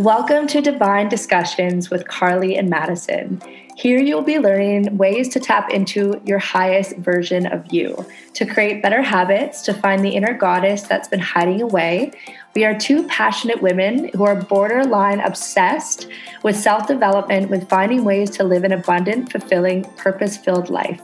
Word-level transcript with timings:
Welcome 0.00 0.46
to 0.46 0.62
Divine 0.62 1.10
Discussions 1.10 1.90
with 1.90 2.08
Carly 2.08 2.56
and 2.56 2.70
Madison. 2.70 3.38
Here 3.76 4.00
you'll 4.00 4.22
be 4.22 4.38
learning 4.38 4.96
ways 4.96 5.28
to 5.28 5.40
tap 5.40 5.68
into 5.68 6.22
your 6.24 6.38
highest 6.38 6.96
version 6.96 7.44
of 7.44 7.70
you, 7.70 8.06
to 8.32 8.46
create 8.46 8.82
better 8.82 9.02
habits, 9.02 9.60
to 9.60 9.74
find 9.74 10.02
the 10.02 10.08
inner 10.08 10.32
goddess 10.32 10.84
that's 10.84 11.06
been 11.06 11.20
hiding 11.20 11.60
away. 11.60 12.12
We 12.54 12.64
are 12.64 12.78
two 12.78 13.06
passionate 13.08 13.60
women 13.60 14.08
who 14.14 14.24
are 14.24 14.36
borderline 14.40 15.20
obsessed 15.20 16.06
with 16.42 16.56
self 16.56 16.86
development, 16.86 17.50
with 17.50 17.68
finding 17.68 18.02
ways 18.02 18.30
to 18.38 18.42
live 18.42 18.64
an 18.64 18.72
abundant, 18.72 19.30
fulfilling, 19.30 19.84
purpose 19.98 20.38
filled 20.38 20.70
life. 20.70 21.02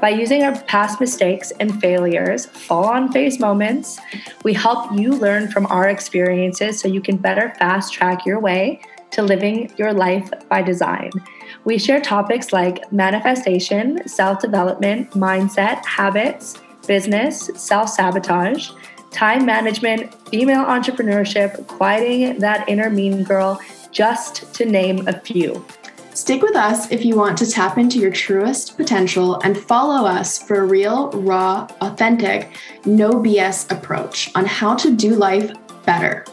By 0.00 0.10
using 0.10 0.44
our 0.44 0.56
past 0.62 1.00
mistakes 1.00 1.50
and 1.58 1.80
failures, 1.80 2.46
fall 2.46 2.84
on 2.84 3.10
face 3.10 3.40
moments, 3.40 3.98
we 4.44 4.54
help 4.54 4.92
you 4.96 5.12
learn 5.12 5.50
from 5.50 5.66
our 5.66 5.88
experiences 5.88 6.78
so 6.78 6.86
you 6.86 7.00
can 7.00 7.16
better 7.16 7.52
fast 7.58 7.92
track 7.92 8.24
your 8.24 8.38
way 8.38 8.80
to 9.10 9.22
living 9.22 9.72
your 9.76 9.92
life 9.92 10.30
by 10.48 10.62
design. 10.62 11.10
We 11.64 11.78
share 11.78 12.00
topics 12.00 12.52
like 12.52 12.92
manifestation, 12.92 14.06
self 14.06 14.40
development, 14.40 15.10
mindset, 15.12 15.84
habits, 15.84 16.54
business, 16.86 17.50
self 17.56 17.88
sabotage, 17.88 18.70
time 19.10 19.44
management, 19.44 20.14
female 20.28 20.64
entrepreneurship, 20.64 21.66
quieting 21.66 22.38
that 22.38 22.68
inner 22.68 22.88
mean 22.88 23.24
girl, 23.24 23.60
just 23.90 24.54
to 24.54 24.64
name 24.64 25.08
a 25.08 25.18
few. 25.20 25.64
Stick 26.18 26.42
with 26.42 26.56
us 26.56 26.90
if 26.90 27.04
you 27.04 27.14
want 27.14 27.38
to 27.38 27.48
tap 27.48 27.78
into 27.78 28.00
your 28.00 28.10
truest 28.10 28.76
potential 28.76 29.36
and 29.44 29.56
follow 29.56 30.04
us 30.04 30.42
for 30.42 30.56
a 30.56 30.66
real, 30.66 31.12
raw, 31.12 31.68
authentic, 31.80 32.50
no 32.84 33.10
BS 33.12 33.70
approach 33.70 34.28
on 34.34 34.44
how 34.44 34.74
to 34.74 34.96
do 34.96 35.14
life 35.14 35.52
better. 35.86 36.24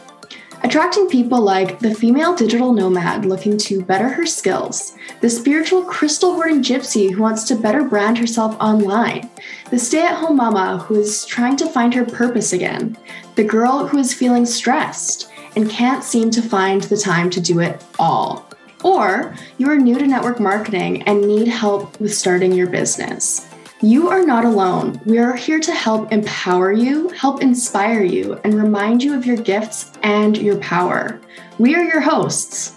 Attracting 0.64 1.08
people 1.08 1.40
like 1.40 1.78
the 1.78 1.94
female 1.94 2.34
digital 2.34 2.72
nomad 2.72 3.24
looking 3.24 3.56
to 3.58 3.80
better 3.80 4.08
her 4.08 4.26
skills, 4.26 4.96
the 5.20 5.30
spiritual 5.30 5.84
crystal 5.84 6.34
hoarding 6.34 6.64
gypsy 6.64 7.12
who 7.12 7.22
wants 7.22 7.44
to 7.44 7.54
better 7.54 7.84
brand 7.84 8.18
herself 8.18 8.56
online, 8.60 9.30
the 9.70 9.78
stay 9.78 10.02
at 10.02 10.18
home 10.18 10.36
mama 10.36 10.78
who 10.78 10.98
is 10.98 11.24
trying 11.26 11.56
to 11.58 11.70
find 11.70 11.94
her 11.94 12.04
purpose 12.04 12.52
again, 12.52 12.98
the 13.36 13.44
girl 13.44 13.86
who 13.86 13.98
is 13.98 14.12
feeling 14.12 14.46
stressed 14.46 15.30
and 15.54 15.70
can't 15.70 16.02
seem 16.02 16.28
to 16.32 16.42
find 16.42 16.82
the 16.82 16.96
time 16.96 17.30
to 17.30 17.40
do 17.40 17.60
it 17.60 17.80
all. 18.00 18.46
Or 18.82 19.34
you 19.58 19.70
are 19.70 19.76
new 19.76 19.98
to 19.98 20.06
network 20.06 20.40
marketing 20.40 21.02
and 21.02 21.26
need 21.26 21.48
help 21.48 21.98
with 22.00 22.14
starting 22.14 22.52
your 22.52 22.68
business. 22.68 23.48
You 23.82 24.08
are 24.08 24.24
not 24.24 24.44
alone. 24.44 25.00
We 25.04 25.18
are 25.18 25.36
here 25.36 25.60
to 25.60 25.72
help 25.72 26.10
empower 26.12 26.72
you, 26.72 27.10
help 27.10 27.42
inspire 27.42 28.02
you, 28.02 28.40
and 28.42 28.54
remind 28.54 29.02
you 29.02 29.14
of 29.14 29.26
your 29.26 29.36
gifts 29.36 29.92
and 30.02 30.36
your 30.36 30.56
power. 30.58 31.20
We 31.58 31.74
are 31.74 31.82
your 31.82 32.00
hosts. 32.00 32.76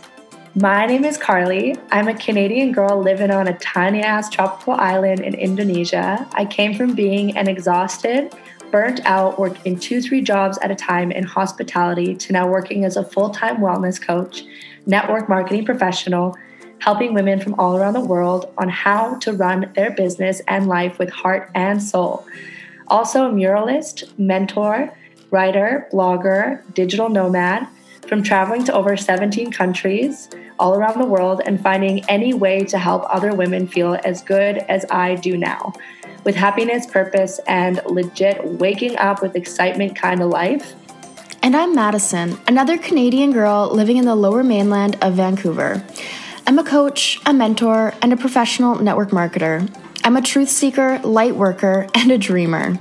My 0.56 0.86
name 0.86 1.06
is 1.06 1.18
Carly. 1.18 1.78
I'm 1.92 2.10
a 2.10 2.14
Canadian 2.14 2.74
girl 2.74 3.02
living 3.02 3.32
on 3.32 3.48
a 3.48 3.58
tiny 3.60 4.02
ass 4.02 4.30
tropical 4.30 4.74
island 4.74 5.22
in 5.22 5.36
Indonesia. 5.36 6.28
I 6.34 6.44
came 6.44 6.74
from 6.74 6.96
being 6.96 7.38
an 7.38 7.48
exhausted, 7.48 8.34
burnt 8.70 9.00
out, 9.06 9.40
working 9.40 9.80
two, 9.80 10.02
three 10.02 10.22
jobs 10.22 10.58
at 10.62 10.70
a 10.70 10.76
time 10.76 11.12
in 11.12 11.24
hospitality 11.24 12.16
to 12.16 12.34
now 12.34 12.48
working 12.50 12.84
as 12.84 12.98
a 12.98 13.06
full 13.06 13.30
time 13.30 13.58
wellness 13.58 14.02
coach 14.02 14.44
network 14.86 15.30
marketing 15.30 15.66
professional, 15.66 16.36
helping 16.80 17.14
women 17.14 17.40
from 17.40 17.56
all 17.60 17.78
around 17.78 17.94
the 17.94 18.00
world 18.00 18.52
on 18.58 18.70
how 18.70 19.16
to 19.20 19.34
run 19.34 19.72
their 19.76 19.92
business 19.92 20.42
and 20.48 20.68
life 20.68 20.98
with 20.98 21.10
heart 21.10 21.52
and 21.56 21.82
soul. 21.82 22.26
Also, 22.88 23.30
a 23.30 23.32
muralist, 23.32 24.18
mentor, 24.18 24.92
writer, 25.32 25.88
blogger, 25.92 26.62
digital 26.74 27.10
nomad, 27.10 27.68
from 28.08 28.24
traveling 28.24 28.64
to 28.64 28.74
over 28.74 28.98
17 28.98 29.52
countries 29.52 30.30
all 30.58 30.76
around 30.76 31.00
the 31.00 31.06
world 31.06 31.42
and 31.46 31.62
finding 31.62 32.04
any 32.10 32.34
way 32.34 32.64
to 32.66 32.78
help 32.78 33.04
other 33.08 33.34
women 33.34 33.68
feel 33.68 33.98
as 34.04 34.22
good 34.24 34.58
as 34.70 34.86
I 34.90 35.16
do 35.16 35.38
now. 35.38 35.74
With 36.24 36.36
happiness, 36.36 36.86
purpose, 36.86 37.40
and 37.48 37.82
legit 37.86 38.44
waking 38.44 38.98
up 38.98 39.22
with 39.22 39.36
excitement 39.36 39.96
kind 39.96 40.22
of 40.22 40.30
life, 40.30 40.74
and 41.42 41.56
I'm 41.56 41.74
Madison, 41.74 42.38
another 42.48 42.78
Canadian 42.78 43.32
girl 43.32 43.70
living 43.74 43.98
in 43.98 44.06
the 44.06 44.16
lower 44.16 44.44
mainland 44.44 44.98
of 45.02 45.14
Vancouver. 45.14 45.86
I'm 46.46 46.60
a 46.60 46.64
coach, 46.64 47.20
a 47.26 47.34
mentor, 47.34 47.94
and 48.02 48.12
a 48.12 48.18
professional 48.18 48.76
network 48.76 49.12
marketer. 49.12 49.70
I'm 50.04 50.18
a 50.18 50.22
truth 50.22 50.50
seeker, 50.50 51.00
light 51.00 51.36
worker, 51.36 51.88
and 51.96 52.12
a 52.12 52.18
dreamer. 52.18 52.78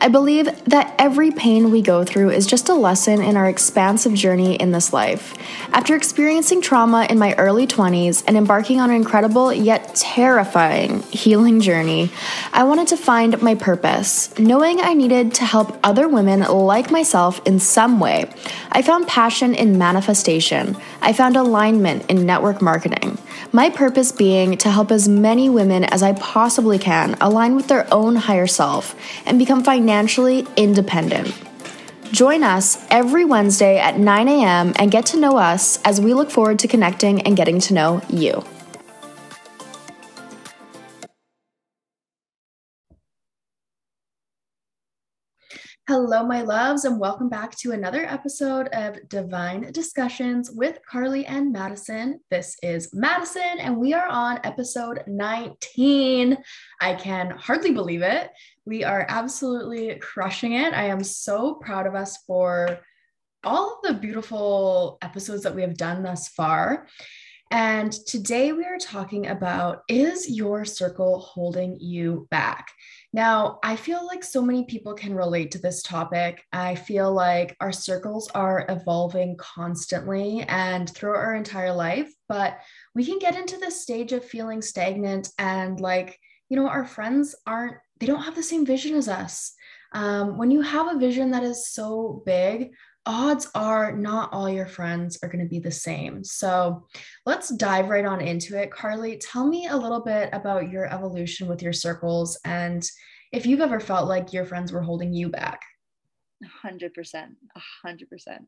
I 0.00 0.08
believe 0.08 0.46
that 0.64 0.94
every 0.98 1.30
pain 1.30 1.70
we 1.70 1.82
go 1.82 2.04
through 2.04 2.30
is 2.30 2.46
just 2.46 2.68
a 2.68 2.74
lesson 2.74 3.22
in 3.22 3.36
our 3.36 3.48
expansive 3.48 4.14
journey 4.14 4.54
in 4.56 4.72
this 4.72 4.92
life. 4.92 5.34
After 5.72 5.94
experiencing 5.94 6.62
trauma 6.62 7.06
in 7.08 7.18
my 7.18 7.34
early 7.34 7.66
20s 7.66 8.24
and 8.26 8.36
embarking 8.36 8.80
on 8.80 8.90
an 8.90 8.96
incredible 8.96 9.52
yet 9.52 9.94
terrifying 9.94 11.02
healing 11.04 11.60
journey, 11.60 12.10
I 12.52 12.64
wanted 12.64 12.88
to 12.88 12.96
find 12.96 13.40
my 13.42 13.54
purpose. 13.54 14.36
Knowing 14.38 14.80
I 14.80 14.94
needed 14.94 15.34
to 15.34 15.44
help 15.44 15.78
other 15.82 16.08
women 16.08 16.40
like 16.40 16.90
myself 16.90 17.40
in 17.46 17.58
some 17.58 18.00
way, 18.00 18.30
I 18.72 18.82
found 18.82 19.06
passion 19.06 19.54
in 19.54 19.78
manifestation. 19.78 20.76
I 21.00 21.12
found 21.12 21.36
alignment 21.36 22.10
in 22.10 22.26
network 22.26 22.62
marketing. 22.62 23.18
My 23.52 23.70
purpose 23.70 24.12
being 24.12 24.56
to 24.58 24.70
help 24.70 24.90
as 24.90 25.08
many 25.08 25.48
women 25.48 25.84
as 25.84 26.02
I 26.02 26.12
possibly 26.12 26.78
can 26.78 27.16
align 27.20 27.56
with 27.56 27.68
their 27.68 27.92
own 27.92 28.16
higher 28.16 28.46
self 28.46 28.94
and 29.26 29.38
become 29.38 29.64
financially 29.64 30.46
independent. 30.56 31.34
Join 32.12 32.42
us 32.42 32.84
every 32.90 33.24
Wednesday 33.24 33.78
at 33.78 33.98
9 33.98 34.28
a.m. 34.28 34.72
and 34.76 34.90
get 34.90 35.06
to 35.06 35.20
know 35.20 35.36
us 35.36 35.80
as 35.82 36.00
we 36.00 36.12
look 36.12 36.30
forward 36.30 36.58
to 36.60 36.68
connecting 36.68 37.22
and 37.22 37.36
getting 37.36 37.60
to 37.60 37.74
know 37.74 38.02
you. 38.08 38.44
Hello, 45.90 46.24
my 46.24 46.42
loves, 46.42 46.84
and 46.84 47.00
welcome 47.00 47.28
back 47.28 47.56
to 47.56 47.72
another 47.72 48.04
episode 48.04 48.68
of 48.68 49.08
Divine 49.08 49.72
Discussions 49.72 50.48
with 50.48 50.78
Carly 50.88 51.26
and 51.26 51.52
Madison. 51.52 52.20
This 52.30 52.56
is 52.62 52.94
Madison, 52.94 53.58
and 53.58 53.76
we 53.76 53.92
are 53.92 54.06
on 54.06 54.38
episode 54.44 55.02
19. 55.08 56.38
I 56.80 56.94
can 56.94 57.30
hardly 57.30 57.72
believe 57.72 58.02
it. 58.02 58.30
We 58.64 58.84
are 58.84 59.04
absolutely 59.08 59.96
crushing 59.96 60.52
it. 60.52 60.74
I 60.74 60.84
am 60.84 61.02
so 61.02 61.54
proud 61.54 61.88
of 61.88 61.96
us 61.96 62.18
for 62.18 62.78
all 63.42 63.72
of 63.72 63.82
the 63.82 63.94
beautiful 63.94 64.96
episodes 65.02 65.42
that 65.42 65.56
we 65.56 65.62
have 65.62 65.76
done 65.76 66.04
thus 66.04 66.28
far. 66.28 66.86
And 67.52 67.92
today 67.92 68.52
we 68.52 68.64
are 68.64 68.78
talking 68.78 69.26
about 69.26 69.82
is 69.88 70.30
your 70.30 70.64
circle 70.64 71.18
holding 71.18 71.80
you 71.80 72.28
back? 72.30 72.68
Now, 73.12 73.58
I 73.64 73.74
feel 73.74 74.06
like 74.06 74.22
so 74.22 74.40
many 74.40 74.66
people 74.66 74.94
can 74.94 75.16
relate 75.16 75.50
to 75.52 75.58
this 75.58 75.82
topic. 75.82 76.44
I 76.52 76.76
feel 76.76 77.12
like 77.12 77.56
our 77.60 77.72
circles 77.72 78.30
are 78.36 78.66
evolving 78.68 79.36
constantly 79.36 80.42
and 80.42 80.88
throughout 80.88 81.16
our 81.16 81.34
entire 81.34 81.74
life, 81.74 82.12
but 82.28 82.58
we 82.94 83.04
can 83.04 83.18
get 83.18 83.36
into 83.36 83.56
this 83.56 83.82
stage 83.82 84.12
of 84.12 84.24
feeling 84.24 84.62
stagnant 84.62 85.30
and 85.36 85.80
like, 85.80 86.20
you 86.50 86.56
know, 86.56 86.68
our 86.68 86.84
friends 86.84 87.34
aren't, 87.48 87.78
they 87.98 88.06
don't 88.06 88.22
have 88.22 88.36
the 88.36 88.44
same 88.44 88.64
vision 88.64 88.94
as 88.94 89.08
us. 89.08 89.54
Um, 89.92 90.38
when 90.38 90.52
you 90.52 90.60
have 90.60 90.94
a 90.94 90.98
vision 90.98 91.32
that 91.32 91.42
is 91.42 91.68
so 91.68 92.22
big, 92.24 92.70
odds 93.06 93.48
are 93.54 93.92
not 93.92 94.32
all 94.32 94.48
your 94.48 94.66
friends 94.66 95.18
are 95.22 95.28
going 95.28 95.44
to 95.44 95.48
be 95.48 95.58
the 95.58 95.70
same. 95.70 96.22
So 96.22 96.86
let's 97.26 97.48
dive 97.48 97.88
right 97.88 98.04
on 98.04 98.20
into 98.20 98.60
it. 98.60 98.70
Carly, 98.70 99.16
tell 99.18 99.46
me 99.46 99.66
a 99.66 99.76
little 99.76 100.00
bit 100.00 100.30
about 100.32 100.70
your 100.70 100.92
evolution 100.92 101.48
with 101.48 101.62
your 101.62 101.72
circles 101.72 102.38
and 102.44 102.88
if 103.32 103.46
you've 103.46 103.60
ever 103.60 103.80
felt 103.80 104.08
like 104.08 104.32
your 104.32 104.44
friends 104.44 104.72
were 104.72 104.82
holding 104.82 105.12
you 105.12 105.28
back. 105.28 105.60
100%. 106.64 106.90
100%. 107.86 108.38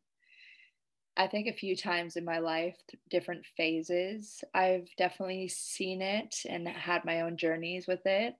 I 1.15 1.27
think 1.27 1.47
a 1.47 1.53
few 1.53 1.75
times 1.75 2.15
in 2.15 2.25
my 2.25 2.39
life, 2.39 2.75
different 3.09 3.45
phases, 3.55 4.43
I've 4.53 4.87
definitely 4.97 5.47
seen 5.47 6.01
it 6.01 6.35
and 6.49 6.67
had 6.67 7.05
my 7.05 7.21
own 7.21 7.37
journeys 7.37 7.85
with 7.87 8.01
it 8.05 8.33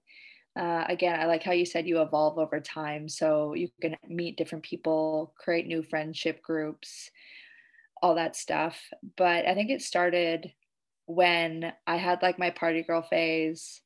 uh, 0.55 0.85
again, 0.87 1.19
I 1.19 1.25
like 1.25 1.43
how 1.43 1.51
you 1.51 1.65
said 1.65 1.87
you 1.87 2.01
evolve 2.01 2.37
over 2.37 2.59
time. 2.59 3.09
So 3.09 3.53
you 3.53 3.69
can 3.81 3.97
meet 4.07 4.37
different 4.37 4.63
people, 4.63 5.33
create 5.37 5.67
new 5.67 5.81
friendship 5.81 6.41
groups, 6.43 7.09
all 8.01 8.15
that 8.15 8.35
stuff. 8.35 8.79
But 9.17 9.47
I 9.47 9.55
think 9.55 9.71
it 9.71 9.81
started 9.81 10.51
when 11.05 11.73
I 11.87 11.97
had 11.97 12.21
like 12.21 12.37
my 12.37 12.51
party 12.51 12.83
girl 12.83 13.01
phase. 13.01 13.81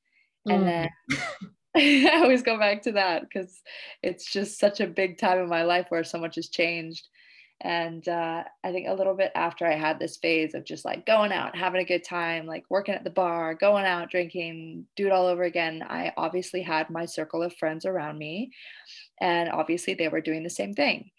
And 0.45 0.63
mm. 0.63 0.89
then 1.75 2.07
I 2.11 2.21
always 2.21 2.43
go 2.43 2.59
back 2.59 2.81
to 2.83 2.93
that 2.93 3.21
because 3.21 3.61
it's 4.03 4.29
just 4.29 4.59
such 4.59 4.81
a 4.81 4.87
big 4.87 5.17
time 5.17 5.39
in 5.39 5.49
my 5.49 5.63
life 5.63 5.85
where 5.89 6.03
so 6.03 6.17
much 6.17 6.35
has 6.35 6.49
changed. 6.49 7.07
And 7.61 8.07
uh, 8.07 8.43
I 8.63 8.71
think 8.71 8.87
a 8.87 8.93
little 8.93 9.15
bit 9.15 9.31
after 9.33 9.65
I 9.65 9.75
had 9.75 9.97
this 9.97 10.17
phase 10.17 10.53
of 10.53 10.63
just 10.63 10.85
like 10.85 11.07
going 11.07 11.31
out, 11.31 11.55
having 11.55 11.81
a 11.81 11.85
good 11.85 12.03
time, 12.03 12.45
like 12.45 12.63
working 12.69 12.93
at 12.93 13.03
the 13.03 13.09
bar, 13.09 13.55
going 13.55 13.85
out, 13.85 14.11
drinking, 14.11 14.85
do 14.95 15.07
it 15.07 15.11
all 15.11 15.25
over 15.25 15.43
again, 15.43 15.83
I 15.87 16.13
obviously 16.17 16.61
had 16.61 16.89
my 16.91 17.05
circle 17.05 17.41
of 17.41 17.55
friends 17.55 17.85
around 17.85 18.19
me. 18.19 18.51
And 19.19 19.49
obviously 19.49 19.95
they 19.95 20.07
were 20.07 20.21
doing 20.21 20.43
the 20.43 20.49
same 20.49 20.73
thing. 20.73 21.09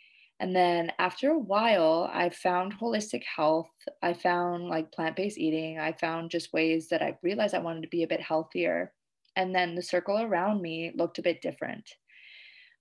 And 0.41 0.55
then 0.55 0.93
after 1.01 1.31
a 1.31 1.39
while, 1.39 2.09
I 2.13 2.29
found 2.29 2.79
holistic 2.79 3.25
health. 3.25 3.71
I 4.01 4.13
found 4.13 4.69
like 4.69 4.93
plant 4.93 5.17
based 5.17 5.39
eating. 5.39 5.81
I 5.81 5.93
found 5.93 6.31
just 6.31 6.53
ways 6.53 6.89
that 6.91 7.03
I 7.03 7.19
realized 7.23 7.55
I 7.55 7.59
wanted 7.59 7.83
to 7.83 7.89
be 7.89 8.05
a 8.05 8.09
bit 8.09 8.21
healthier. 8.21 8.93
And 9.35 9.53
then 9.53 9.75
the 9.75 9.83
circle 9.83 10.21
around 10.21 10.63
me 10.63 10.93
looked 10.95 11.19
a 11.19 11.23
bit 11.23 11.43
different. 11.43 11.91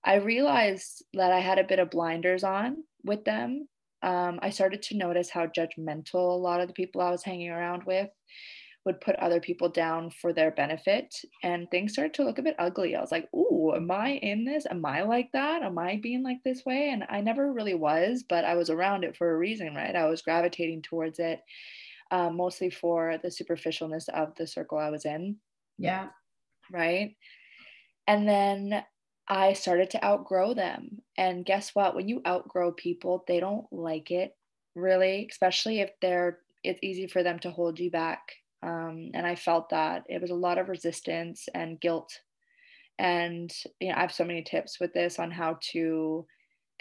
I 0.04 0.16
realized 0.16 1.04
that 1.14 1.32
I 1.32 1.40
had 1.40 1.58
a 1.58 1.64
bit 1.64 1.80
of 1.80 1.90
blinders 1.90 2.44
on 2.44 2.84
with 3.08 3.24
them. 3.24 3.68
Um, 4.02 4.38
I 4.42 4.50
started 4.50 4.82
to 4.82 4.96
notice 4.96 5.30
how 5.30 5.46
judgmental 5.46 6.14
a 6.14 6.40
lot 6.40 6.60
of 6.60 6.68
the 6.68 6.74
people 6.74 7.00
I 7.00 7.10
was 7.10 7.24
hanging 7.24 7.50
around 7.50 7.82
with 7.84 8.10
would 8.84 9.00
put 9.00 9.16
other 9.16 9.40
people 9.40 9.68
down 9.68 10.10
for 10.10 10.32
their 10.32 10.50
benefit 10.52 11.14
and 11.42 11.70
things 11.70 11.92
started 11.92 12.14
to 12.14 12.24
look 12.24 12.38
a 12.38 12.42
bit 12.42 12.54
ugly. 12.58 12.94
I 12.94 13.00
was 13.00 13.12
like 13.12 13.28
ooh 13.34 13.74
am 13.74 13.90
i 13.90 14.12
in 14.12 14.44
this? 14.44 14.66
Am 14.70 14.84
i 14.86 15.02
like 15.02 15.30
that? 15.32 15.62
Am 15.62 15.78
i 15.78 15.96
being 16.02 16.22
like 16.22 16.38
this 16.44 16.64
way? 16.64 16.90
And 16.90 17.04
i 17.10 17.20
never 17.20 17.52
really 17.52 17.74
was 17.74 18.24
but 18.26 18.44
i 18.44 18.54
was 18.54 18.70
around 18.70 19.04
it 19.04 19.16
for 19.16 19.30
a 19.30 19.36
reason 19.36 19.74
right? 19.74 19.94
I 19.94 20.06
was 20.06 20.22
gravitating 20.22 20.82
towards 20.82 21.18
it 21.18 21.40
um, 22.10 22.36
mostly 22.36 22.70
for 22.70 23.18
the 23.22 23.28
superficialness 23.28 24.08
of 24.08 24.34
the 24.36 24.46
circle 24.46 24.78
i 24.78 24.90
was 24.90 25.04
in. 25.04 25.36
Yeah. 25.76 26.08
Right? 26.72 27.16
And 28.06 28.26
then 28.26 28.84
i 29.28 29.52
started 29.52 29.90
to 29.90 30.04
outgrow 30.04 30.54
them 30.54 30.98
and 31.16 31.44
guess 31.44 31.74
what 31.74 31.94
when 31.94 32.08
you 32.08 32.20
outgrow 32.26 32.72
people 32.72 33.24
they 33.28 33.40
don't 33.40 33.66
like 33.72 34.10
it 34.10 34.36
really 34.74 35.26
especially 35.30 35.80
if 35.80 35.90
they're 36.00 36.38
it's 36.64 36.80
easy 36.82 37.06
for 37.06 37.22
them 37.22 37.38
to 37.38 37.50
hold 37.50 37.78
you 37.78 37.90
back 37.90 38.20
um, 38.62 39.10
and 39.14 39.26
I 39.26 39.36
felt 39.36 39.70
that 39.70 40.04
it 40.08 40.20
was 40.20 40.30
a 40.30 40.36
lot 40.36 40.58
of 40.58 40.68
resistance 40.68 41.48
and 41.54 41.80
guilt. 41.80 42.12
And 42.98 43.52
you 43.80 43.88
know, 43.88 43.94
I 43.96 44.00
have 44.00 44.12
so 44.12 44.24
many 44.24 44.42
tips 44.42 44.80
with 44.80 44.92
this 44.92 45.18
on 45.18 45.30
how 45.30 45.58
to 45.72 46.26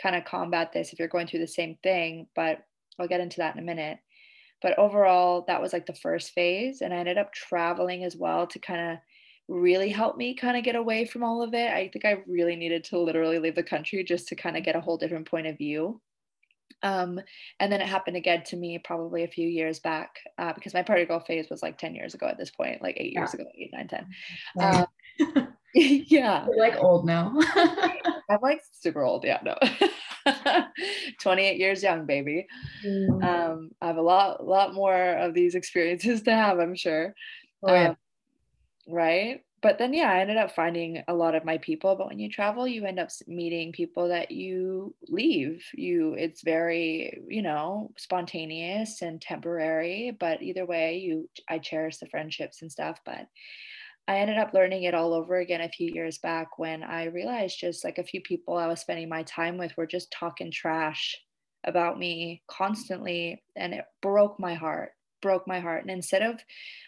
kind 0.02 0.16
of 0.16 0.26
combat 0.26 0.72
this 0.74 0.92
if 0.92 1.00
you're 1.00 1.08
going 1.08 1.28
through 1.28 1.40
the 1.40 1.48
same 1.48 1.78
thing, 1.84 2.28
but 2.36 2.60
I'll 3.00 3.08
get 3.08 3.22
into 3.22 3.38
that 3.38 3.56
in 3.56 3.62
a 3.62 3.66
minute. 3.66 4.00
But 4.62 4.80
overall, 4.80 5.46
that 5.48 5.62
was 5.62 5.72
like 5.72 5.86
the 5.86 5.94
first 5.94 6.32
phase. 6.32 6.82
And 6.82 6.92
I 6.92 6.98
ended 6.98 7.20
up 7.20 7.32
traveling 7.32 8.04
as 8.04 8.16
well 8.16 8.48
to 8.48 8.58
kind 8.58 8.94
of 8.94 8.98
really 9.48 9.90
helped 9.90 10.18
me 10.18 10.36
kind 10.36 10.58
of 10.58 10.64
get 10.64 10.76
away 10.76 11.06
from 11.06 11.24
all 11.24 11.42
of 11.42 11.54
it. 11.54 11.72
I 11.72 11.90
think 11.90 12.06
I 12.06 12.24
really 12.28 12.56
needed 12.56 12.84
to 12.86 13.00
literally 13.00 13.40
leave 13.40 13.56
the 13.56 13.64
country 13.64 14.04
just 14.04 14.28
to 14.30 14.36
kind 14.36 14.58
of 14.58 14.64
get 14.64 14.76
a 14.76 14.82
whole 14.82 14.98
different 14.98 15.30
point 15.30 15.48
of 15.48 15.58
view. 15.58 16.02
Um, 16.84 17.20
and 17.60 17.72
then 17.72 17.82
it 17.82 17.88
happened 17.88 18.18
again 18.18 18.44
to 18.48 18.58
me 18.58 18.78
probably 18.78 19.24
a 19.24 19.28
few 19.28 19.48
years 19.48 19.80
back 19.80 20.20
uh, 20.38 20.54
because 20.54 20.74
my 20.74 20.84
party 20.84 21.06
girl 21.06 21.20
phase 21.20 21.50
was 21.50 21.64
like 21.64 21.78
10 21.78 21.96
years 21.96 22.14
ago 22.14 22.28
at 22.28 22.38
this 22.38 22.52
point, 22.52 22.82
like 22.82 22.98
eight 22.98 23.14
yeah. 23.14 23.22
years 23.22 23.34
ago, 23.34 23.46
eight, 23.58 23.72
nine, 23.74 23.88
10. 23.88 24.06
Um, 24.60 25.48
yeah. 25.74 26.46
You're 26.46 26.60
like 26.60 26.78
old 26.78 27.06
now. 27.06 27.34
I'm 28.30 28.40
like 28.42 28.62
super 28.74 29.04
old. 29.04 29.24
Yeah, 29.24 29.40
no. 29.44 29.58
28 31.22 31.58
years 31.58 31.82
young, 31.82 32.06
baby. 32.06 32.46
Mm. 32.86 33.24
Um, 33.24 33.72
I 33.82 33.88
have 33.88 33.98
a 33.98 34.02
lot, 34.02 34.46
lot 34.46 34.74
more 34.74 35.14
of 35.14 35.34
these 35.34 35.56
experiences 35.56 36.22
to 36.24 36.32
have, 36.32 36.60
I'm 36.60 36.76
sure. 36.76 37.16
Oh, 37.64 37.74
yeah. 37.74 37.90
Um, 37.90 37.98
right? 38.88 39.42
But 39.62 39.80
then 39.80 39.94
yeah 39.94 40.12
i 40.12 40.20
ended 40.20 40.38
up 40.38 40.52
finding 40.52 41.04
a 41.08 41.14
lot 41.16 41.34
of 41.34 41.44
my 41.44 41.58
people 41.58 41.96
but 41.96 42.08
when 42.08 42.20
you 42.20 42.30
travel 42.30 42.68
you 42.68 42.86
end 42.86 43.00
up 43.00 43.10
meeting 43.28 43.72
people 43.72 44.10
that 44.10 44.30
you 44.32 44.96
leave. 45.10 45.66
You 45.74 46.14
it's 46.14 46.44
very 46.44 47.20
you 47.28 47.42
know 47.42 47.92
spontaneous 47.98 49.02
and 49.02 49.20
temporary 49.20 50.16
but 50.20 50.42
either 50.44 50.66
way 50.66 51.00
you 51.00 51.30
i 51.50 51.58
cherish 51.58 51.98
the 51.98 52.08
friendships 52.08 52.62
and 52.62 52.72
stuff 52.72 53.00
but 53.04 53.28
i 54.08 54.20
ended 54.20 54.38
up 54.38 54.54
learning 54.54 54.84
it 54.84 54.94
all 54.94 55.14
over 55.14 55.38
again 55.38 55.62
a 55.62 55.70
few 55.70 55.92
years 55.92 56.20
back 56.20 56.60
when 56.60 56.84
i 56.84 57.06
realized 57.06 57.60
just 57.60 57.84
like 57.84 57.98
a 57.98 58.04
few 58.04 58.22
people 58.22 58.56
i 58.56 58.68
was 58.68 58.80
spending 58.82 59.10
my 59.10 59.24
time 59.24 59.58
with 59.58 59.76
were 59.76 59.88
just 59.88 60.12
talking 60.12 60.52
trash 60.52 61.18
about 61.64 62.00
me 62.00 62.44
constantly 62.48 63.44
and 63.56 63.74
it 63.74 63.86
broke 64.02 64.40
my 64.40 64.54
heart 64.54 64.92
broke 65.22 65.48
my 65.48 65.60
heart. 65.60 65.82
And 65.82 65.92
instead 65.92 66.22
of, 66.22 66.40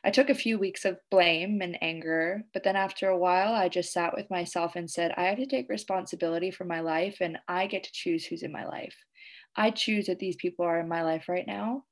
I 0.03 0.11
took 0.11 0.29
a 0.29 0.35
few 0.35 0.57
weeks 0.57 0.85
of 0.85 0.99
blame 1.09 1.61
and 1.61 1.77
anger, 1.81 2.43
but 2.53 2.63
then 2.63 2.75
after 2.75 3.09
a 3.09 3.17
while, 3.17 3.53
I 3.53 3.69
just 3.69 3.93
sat 3.93 4.15
with 4.15 4.29
myself 4.29 4.75
and 4.75 4.89
said, 4.89 5.13
I 5.17 5.23
have 5.23 5.37
to 5.37 5.45
take 5.45 5.69
responsibility 5.69 6.51
for 6.51 6.65
my 6.65 6.81
life 6.81 7.17
and 7.21 7.37
I 7.47 7.67
get 7.67 7.83
to 7.83 7.91
choose 7.91 8.25
who's 8.25 8.43
in 8.43 8.51
my 8.51 8.65
life. 8.65 8.95
I 9.55 9.71
choose 9.71 10.07
that 10.07 10.19
these 10.19 10.35
people 10.35 10.65
are 10.65 10.79
in 10.79 10.87
my 10.87 11.03
life 11.03 11.27
right 11.27 11.47
now. 11.47 11.83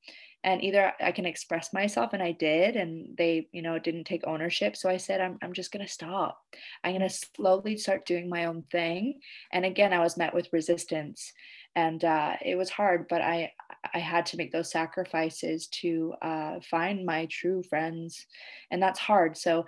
And 0.43 0.63
either 0.63 0.93
I 1.01 1.11
can 1.11 1.25
express 1.25 1.73
myself, 1.73 2.13
and 2.13 2.21
I 2.21 2.31
did, 2.31 2.75
and 2.77 3.17
they, 3.17 3.49
you 3.51 3.61
know, 3.61 3.79
didn't 3.79 4.05
take 4.05 4.25
ownership. 4.25 4.77
So 4.77 4.87
I 4.87 4.95
said, 4.95 5.19
I'm, 5.19 5.37
I'm 5.41 5.51
just 5.51 5.71
going 5.71 5.85
to 5.85 5.91
stop. 5.91 6.39
I'm 6.83 6.95
going 6.95 7.09
to 7.09 7.13
slowly 7.35 7.75
start 7.75 8.05
doing 8.05 8.29
my 8.29 8.45
own 8.45 8.63
thing. 8.71 9.19
And 9.51 9.65
again, 9.65 9.91
I 9.91 9.99
was 9.99 10.15
met 10.15 10.33
with 10.33 10.53
resistance 10.53 11.33
and 11.77 12.03
uh, 12.03 12.33
it 12.43 12.55
was 12.55 12.71
hard 12.71 13.07
but 13.07 13.21
i 13.21 13.49
i 13.93 13.99
had 13.99 14.25
to 14.25 14.35
make 14.35 14.51
those 14.51 14.71
sacrifices 14.71 15.67
to 15.67 16.13
uh, 16.21 16.59
find 16.59 17.05
my 17.05 17.25
true 17.27 17.63
friends 17.63 18.25
and 18.71 18.81
that's 18.81 18.99
hard. 18.99 19.37
So 19.37 19.65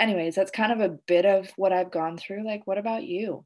anyways 0.00 0.34
that's 0.34 0.50
kind 0.50 0.72
of 0.72 0.80
a 0.80 0.96
bit 1.06 1.26
of 1.26 1.50
what 1.56 1.72
i've 1.72 1.92
gone 1.92 2.16
through 2.16 2.44
like 2.44 2.66
what 2.66 2.78
about 2.78 3.04
you? 3.04 3.44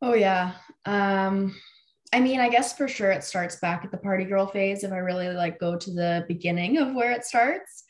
Oh 0.00 0.14
yeah 0.14 0.54
um 0.84 1.54
i 2.12 2.18
mean 2.18 2.40
i 2.40 2.48
guess 2.48 2.76
for 2.76 2.88
sure 2.88 3.12
it 3.12 3.22
starts 3.22 3.56
back 3.56 3.84
at 3.84 3.92
the 3.92 3.98
party 3.98 4.24
girl 4.24 4.46
phase 4.46 4.82
if 4.82 4.90
i 4.90 4.96
really 4.96 5.28
like 5.28 5.60
go 5.60 5.76
to 5.76 5.92
the 5.92 6.24
beginning 6.26 6.78
of 6.78 6.92
where 6.92 7.12
it 7.12 7.24
starts 7.24 7.84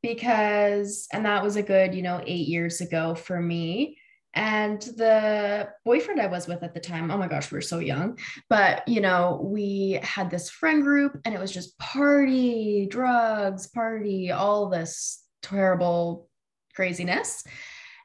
because 0.00 1.08
and 1.12 1.26
that 1.26 1.42
was 1.42 1.56
a 1.56 1.62
good 1.62 1.92
you 1.92 2.02
know 2.02 2.22
eight 2.24 2.46
years 2.46 2.80
ago 2.80 3.16
for 3.16 3.40
me 3.40 3.98
and 4.36 4.82
the 4.82 5.70
boyfriend 5.86 6.20
I 6.20 6.26
was 6.26 6.46
with 6.46 6.62
at 6.62 6.74
the 6.74 6.80
time, 6.80 7.10
oh 7.10 7.16
my 7.16 7.26
gosh, 7.26 7.50
we 7.50 7.56
were 7.56 7.62
so 7.62 7.78
young. 7.78 8.18
But, 8.50 8.86
you 8.86 9.00
know, 9.00 9.40
we 9.42 9.98
had 10.02 10.30
this 10.30 10.50
friend 10.50 10.82
group 10.82 11.18
and 11.24 11.34
it 11.34 11.40
was 11.40 11.50
just 11.50 11.76
party, 11.78 12.86
drugs, 12.86 13.66
party, 13.66 14.30
all 14.32 14.68
this 14.68 15.24
terrible 15.42 16.28
craziness. 16.74 17.44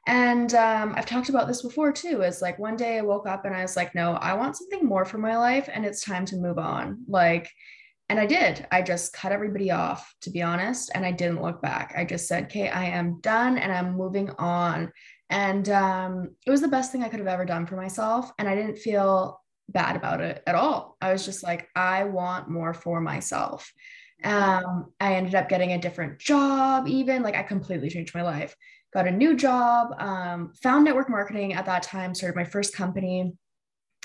And 0.06 0.54
um, 0.54 0.94
I've 0.96 1.06
talked 1.06 1.28
about 1.28 1.48
this 1.48 1.60
before 1.60 1.92
too. 1.92 2.22
Is 2.22 2.40
like 2.40 2.58
one 2.58 2.76
day 2.76 2.96
I 2.96 3.02
woke 3.02 3.28
up 3.28 3.44
and 3.44 3.54
I 3.54 3.60
was 3.60 3.76
like, 3.76 3.94
no, 3.94 4.14
I 4.14 4.32
want 4.32 4.56
something 4.56 4.86
more 4.86 5.04
for 5.04 5.18
my 5.18 5.36
life 5.36 5.68
and 5.70 5.84
it's 5.84 6.02
time 6.02 6.24
to 6.26 6.36
move 6.36 6.58
on. 6.58 7.04
Like, 7.06 7.50
and 8.08 8.18
I 8.18 8.26
did. 8.26 8.66
I 8.70 8.82
just 8.82 9.12
cut 9.12 9.32
everybody 9.32 9.70
off, 9.70 10.14
to 10.22 10.30
be 10.30 10.42
honest. 10.42 10.90
And 10.94 11.04
I 11.04 11.12
didn't 11.12 11.42
look 11.42 11.62
back. 11.62 11.94
I 11.96 12.04
just 12.04 12.26
said, 12.26 12.44
okay, 12.44 12.68
I 12.68 12.84
am 12.84 13.20
done 13.20 13.58
and 13.58 13.70
I'm 13.70 13.96
moving 13.96 14.30
on. 14.38 14.92
And 15.32 15.66
um, 15.70 16.36
it 16.46 16.50
was 16.50 16.60
the 16.60 16.68
best 16.68 16.92
thing 16.92 17.02
I 17.02 17.08
could 17.08 17.18
have 17.18 17.26
ever 17.26 17.46
done 17.46 17.64
for 17.64 17.74
myself. 17.74 18.30
And 18.38 18.46
I 18.46 18.54
didn't 18.54 18.76
feel 18.76 19.40
bad 19.70 19.96
about 19.96 20.20
it 20.20 20.42
at 20.46 20.54
all. 20.54 20.98
I 21.00 21.10
was 21.10 21.24
just 21.24 21.42
like, 21.42 21.68
I 21.74 22.04
want 22.04 22.50
more 22.50 22.74
for 22.74 23.00
myself. 23.00 23.72
Um, 24.22 24.92
I 25.00 25.14
ended 25.14 25.34
up 25.34 25.48
getting 25.48 25.72
a 25.72 25.80
different 25.80 26.18
job, 26.18 26.86
even 26.86 27.22
like 27.22 27.34
I 27.34 27.44
completely 27.44 27.88
changed 27.88 28.14
my 28.14 28.20
life. 28.20 28.54
Got 28.92 29.08
a 29.08 29.10
new 29.10 29.34
job, 29.34 29.94
um, 29.98 30.52
found 30.62 30.84
network 30.84 31.08
marketing 31.08 31.54
at 31.54 31.64
that 31.64 31.82
time, 31.82 32.14
started 32.14 32.36
my 32.36 32.44
first 32.44 32.76
company, 32.76 33.32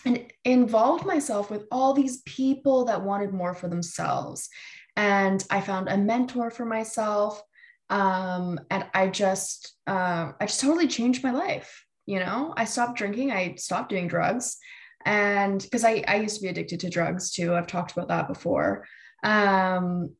and 0.06 0.32
involved 0.46 1.06
myself 1.06 1.52
with 1.52 1.66
all 1.74 1.94
these 1.94 2.22
people 2.22 2.86
that 2.86 3.04
wanted 3.04 3.34
more 3.34 3.54
for 3.54 3.68
themselves. 3.68 4.48
And 4.96 5.44
I 5.50 5.60
found 5.60 5.90
a 5.90 5.98
mentor 5.98 6.50
for 6.52 6.64
myself 6.64 7.44
um, 7.90 8.60
and 8.70 8.86
i 8.94 9.08
just 9.08 9.76
uh, 9.88 10.32
i 10.40 10.46
just 10.46 10.62
totally 10.62 10.88
changed 10.88 11.24
my 11.24 11.32
life 11.32 11.84
you 12.08 12.20
know? 12.20 12.54
I 12.58 12.66
stopped 12.66 12.98
drinking 12.98 13.32
i 13.32 13.54
stopped 13.56 13.90
doing 13.90 14.08
drugs 14.08 14.58
and 15.06 15.62
because 15.62 15.84
I, 15.84 16.04
I 16.08 16.16
used 16.16 16.38
to 16.38 16.42
be 16.42 16.48
addicted 16.48 16.80
to 16.80 16.90
drugs 16.90 17.32
too 17.32 17.54
i've 17.54 17.68
talked 17.68 17.92
about 17.92 18.08
that 18.08 18.28
before. 18.28 18.88
Um, 19.24 20.16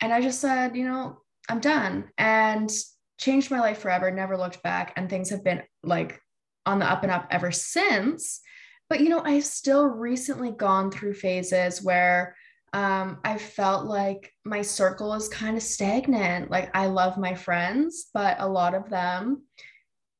and 0.00 0.12
i 0.12 0.20
just 0.20 0.40
said 0.40 0.76
you 0.76 0.84
know 0.84 1.18
i'm 1.48 1.60
done 1.60 2.10
and 2.18 2.70
changed 3.18 3.50
my 3.50 3.60
life 3.60 3.78
forever 3.78 4.10
never 4.10 4.36
looked 4.36 4.62
back 4.62 4.92
and 4.96 5.08
things 5.08 5.30
have 5.30 5.42
been 5.42 5.62
like 5.82 6.20
on 6.66 6.78
the 6.78 6.90
up 6.90 7.02
and 7.02 7.10
up 7.12 7.26
ever 7.30 7.50
since. 7.50 8.40
But 8.88 9.00
you 9.00 9.08
know 9.08 9.20
i've 9.20 9.44
still 9.44 9.86
recently 9.86 10.52
gone 10.52 10.90
through 10.90 11.14
phases 11.14 11.82
where 11.82 12.36
um, 12.76 13.20
I 13.24 13.38
felt 13.38 13.86
like 13.86 14.34
my 14.44 14.60
circle 14.60 15.14
is 15.14 15.30
kind 15.30 15.56
of 15.56 15.62
stagnant. 15.62 16.50
Like 16.50 16.76
I 16.76 16.88
love 16.88 17.16
my 17.16 17.34
friends, 17.34 18.08
but 18.12 18.36
a 18.38 18.46
lot 18.46 18.74
of 18.74 18.90
them, 18.90 19.44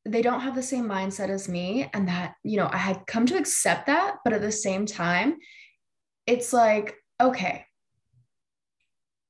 they 0.07 0.23
don't 0.23 0.41
have 0.41 0.55
the 0.55 0.63
same 0.63 0.87
mindset 0.87 1.29
as 1.29 1.51
me. 1.51 1.91
And 1.93 2.09
that, 2.09 2.33
you 2.45 2.57
know, 2.57 2.71
I 2.73 2.79
had 2.79 3.07
come 3.07 3.27
to 3.27 3.37
accept 3.37 3.89
that. 3.89 4.17
But 4.25 4.33
at 4.33 4.41
the 4.41 4.51
same 4.51 4.87
time, 4.87 5.37
it's 6.27 6.55
like, 6.55 6.97
okay, 7.21 7.67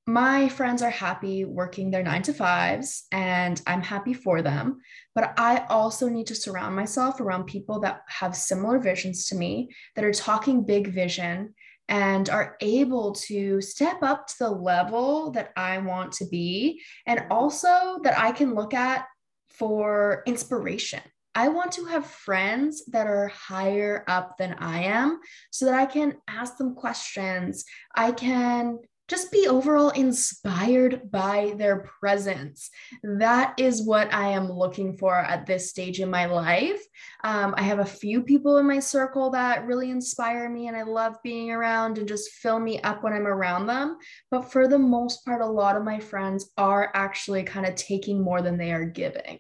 my 0.06 0.48
friends 0.48 0.80
are 0.80 0.90
happy 0.90 1.44
working 1.44 1.90
their 1.90 2.04
nine 2.04 2.22
to 2.22 2.32
fives 2.32 3.08
and 3.10 3.60
I'm 3.66 3.82
happy 3.82 4.14
for 4.14 4.40
them. 4.40 4.78
But 5.16 5.34
I 5.36 5.66
also 5.68 6.08
need 6.08 6.28
to 6.28 6.36
surround 6.36 6.76
myself 6.76 7.20
around 7.20 7.46
people 7.46 7.80
that 7.80 8.02
have 8.06 8.36
similar 8.36 8.78
visions 8.78 9.24
to 9.26 9.34
me, 9.34 9.70
that 9.96 10.04
are 10.04 10.12
talking 10.12 10.64
big 10.64 10.94
vision 10.94 11.54
and 11.88 12.28
are 12.28 12.56
able 12.60 13.12
to 13.12 13.60
step 13.60 14.02
up 14.02 14.26
to 14.26 14.34
the 14.40 14.50
level 14.50 15.30
that 15.32 15.52
I 15.56 15.78
want 15.78 16.12
to 16.12 16.26
be, 16.26 16.82
and 17.06 17.26
also 17.30 18.00
that 18.02 18.18
I 18.18 18.32
can 18.32 18.54
look 18.54 18.74
at 18.74 19.06
for 19.50 20.22
inspiration. 20.26 21.00
I 21.34 21.48
want 21.48 21.72
to 21.72 21.84
have 21.84 22.06
friends 22.06 22.84
that 22.86 23.06
are 23.06 23.28
higher 23.28 24.04
up 24.08 24.38
than 24.38 24.54
I 24.54 24.84
am 24.84 25.20
so 25.50 25.66
that 25.66 25.74
I 25.74 25.84
can 25.84 26.16
ask 26.26 26.56
them 26.56 26.74
questions. 26.74 27.64
I 27.94 28.12
can 28.12 28.78
just 29.08 29.30
be 29.30 29.46
overall 29.46 29.90
inspired 29.90 31.10
by 31.10 31.54
their 31.56 31.88
presence. 32.00 32.70
That 33.02 33.54
is 33.58 33.82
what 33.82 34.12
I 34.12 34.30
am 34.30 34.50
looking 34.50 34.96
for 34.96 35.16
at 35.16 35.46
this 35.46 35.70
stage 35.70 36.00
in 36.00 36.10
my 36.10 36.26
life. 36.26 36.80
Um, 37.24 37.54
I 37.56 37.62
have 37.62 37.78
a 37.78 37.84
few 37.84 38.22
people 38.22 38.58
in 38.58 38.66
my 38.66 38.80
circle 38.80 39.30
that 39.30 39.66
really 39.66 39.90
inspire 39.90 40.48
me 40.48 40.68
and 40.68 40.76
I 40.76 40.82
love 40.82 41.16
being 41.22 41.50
around 41.50 41.98
and 41.98 42.08
just 42.08 42.30
fill 42.30 42.58
me 42.58 42.80
up 42.80 43.04
when 43.04 43.12
I'm 43.12 43.26
around 43.26 43.66
them. 43.66 43.98
But 44.30 44.50
for 44.50 44.66
the 44.66 44.78
most 44.78 45.24
part, 45.24 45.40
a 45.40 45.46
lot 45.46 45.76
of 45.76 45.84
my 45.84 46.00
friends 46.00 46.50
are 46.56 46.90
actually 46.94 47.44
kind 47.44 47.66
of 47.66 47.74
taking 47.76 48.22
more 48.22 48.42
than 48.42 48.58
they 48.58 48.72
are 48.72 48.84
giving 48.84 49.38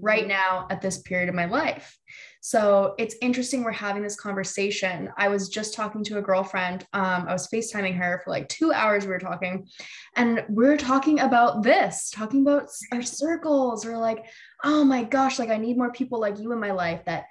right 0.00 0.20
mm-hmm. 0.20 0.28
now 0.28 0.66
at 0.70 0.80
this 0.80 0.98
period 0.98 1.28
of 1.28 1.34
my 1.34 1.46
life. 1.46 1.98
So 2.46 2.94
it's 2.98 3.14
interesting 3.22 3.64
we're 3.64 3.72
having 3.72 4.02
this 4.02 4.16
conversation. 4.16 5.08
I 5.16 5.28
was 5.28 5.48
just 5.48 5.72
talking 5.72 6.04
to 6.04 6.18
a 6.18 6.22
girlfriend. 6.22 6.86
Um, 6.92 7.24
I 7.26 7.32
was 7.32 7.48
FaceTiming 7.48 7.96
her 7.96 8.20
for 8.22 8.28
like 8.28 8.50
two 8.50 8.70
hours. 8.70 9.04
We 9.04 9.12
were 9.12 9.18
talking, 9.18 9.66
and 10.14 10.44
we 10.50 10.66
are 10.66 10.76
talking 10.76 11.20
about 11.20 11.62
this, 11.62 12.10
talking 12.10 12.42
about 12.42 12.68
our 12.92 13.00
circles. 13.00 13.86
We're 13.86 13.96
like, 13.96 14.26
oh 14.62 14.84
my 14.84 15.04
gosh, 15.04 15.38
like 15.38 15.48
I 15.48 15.56
need 15.56 15.78
more 15.78 15.90
people 15.90 16.20
like 16.20 16.38
you 16.38 16.52
in 16.52 16.60
my 16.60 16.72
life 16.72 17.02
that 17.06 17.24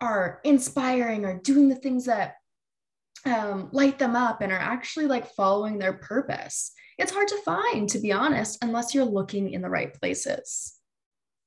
are 0.00 0.38
inspiring 0.44 1.24
or 1.24 1.40
doing 1.40 1.68
the 1.68 1.74
things 1.74 2.04
that 2.04 2.36
um, 3.26 3.70
light 3.72 3.98
them 3.98 4.14
up 4.14 4.40
and 4.40 4.52
are 4.52 4.56
actually 4.56 5.06
like 5.06 5.34
following 5.34 5.80
their 5.80 5.94
purpose. 5.94 6.70
It's 6.96 7.10
hard 7.10 7.26
to 7.26 7.42
find, 7.44 7.88
to 7.88 7.98
be 7.98 8.12
honest, 8.12 8.62
unless 8.62 8.94
you're 8.94 9.04
looking 9.04 9.50
in 9.50 9.62
the 9.62 9.68
right 9.68 9.92
places. 9.92 10.79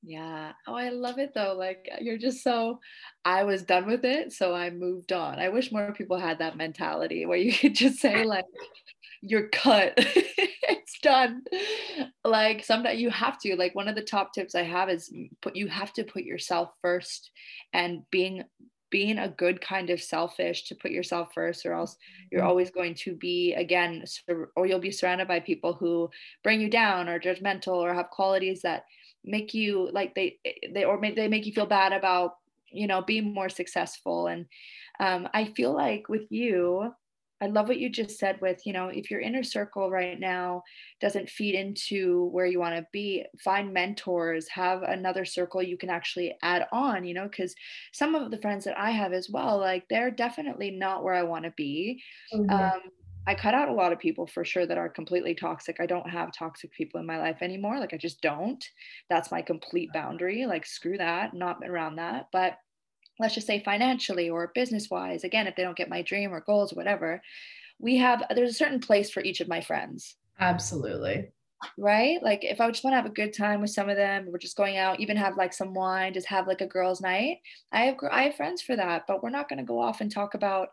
Yeah. 0.06 0.52
Oh, 0.68 0.76
I 0.76 0.90
love 0.90 1.18
it 1.18 1.34
though. 1.34 1.56
Like 1.58 1.90
you're 2.02 2.18
just 2.18 2.44
so 2.44 2.80
I 3.24 3.46
was 3.46 3.64
done 3.64 3.86
with 3.88 4.04
it, 4.04 4.34
so 4.34 4.54
I 4.54 4.70
moved 4.70 5.14
on. 5.14 5.40
I 5.40 5.50
wish 5.50 5.72
more 5.72 5.94
people 5.94 6.20
had 6.20 6.40
that 6.40 6.58
mentality 6.58 7.26
where 7.26 7.38
you 7.38 7.54
could 7.58 7.76
just 7.76 8.00
say 8.00 8.24
like 8.26 8.46
you're 9.22 9.48
cut. 9.50 9.94
it's 9.98 11.00
done. 11.02 11.44
Like 12.26 12.66
sometimes 12.66 13.00
you 13.00 13.10
have 13.12 13.40
to. 13.40 13.56
Like 13.56 13.76
one 13.76 13.88
of 13.88 13.96
the 13.96 14.02
top 14.02 14.34
tips 14.34 14.56
I 14.56 14.64
have 14.64 14.90
is 14.90 15.12
put 15.42 15.56
you 15.56 15.68
have 15.68 15.94
to 15.94 16.04
put 16.04 16.24
yourself 16.24 16.72
first 16.82 17.32
and 17.72 18.02
being 18.12 18.44
being 18.90 19.18
a 19.18 19.28
good 19.28 19.60
kind 19.60 19.90
of 19.90 20.00
selfish 20.00 20.66
to 20.66 20.76
put 20.76 20.92
yourself 20.92 21.30
first 21.34 21.66
or 21.66 21.74
else 21.74 21.98
you're 22.32 22.42
mm-hmm. 22.42 22.48
always 22.48 22.70
going 22.70 22.94
to 22.94 23.16
be 23.16 23.52
again 23.54 24.04
or 24.56 24.68
you'll 24.68 24.78
be 24.78 24.92
surrounded 24.92 25.28
by 25.28 25.40
people 25.40 25.74
who 25.74 26.08
bring 26.44 26.62
you 26.62 26.70
down 26.70 27.10
or 27.10 27.20
judgmental 27.20 27.78
or 27.78 27.92
have 27.92 28.12
qualities 28.12 28.62
that 28.62 28.84
make 29.24 29.54
you 29.54 29.90
like 29.92 30.16
they 30.16 30.38
they 30.74 30.84
or 30.84 31.00
make, 31.00 31.16
they 31.16 31.28
make 31.28 31.46
you 31.46 31.54
feel 31.54 31.66
bad 31.66 31.94
about 31.94 32.36
you 32.72 32.88
know 32.88 33.02
being 33.02 33.34
more 33.34 33.50
successful 33.50 34.28
and 34.28 34.46
um, 35.00 35.28
i 35.34 35.46
feel 35.46 35.74
like 35.74 36.10
with 36.10 36.32
you 36.32 36.92
i 37.42 37.48
love 37.48 37.68
what 37.68 37.80
you 37.80 37.90
just 37.90 38.18
said 38.18 38.40
with 38.42 38.66
you 38.66 38.74
know 38.74 38.88
if 38.88 39.10
your 39.10 39.22
inner 39.22 39.44
circle 39.44 39.90
right 39.90 40.20
now 40.20 40.62
doesn't 41.00 41.30
feed 41.30 41.56
into 41.56 42.26
where 42.32 42.46
you 42.46 42.60
want 42.60 42.76
to 42.76 42.86
be 42.92 43.24
find 43.44 43.74
mentors 43.74 44.48
have 44.50 44.84
another 44.84 45.26
circle 45.26 45.62
you 45.62 45.78
can 45.78 45.90
actually 45.90 46.36
add 46.42 46.68
on 46.72 47.06
you 47.06 47.14
know 47.14 47.28
because 47.28 47.56
some 47.94 48.16
of 48.16 48.32
the 48.32 48.42
friends 48.42 48.66
that 48.66 48.78
i 48.78 48.92
have 48.92 49.14
as 49.14 49.30
well 49.30 49.58
like 49.58 49.84
they're 49.90 50.12
definitely 50.12 50.72
not 50.72 51.04
where 51.04 51.14
i 51.14 51.24
want 51.24 51.46
to 51.46 51.54
be 51.56 52.02
mm-hmm. 52.34 52.50
um, 52.50 52.82
I 53.26 53.36
cut 53.36 53.54
out 53.54 53.70
a 53.70 53.74
lot 53.74 53.94
of 53.94 54.00
people 54.00 54.28
for 54.28 54.44
sure 54.44 54.66
that 54.66 54.78
are 54.78 54.90
completely 54.90 55.34
toxic. 55.34 55.78
I 55.80 55.86
don't 55.86 56.10
have 56.10 56.34
toxic 56.34 56.72
people 56.72 57.00
in 57.00 57.06
my 57.06 57.20
life 57.20 57.38
anymore. 57.42 57.80
Like 57.80 57.94
I 57.94 57.98
just 57.98 58.22
don't. 58.22 58.64
That's 59.10 59.32
my 59.32 59.42
complete 59.42 59.90
uh-huh. 59.94 60.08
boundary. 60.08 60.46
Like 60.46 60.66
screw 60.66 60.98
that, 60.98 61.34
not 61.34 61.60
around 61.66 61.96
that. 61.96 62.28
But 62.32 62.58
let's 63.20 63.36
just 63.36 63.48
say 63.48 63.64
financially 63.64 64.30
or 64.30 64.52
business 64.54 64.90
wise, 64.90 65.24
again, 65.24 65.48
if 65.48 65.56
they 65.56 65.64
don't 65.64 65.78
get 65.78 65.90
my 65.90 66.02
dream 66.02 66.34
or 66.34 66.42
goals 66.42 66.74
or 66.74 66.76
whatever, 66.76 67.22
we 67.80 67.98
have 67.98 68.24
there's 68.36 68.52
a 68.52 68.54
certain 68.54 68.80
place 68.80 69.10
for 69.10 69.24
each 69.24 69.40
of 69.40 69.48
my 69.48 69.62
friends. 69.62 70.16
Absolutely 70.40 71.30
right? 71.78 72.22
Like 72.22 72.44
if 72.44 72.62
I 72.62 72.70
just 72.70 72.84
want 72.84 72.94
to 72.94 72.98
have 72.98 73.06
a 73.06 73.10
good 73.10 73.34
time 73.34 73.62
with 73.62 73.70
some 73.72 73.90
of 73.90 73.98
them, 73.98 74.28
we're 74.28 74.38
just 74.38 74.58
going 74.58 74.78
out, 74.78 75.00
even 75.00 75.18
have 75.18 75.38
like 75.38 75.54
some 75.54 75.74
wine, 75.74 76.14
just 76.14 76.28
have 76.28 76.48
like 76.48 76.62
a 76.62 76.68
girls' 76.68 77.02
night. 77.02 77.40
I 77.72 77.82
have 77.86 77.96
I 78.12 78.24
have 78.24 78.36
friends 78.36 78.62
for 78.62 78.76
that, 78.76 79.06
but 79.08 79.24
we're 79.24 79.30
not 79.30 79.50
going 79.50 79.60
to 79.60 79.66
go 79.66 79.80
off 79.80 80.02
and 80.02 80.12
talk 80.12 80.34
about 80.34 80.70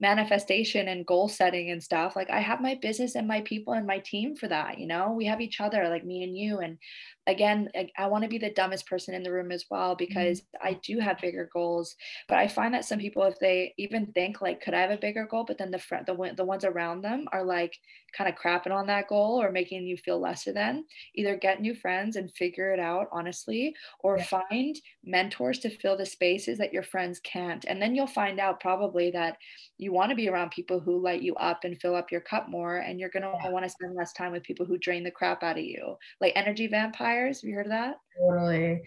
manifestation 0.00 0.88
and 0.88 1.06
goal 1.06 1.28
setting 1.28 1.70
and 1.70 1.82
stuff. 1.82 2.16
Like 2.16 2.30
I 2.30 2.40
have 2.40 2.60
my 2.60 2.74
business 2.74 3.14
and 3.14 3.28
my 3.28 3.40
people 3.42 3.72
and 3.74 3.86
my 3.86 4.00
team 4.00 4.36
for 4.36 4.48
that. 4.48 4.78
You 4.78 4.86
know, 4.86 5.12
we 5.12 5.26
have 5.26 5.40
each 5.40 5.60
other, 5.60 5.88
like 5.88 6.04
me 6.04 6.24
and 6.24 6.36
you, 6.36 6.58
and 6.58 6.78
again 7.26 7.68
i 7.96 8.06
want 8.06 8.22
to 8.22 8.28
be 8.28 8.38
the 8.38 8.50
dumbest 8.50 8.86
person 8.86 9.14
in 9.14 9.22
the 9.22 9.32
room 9.32 9.52
as 9.52 9.66
well 9.70 9.94
because 9.94 10.40
mm-hmm. 10.40 10.66
i 10.66 10.78
do 10.82 10.98
have 10.98 11.20
bigger 11.20 11.48
goals 11.52 11.94
but 12.28 12.38
i 12.38 12.48
find 12.48 12.74
that 12.74 12.84
some 12.84 12.98
people 12.98 13.22
if 13.22 13.38
they 13.38 13.72
even 13.78 14.06
think 14.06 14.40
like 14.40 14.60
could 14.60 14.74
i 14.74 14.80
have 14.80 14.90
a 14.90 14.96
bigger 14.96 15.26
goal 15.26 15.44
but 15.46 15.56
then 15.58 15.70
the 15.70 15.78
friend 15.78 16.04
the, 16.06 16.32
the 16.36 16.44
ones 16.44 16.64
around 16.64 17.02
them 17.02 17.26
are 17.32 17.44
like 17.44 17.76
kind 18.16 18.28
of 18.28 18.36
crapping 18.36 18.72
on 18.72 18.86
that 18.86 19.08
goal 19.08 19.40
or 19.40 19.50
making 19.50 19.86
you 19.86 19.96
feel 19.96 20.20
lesser 20.20 20.52
than 20.52 20.84
either 21.14 21.36
get 21.36 21.60
new 21.60 21.74
friends 21.74 22.16
and 22.16 22.30
figure 22.32 22.72
it 22.72 22.80
out 22.80 23.08
honestly 23.10 23.74
or 24.00 24.18
yeah. 24.18 24.24
find 24.24 24.76
mentors 25.04 25.58
to 25.58 25.70
fill 25.70 25.96
the 25.96 26.04
spaces 26.04 26.58
that 26.58 26.72
your 26.72 26.82
friends 26.82 27.20
can't 27.20 27.64
and 27.66 27.80
then 27.80 27.94
you'll 27.94 28.06
find 28.06 28.38
out 28.38 28.60
probably 28.60 29.10
that 29.10 29.36
you 29.78 29.92
want 29.92 30.10
to 30.10 30.16
be 30.16 30.28
around 30.28 30.50
people 30.50 30.78
who 30.78 31.02
light 31.02 31.22
you 31.22 31.34
up 31.36 31.64
and 31.64 31.80
fill 31.80 31.94
up 31.94 32.12
your 32.12 32.20
cup 32.20 32.48
more 32.48 32.78
and 32.78 33.00
you're 33.00 33.08
going 33.08 33.22
to 33.22 33.32
yeah. 33.42 33.50
want 33.50 33.64
to 33.64 33.70
spend 33.70 33.94
less 33.94 34.12
time 34.12 34.32
with 34.32 34.42
people 34.42 34.66
who 34.66 34.76
drain 34.78 35.02
the 35.02 35.10
crap 35.10 35.42
out 35.42 35.58
of 35.58 35.64
you 35.64 35.96
like 36.20 36.32
energy 36.36 36.66
have 37.12 37.36
you 37.42 37.54
heard 37.54 37.66
of 37.66 37.72
that? 37.72 37.96
Totally. 38.18 38.82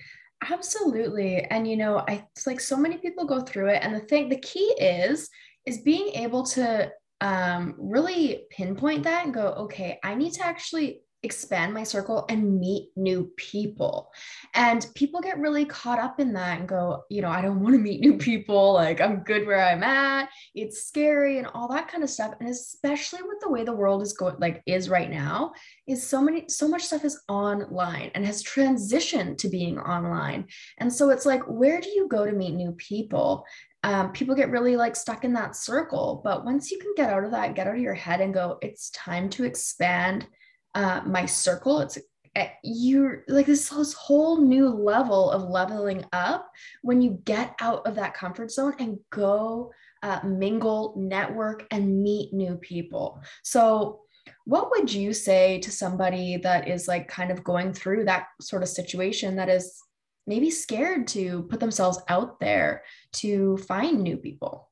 Absolutely. 0.49 1.43
And 1.43 1.67
you 1.67 1.77
know, 1.77 2.03
I 2.07 2.25
it's 2.35 2.45
like 2.45 2.59
so 2.59 2.77
many 2.77 2.97
people 2.97 3.25
go 3.25 3.41
through 3.41 3.69
it. 3.69 3.83
And 3.83 3.95
the 3.95 4.01
thing, 4.01 4.29
the 4.29 4.39
key 4.39 4.75
is, 4.79 5.29
is 5.65 5.79
being 5.79 6.09
able 6.15 6.43
to 6.43 6.91
um, 7.21 7.75
really 7.77 8.45
pinpoint 8.51 9.03
that 9.03 9.25
and 9.25 9.33
go, 9.33 9.47
okay, 9.59 9.99
I 10.03 10.15
need 10.15 10.33
to 10.33 10.45
actually 10.45 11.01
expand 11.25 11.73
my 11.73 11.83
circle 11.83 12.25
and 12.29 12.59
meet 12.59 12.91
new 12.95 13.31
people. 13.35 14.11
And 14.53 14.85
people 14.95 15.19
get 15.19 15.39
really 15.39 15.65
caught 15.65 15.99
up 15.99 16.19
in 16.19 16.31
that 16.33 16.59
and 16.59 16.69
go, 16.69 17.03
you 17.09 17.21
know, 17.21 17.29
I 17.29 17.41
don't 17.41 17.59
want 17.59 17.75
to 17.75 17.81
meet 17.81 17.99
new 17.99 18.17
people. 18.17 18.73
Like 18.73 19.01
I'm 19.01 19.23
good 19.23 19.45
where 19.45 19.61
I'm 19.61 19.83
at. 19.83 20.29
It's 20.53 20.87
scary 20.87 21.39
and 21.39 21.47
all 21.47 21.67
that 21.69 21.89
kind 21.89 22.03
of 22.03 22.09
stuff. 22.09 22.33
And 22.39 22.47
especially 22.47 23.23
with 23.23 23.39
the 23.41 23.49
way 23.49 23.63
the 23.63 23.75
world 23.75 24.01
is 24.01 24.13
going, 24.13 24.35
like 24.39 24.61
is 24.65 24.89
right 24.89 25.09
now, 25.09 25.53
is 25.87 26.05
so 26.07 26.21
many, 26.21 26.45
so 26.47 26.67
much 26.67 26.83
stuff 26.83 27.03
is 27.03 27.21
online 27.27 28.11
and 28.15 28.25
has 28.25 28.43
transitioned 28.43 29.37
to 29.39 29.49
being 29.49 29.79
online. 29.79 30.45
And 30.77 30.91
so 30.91 31.09
it's 31.09 31.25
like, 31.25 31.43
where 31.47 31.81
do 31.81 31.89
you 31.89 32.07
go 32.07 32.25
to 32.25 32.31
meet 32.31 32.53
new 32.53 32.71
people? 32.73 33.45
Um, 33.83 34.11
people 34.13 34.33
get 34.35 34.49
really 34.49 34.75
like 34.77 34.95
stuck 34.95 35.23
in 35.23 35.33
that 35.33 35.55
circle. 35.55 36.21
But 36.23 36.43
once 36.43 36.71
you 36.71 36.79
can 36.79 36.93
get 36.95 37.11
out 37.11 37.23
of 37.23 37.31
that, 37.31 37.53
get 37.55 37.67
out 37.67 37.75
of 37.75 37.81
your 37.81 37.93
head 37.93 38.21
and 38.21 38.33
go, 38.33 38.57
it's 38.61 38.89
time 38.91 39.29
to 39.31 39.43
expand 39.43 40.27
uh, 40.75 41.01
my 41.05 41.25
circle. 41.25 41.79
It's 41.79 41.97
eh, 42.35 42.49
you're 42.63 43.23
like 43.27 43.47
this, 43.47 43.69
this 43.69 43.93
whole 43.93 44.41
new 44.41 44.69
level 44.69 45.31
of 45.31 45.49
leveling 45.49 46.05
up 46.13 46.51
when 46.81 47.01
you 47.01 47.19
get 47.23 47.55
out 47.61 47.87
of 47.87 47.95
that 47.95 48.13
comfort 48.13 48.51
zone 48.51 48.75
and 48.79 48.99
go 49.09 49.71
uh, 50.03 50.19
mingle, 50.23 50.93
network, 50.97 51.65
and 51.71 52.03
meet 52.03 52.33
new 52.33 52.55
people. 52.57 53.21
So, 53.43 54.01
what 54.43 54.69
would 54.71 54.91
you 54.91 55.13
say 55.13 55.59
to 55.59 55.71
somebody 55.71 56.37
that 56.37 56.67
is 56.67 56.87
like 56.87 57.07
kind 57.07 57.31
of 57.31 57.43
going 57.43 57.73
through 57.73 58.05
that 58.05 58.27
sort 58.41 58.63
of 58.63 58.69
situation 58.69 59.35
that 59.37 59.49
is 59.49 59.79
maybe 60.27 60.49
scared 60.49 61.07
to 61.07 61.43
put 61.43 61.59
themselves 61.59 61.99
out 62.09 62.39
there 62.39 62.83
to 63.13 63.57
find 63.57 64.01
new 64.01 64.17
people? 64.17 64.64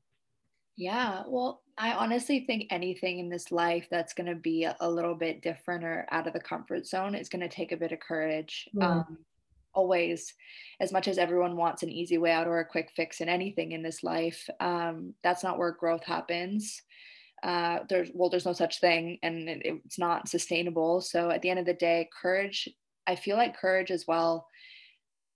Yeah, 0.75 1.23
well, 1.27 1.61
I 1.77 1.93
honestly 1.93 2.45
think 2.45 2.67
anything 2.69 3.19
in 3.19 3.29
this 3.29 3.51
life 3.51 3.87
that's 3.89 4.13
going 4.13 4.27
to 4.27 4.35
be 4.35 4.67
a, 4.79 4.89
little 4.89 5.15
bit 5.15 5.41
different 5.41 5.83
or 5.83 6.07
out 6.11 6.27
of 6.27 6.33
the 6.33 6.39
comfort 6.39 6.87
zone 6.87 7.15
is 7.15 7.29
going 7.29 7.41
to 7.41 7.49
take 7.49 7.71
a 7.71 7.77
bit 7.77 7.91
of 7.91 7.99
courage. 7.99 8.67
Um, 8.81 9.17
always, 9.73 10.33
as 10.79 10.91
much 10.91 11.07
as 11.07 11.17
everyone 11.17 11.57
wants 11.57 11.83
an 11.83 11.91
easy 11.91 12.17
way 12.17 12.31
out 12.31 12.47
or 12.47 12.59
a 12.59 12.65
quick 12.65 12.91
fix 12.95 13.21
in 13.21 13.29
anything 13.29 13.71
in 13.71 13.83
this 13.83 14.03
life, 14.03 14.49
um, 14.59 15.13
that's 15.23 15.43
not 15.43 15.57
where 15.57 15.71
growth 15.71 16.03
happens. 16.03 16.81
Uh, 17.43 17.79
there's 17.89 18.09
well, 18.13 18.29
there's 18.29 18.45
no 18.45 18.53
such 18.53 18.79
thing, 18.79 19.19
and 19.21 19.49
it, 19.49 19.61
it's 19.63 19.99
not 19.99 20.29
sustainable. 20.29 21.01
So 21.01 21.29
at 21.29 21.41
the 21.41 21.49
end 21.49 21.59
of 21.59 21.65
the 21.65 21.73
day, 21.73 22.09
courage. 22.21 22.69
I 23.05 23.15
feel 23.15 23.35
like 23.35 23.57
courage 23.57 23.91
as 23.91 24.05
well 24.07 24.47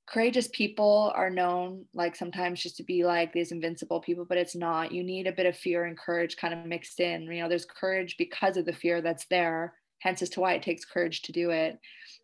courageous 0.08 0.48
people 0.54 1.12
are 1.16 1.30
known 1.30 1.86
like 1.94 2.16
sometimes 2.16 2.64
just 2.64 2.78
to 2.78 2.84
be 2.84 3.04
like 3.04 3.34
these 3.34 3.52
invincible 3.52 4.00
people 4.00 4.26
but 4.26 4.38
it's 4.38 4.56
not. 4.56 4.92
You 4.92 5.04
need 5.04 5.28
a 5.28 5.34
bit 5.34 5.46
of 5.46 5.58
fear 5.58 5.86
and 5.86 5.98
courage 5.98 6.38
kind 6.38 6.54
of 6.54 6.66
mixed 6.66 7.00
in 7.00 7.24
you 7.24 7.42
know 7.42 7.50
there's 7.50 7.66
courage 7.66 8.16
because 8.18 8.58
of 8.58 8.66
the 8.66 8.74
fear 8.74 9.02
that's 9.02 9.26
there 9.30 9.74
hence 10.00 10.22
as 10.22 10.30
to 10.30 10.40
why 10.40 10.54
it 10.54 10.64
takes 10.64 10.86
courage 10.86 11.24
to 11.24 11.32
do 11.32 11.50
it. 11.52 11.80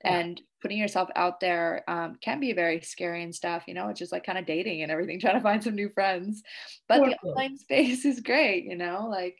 Yeah. 0.05 0.19
and 0.19 0.41
putting 0.61 0.77
yourself 0.77 1.09
out 1.15 1.39
there 1.39 1.83
um, 1.87 2.17
can 2.21 2.39
be 2.41 2.51
very 2.51 2.81
scary 2.81 3.23
and 3.23 3.33
stuff 3.33 3.63
you 3.67 3.73
know 3.73 3.87
it's 3.87 3.99
just 3.99 4.11
like 4.11 4.25
kind 4.25 4.37
of 4.37 4.45
dating 4.45 4.81
and 4.81 4.91
everything 4.91 5.19
trying 5.21 5.35
to 5.35 5.41
find 5.41 5.63
some 5.63 5.75
new 5.75 5.89
friends. 5.89 6.41
But 6.87 7.01
the 7.01 7.17
online 7.27 7.57
space 7.57 8.05
is 8.05 8.21
great 8.21 8.63
you 8.63 8.77
know 8.77 9.07
like 9.09 9.37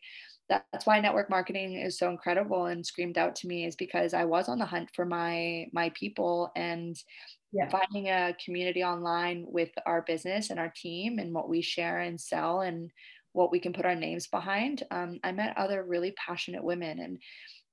that's 0.50 0.86
why 0.86 1.00
network 1.00 1.30
marketing 1.30 1.74
is 1.74 1.98
so 1.98 2.10
incredible 2.10 2.66
and 2.66 2.86
screamed 2.86 3.18
out 3.18 3.36
to 3.38 3.48
me 3.48 3.66
is 3.66 3.78
because 3.78 4.14
I 4.14 4.26
was 4.26 4.50
on 4.50 4.60
the 4.60 4.66
hunt 4.66 4.90
for 4.94 5.06
my 5.06 5.68
my 5.72 5.90
people 5.96 6.52
and 6.56 6.96
yeah. 7.54 7.70
finding 7.70 8.10
a 8.10 8.36
community 8.44 8.84
online 8.84 9.46
with 9.48 9.70
our 9.86 10.02
business 10.02 10.50
and 10.50 10.60
our 10.60 10.74
team 10.76 11.20
and 11.20 11.34
what 11.34 11.50
we 11.50 11.62
share 11.62 12.00
and 12.00 12.20
sell 12.20 12.62
and 12.62 12.92
what 13.34 13.52
we 13.52 13.60
can 13.60 13.74
put 13.74 13.86
our 13.86 13.96
names 13.96 14.28
behind. 14.28 14.84
Um, 14.92 15.20
I 15.24 15.32
met 15.32 15.58
other 15.58 15.84
really 15.84 16.12
passionate 16.12 16.64
women, 16.64 17.00
and 17.00 17.20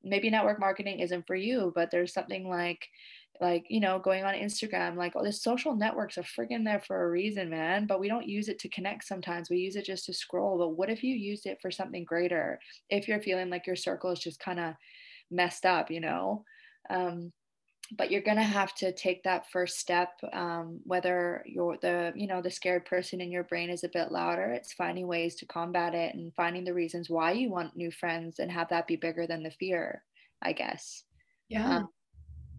maybe 0.03 0.31
network 0.31 0.61
marketing 0.61 1.01
isn't 1.01 1.27
for 1.27 1.37
you, 1.37 1.73
but 1.75 1.91
there's 1.91 2.13
something 2.13 2.49
like 2.49 2.87
like 3.41 3.65
you 3.71 3.81
know 3.81 3.99
going 3.99 4.23
on 4.23 4.35
instagram 4.35 4.97
like 4.97 5.17
all 5.17 5.25
the 5.25 5.33
social 5.33 5.75
networks 5.75 6.19
are 6.19 6.23
friggin 6.23 6.63
there 6.63 6.81
for 6.81 7.05
a 7.05 7.11
reason 7.11 7.49
man 7.49 7.87
but 7.87 7.99
we 7.99 8.07
don't 8.07 8.29
use 8.29 8.49
it 8.49 8.59
to 8.59 8.69
connect 8.69 9.03
sometimes 9.03 9.49
we 9.49 9.57
use 9.57 9.77
it 9.77 9.85
just 9.87 10.05
to 10.05 10.13
scroll 10.13 10.59
but 10.59 10.77
what 10.77 10.91
if 10.91 11.03
you 11.03 11.15
used 11.15 11.47
it 11.47 11.57
for 11.63 11.71
something 11.71 12.05
greater 12.05 12.61
if 12.91 13.09
you're 13.09 13.23
feeling 13.23 13.49
like 13.49 13.67
your 13.67 13.77
circle 13.77 14.11
is 14.11 14.19
just 14.19 14.39
kind 14.41 14.61
of 14.61 14.75
messed 15.31 15.65
up 15.65 15.91
you 15.91 16.01
know 16.01 16.45
um, 16.91 17.33
but 17.97 18.11
you're 18.11 18.21
going 18.21 18.37
to 18.37 18.43
have 18.43 18.75
to 18.75 18.93
take 18.93 19.23
that 19.23 19.51
first 19.51 19.79
step 19.79 20.13
um, 20.33 20.81
whether 20.85 21.43
you're 21.47 21.77
the 21.83 22.13
you 22.15 22.27
know 22.27 22.41
the 22.41 22.51
scared 22.51 22.85
person 22.85 23.21
in 23.21 23.31
your 23.31 23.45
brain 23.45 23.71
is 23.71 23.85
a 23.85 23.89
bit 23.89 24.13
louder 24.13 24.53
it's 24.53 24.73
finding 24.73 25.07
ways 25.07 25.35
to 25.35 25.47
combat 25.47 25.95
it 25.95 26.15
and 26.15 26.35
finding 26.35 26.65
the 26.65 26.75
reasons 26.75 27.11
why 27.11 27.33
you 27.33 27.51
want 27.51 27.77
new 27.77 27.91
friends 27.91 28.39
and 28.39 28.51
have 28.51 28.69
that 28.69 28.87
be 28.87 28.97
bigger 28.97 29.27
than 29.27 29.43
the 29.43 29.51
fear 29.51 30.03
i 30.43 30.53
guess. 30.53 31.05
Yeah. 31.49 31.79
Um, 31.79 31.89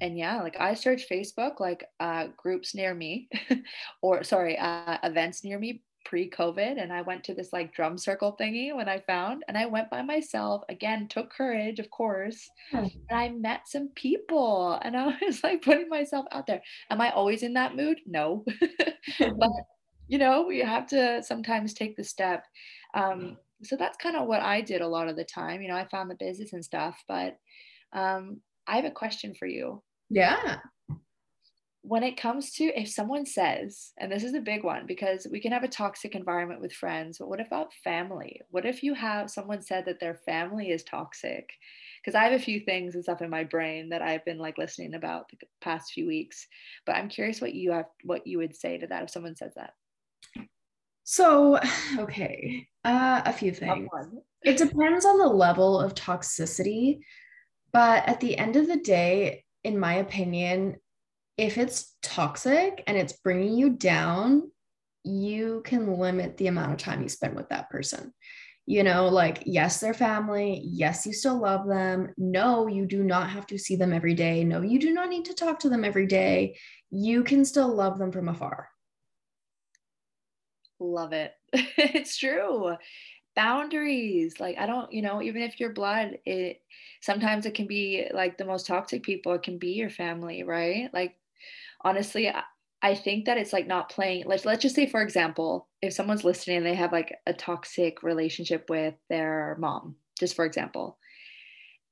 and 0.02 0.18
yeah 0.18 0.42
like 0.42 0.60
i 0.60 0.74
search 0.74 1.08
facebook 1.10 1.60
like 1.60 1.86
uh, 2.00 2.28
groups 2.36 2.76
near 2.76 2.94
me 2.94 3.30
or 4.02 4.24
sorry 4.24 4.58
uh, 4.58 4.98
events 5.04 5.44
near 5.44 5.60
me 5.60 5.84
pre-covid 6.06 6.82
and 6.82 6.92
i 6.92 7.02
went 7.02 7.24
to 7.24 7.34
this 7.34 7.54
like 7.54 7.74
drum 7.74 7.98
circle 7.98 8.36
thingy 8.40 8.76
when 8.76 8.90
i 8.90 9.00
found 9.00 9.44
and 9.48 9.58
i 9.58 9.66
went 9.66 9.90
by 9.90 10.02
myself 10.02 10.64
again 10.70 11.08
took 11.08 11.32
courage 11.32 11.80
of 11.80 11.90
course 11.90 12.50
and 12.74 12.92
i 13.12 13.30
met 13.30 13.62
some 13.68 13.90
people 13.96 14.80
and 14.84 14.98
i 14.98 15.16
was 15.26 15.44
like 15.44 15.62
putting 15.62 15.90
myself 15.90 16.26
out 16.32 16.48
there. 16.48 16.62
Am 16.90 17.02
i 17.02 17.12
always 17.12 17.44
in 17.44 17.54
that 17.54 17.76
mood? 17.76 18.00
No. 18.06 18.46
But 19.20 19.50
you 20.08 20.18
know 20.18 20.46
we 20.48 20.60
have 20.60 20.88
to 20.88 21.24
sometimes 21.24 21.74
take 21.74 21.96
the 21.96 22.04
step. 22.04 22.44
Um, 22.94 23.38
so 23.64 23.76
that's 23.76 23.98
kind 23.98 24.16
of 24.16 24.28
what 24.28 24.42
i 24.42 24.60
did 24.60 24.82
a 24.82 24.88
lot 24.88 25.08
of 25.08 25.16
the 25.16 25.24
time 25.24 25.62
you 25.62 25.68
know 25.68 25.76
i 25.76 25.88
found 25.88 26.10
the 26.10 26.16
business 26.16 26.54
and 26.54 26.66
stuff 26.66 26.98
but 27.08 27.38
um, 27.94 28.42
i 28.68 28.76
have 28.76 28.86
a 28.86 28.92
question 28.92 29.36
for 29.36 29.46
you. 29.46 29.82
Yeah. 30.10 30.58
When 31.84 32.04
it 32.04 32.16
comes 32.16 32.52
to 32.54 32.66
if 32.66 32.90
someone 32.90 33.26
says, 33.26 33.92
and 33.98 34.12
this 34.12 34.24
is 34.24 34.36
a 34.36 34.40
big 34.40 34.64
one 34.64 34.86
because 34.86 35.26
we 35.32 35.40
can 35.40 35.52
have 35.52 35.64
a 35.64 35.68
toxic 35.68 36.14
environment 36.14 36.62
with 36.62 36.74
friends, 36.74 37.18
but 37.18 37.28
what 37.28 37.40
about 37.40 37.74
family? 37.84 38.42
What 38.52 38.66
if 38.66 38.84
you 38.84 38.94
have 38.94 39.32
someone 39.32 39.62
said 39.62 39.86
that 39.86 40.00
their 40.00 40.16
family 40.16 40.70
is 40.70 40.84
toxic? 40.84 41.50
Because 42.04 42.16
I 42.16 42.24
have 42.24 42.34
a 42.34 42.44
few 42.44 42.60
things 42.60 42.94
and 42.94 43.04
stuff 43.04 43.22
in 43.22 43.30
my 43.30 43.44
brain 43.44 43.90
that 43.90 44.02
I've 44.02 44.24
been 44.26 44.38
like 44.38 44.58
listening 44.58 44.94
about 44.94 45.30
the 45.32 45.48
past 45.60 45.92
few 45.92 46.06
weeks. 46.06 46.48
But 46.86 46.98
I'm 46.98 47.10
curious 47.10 47.42
what 47.42 47.56
you 47.56 47.72
have 47.72 47.86
what 48.04 48.28
you 48.28 48.38
would 48.38 48.56
say 48.56 48.78
to 48.78 48.88
that 48.88 49.04
if 49.04 49.10
someone 49.10 49.36
says 49.36 49.54
that. 49.56 49.74
So, 51.04 51.60
okay, 51.98 52.68
uh, 52.86 53.22
a 53.26 53.34
few 53.34 53.52
things. 53.52 53.90
It 54.44 54.58
depends 54.58 55.06
on 55.06 55.18
the 55.18 55.28
level 55.28 55.80
of 55.80 55.94
toxicity, 55.94 57.00
but 57.74 58.08
at 58.08 58.20
the 58.20 58.38
end 58.38 58.56
of 58.56 58.68
the 58.68 58.78
day, 58.78 59.44
in 59.64 59.78
my 59.78 59.96
opinion, 59.96 60.78
if 61.38 61.58
it's 61.58 61.96
toxic 62.02 62.84
and 62.88 62.98
it's 62.98 63.14
bringing 63.14 63.58
you 63.58 63.72
down, 63.72 64.52
you 65.04 65.62
can 65.66 65.98
limit 65.98 66.38
the 66.38 66.48
amount 66.48 66.72
of 66.72 66.78
time 66.78 67.02
you 67.02 67.10
spend 67.10 67.36
with 67.36 67.50
that 67.50 67.70
person. 67.70 68.14
You 68.68 68.84
know, 68.84 69.08
like, 69.08 69.44
yes, 69.46 69.80
they're 69.80 69.94
family. 69.94 70.62
Yes, 70.64 71.06
you 71.06 71.14
still 71.14 71.42
love 71.42 71.68
them. 71.68 72.14
No, 72.18 72.68
you 72.68 72.86
do 72.86 73.04
not 73.04 73.30
have 73.30 73.48
to 73.48 73.58
see 73.58 73.76
them 73.76 73.92
every 73.92 74.14
day. 74.14 74.44
No, 74.44 74.62
you 74.62 74.80
do 74.80 74.94
not 74.94 75.10
need 75.10 75.26
to 75.26 75.34
talk 75.34 75.60
to 75.60 75.70
them 75.70 75.84
every 75.84 76.06
day. 76.06 76.58
You 76.92 77.24
can 77.24 77.44
still 77.44 77.74
love 77.74 77.98
them 77.98 78.12
from 78.12 78.30
afar. 78.30 78.70
Love 80.80 81.14
it. 81.14 81.34
it's 81.54 82.18
true 82.18 82.76
boundaries 83.36 84.40
like 84.40 84.58
i 84.58 84.66
don't 84.66 84.92
you 84.92 85.02
know 85.02 85.22
even 85.22 85.42
if 85.42 85.60
you're 85.60 85.72
blood 85.72 86.18
it 86.26 86.62
sometimes 87.02 87.46
it 87.46 87.54
can 87.54 87.66
be 87.66 88.08
like 88.14 88.38
the 88.38 88.46
most 88.46 88.68
toxic 88.68 89.04
people 89.04 89.34
it 89.34 89.44
can 89.44 89.58
be 89.58 89.70
your 89.70 89.90
family 89.90 90.44
right 90.44 90.90
like 90.94 91.16
honestly 91.84 92.32
I, 92.84 92.96
think 92.96 93.26
that 93.26 93.38
it's 93.38 93.54
like 93.54 93.68
not 93.68 93.90
playing 93.90 94.24
let's 94.26 94.46
let's 94.46 94.62
just 94.62 94.76
say 94.76 94.88
for 94.88 95.02
example 95.02 95.68
if 95.82 95.94
someone's 95.94 96.24
listening 96.24 96.58
and 96.58 96.66
they 96.66 96.76
have 96.76 96.92
like 96.92 97.16
a 97.28 97.34
toxic 97.34 98.04
relationship 98.04 98.70
with 98.70 98.96
their 99.10 99.56
mom 99.60 99.96
just 100.20 100.36
for 100.36 100.46
example 100.46 100.98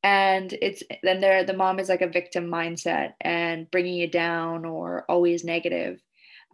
and 0.04 0.54
it's 0.62 0.82
then 1.04 1.20
they're 1.20 1.44
the 1.44 1.54
mom 1.54 1.80
is 1.80 1.90
like 1.90 2.02
a 2.02 2.08
victim 2.08 2.48
mindset 2.48 3.14
and 3.22 3.70
bringing 3.72 3.96
you 3.96 4.10
down 4.10 4.66
or 4.66 5.06
always 5.10 5.44
negative 5.44 6.00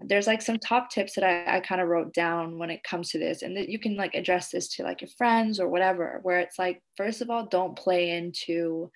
there's 0.01 0.27
like 0.27 0.41
some 0.41 0.59
top 0.59 0.89
tips 0.89 1.15
that 1.15 1.23
I, 1.23 1.57
I 1.57 1.59
kind 1.61 1.79
of 1.79 1.87
wrote 1.87 2.13
down 2.13 2.57
when 2.57 2.69
it 2.69 2.83
comes 2.83 3.09
to 3.11 3.19
this 3.19 3.41
and 3.41 3.55
that 3.55 3.69
you 3.69 3.79
can 3.79 3.95
like 3.95 4.13
address 4.13 4.49
this 4.49 4.67
to 4.75 4.83
like 4.83 5.01
your 5.01 5.09
friends 5.17 5.59
or 5.59 5.69
whatever 5.69 6.19
where 6.23 6.39
it's 6.39 6.59
like 6.59 6.81
first 6.97 7.21
of 7.21 7.29
all 7.29 7.45
don't 7.45 7.77
play 7.77 8.11
into 8.11 8.91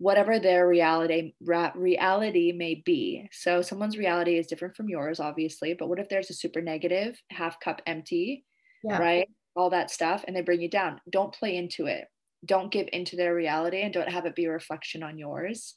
whatever 0.00 0.38
their 0.38 0.66
reality 0.66 1.34
ra- 1.42 1.72
reality 1.74 2.52
may 2.52 2.82
be. 2.86 3.28
So 3.32 3.60
someone's 3.60 3.98
reality 3.98 4.38
is 4.38 4.46
different 4.46 4.74
from 4.74 4.88
yours 4.88 5.20
obviously 5.20 5.74
but 5.74 5.88
what 5.88 6.00
if 6.00 6.08
there's 6.08 6.30
a 6.30 6.34
super 6.34 6.60
negative 6.60 7.20
half 7.30 7.60
cup 7.60 7.82
empty 7.86 8.44
yeah. 8.82 8.98
right? 8.98 9.28
All 9.56 9.70
that 9.70 9.90
stuff 9.90 10.24
and 10.26 10.34
they 10.34 10.42
bring 10.42 10.60
you 10.60 10.70
down. 10.70 11.00
Don't 11.10 11.34
play 11.34 11.56
into 11.56 11.86
it. 11.86 12.06
Don't 12.44 12.72
give 12.72 12.88
into 12.92 13.16
their 13.16 13.34
reality 13.34 13.82
and 13.82 13.92
don't 13.92 14.08
have 14.08 14.26
it 14.26 14.34
be 14.34 14.46
a 14.46 14.50
reflection 14.50 15.02
on 15.02 15.18
yours. 15.18 15.74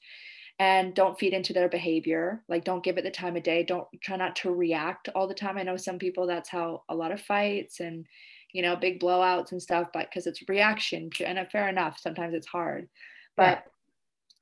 And 0.59 0.93
don't 0.93 1.17
feed 1.17 1.33
into 1.33 1.51
their 1.51 1.67
behavior. 1.67 2.43
Like 2.47 2.63
don't 2.63 2.83
give 2.83 2.97
it 2.97 3.03
the 3.03 3.11
time 3.11 3.35
of 3.35 3.43
day. 3.43 3.63
Don't 3.63 3.87
try 4.01 4.15
not 4.15 4.35
to 4.37 4.53
react 4.53 5.09
all 5.15 5.27
the 5.27 5.33
time. 5.33 5.57
I 5.57 5.63
know 5.63 5.77
some 5.77 5.97
people 5.97 6.27
that's 6.27 6.49
how 6.49 6.83
a 6.89 6.95
lot 6.95 7.11
of 7.11 7.21
fights 7.21 7.79
and 7.79 8.05
you 8.53 8.61
know 8.61 8.75
big 8.75 9.01
blowouts 9.01 9.51
and 9.51 9.59
stuff 9.61 9.87
but 9.93 10.07
because 10.09 10.27
it's 10.27 10.47
reaction 10.47 11.09
to 11.15 11.27
and 11.27 11.49
fair 11.51 11.67
enough 11.69 11.97
sometimes 11.99 12.33
it's 12.35 12.47
hard. 12.47 12.87
But 13.35 13.63
yeah. 13.65 13.71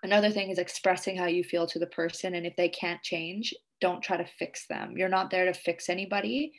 Another 0.04 0.30
thing 0.30 0.50
is 0.50 0.58
expressing 0.58 1.16
how 1.16 1.26
you 1.26 1.44
feel 1.44 1.68
to 1.68 1.80
the 1.80 1.88
person 1.88 2.36
and 2.36 2.46
if 2.46 2.56
they 2.56 2.70
can't 2.70 3.02
change 3.02 3.54
don't 3.82 4.04
try 4.04 4.16
to 4.16 4.26
fix 4.40 4.68
them. 4.68 4.96
You're 4.96 5.10
not 5.10 5.32
there 5.32 5.46
to 5.46 5.54
fix 5.54 5.90
anybody. 5.90 6.54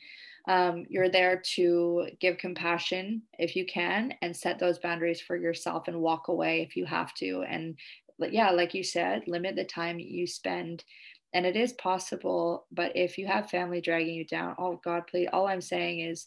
Um, 0.48 0.84
you're 0.90 1.08
there 1.08 1.40
to 1.54 2.08
give 2.20 2.36
compassion 2.36 3.22
if 3.38 3.54
you 3.54 3.64
can 3.64 4.12
and 4.20 4.36
set 4.36 4.58
those 4.58 4.80
boundaries 4.80 5.20
for 5.20 5.36
yourself 5.36 5.86
and 5.86 6.00
walk 6.00 6.26
away 6.28 6.62
if 6.62 6.76
you 6.76 6.84
have 6.84 7.14
to. 7.14 7.44
And 7.48 7.78
yeah, 8.18 8.50
like 8.50 8.74
you 8.74 8.82
said, 8.82 9.22
limit 9.28 9.54
the 9.54 9.64
time 9.64 10.00
you 10.00 10.26
spend. 10.26 10.84
And 11.32 11.46
it 11.46 11.56
is 11.56 11.72
possible, 11.74 12.66
but 12.72 12.94
if 12.94 13.16
you 13.16 13.26
have 13.26 13.48
family 13.48 13.80
dragging 13.80 14.14
you 14.14 14.26
down, 14.26 14.54
oh 14.58 14.80
God, 14.84 15.06
please, 15.06 15.28
all 15.32 15.46
I'm 15.46 15.62
saying 15.62 16.00
is 16.00 16.26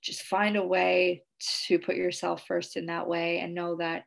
just 0.00 0.22
find 0.22 0.56
a 0.56 0.66
way 0.66 1.22
to 1.66 1.78
put 1.78 1.96
yourself 1.96 2.46
first 2.46 2.76
in 2.76 2.86
that 2.86 3.06
way 3.06 3.40
and 3.40 3.54
know 3.54 3.76
that, 3.76 4.04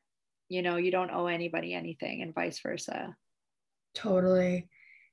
you 0.49 0.61
know, 0.61 0.77
you 0.77 0.91
don't 0.91 1.11
owe 1.11 1.27
anybody 1.27 1.73
anything 1.73 2.21
and 2.21 2.33
vice 2.33 2.59
versa. 2.59 3.15
Totally. 3.93 4.69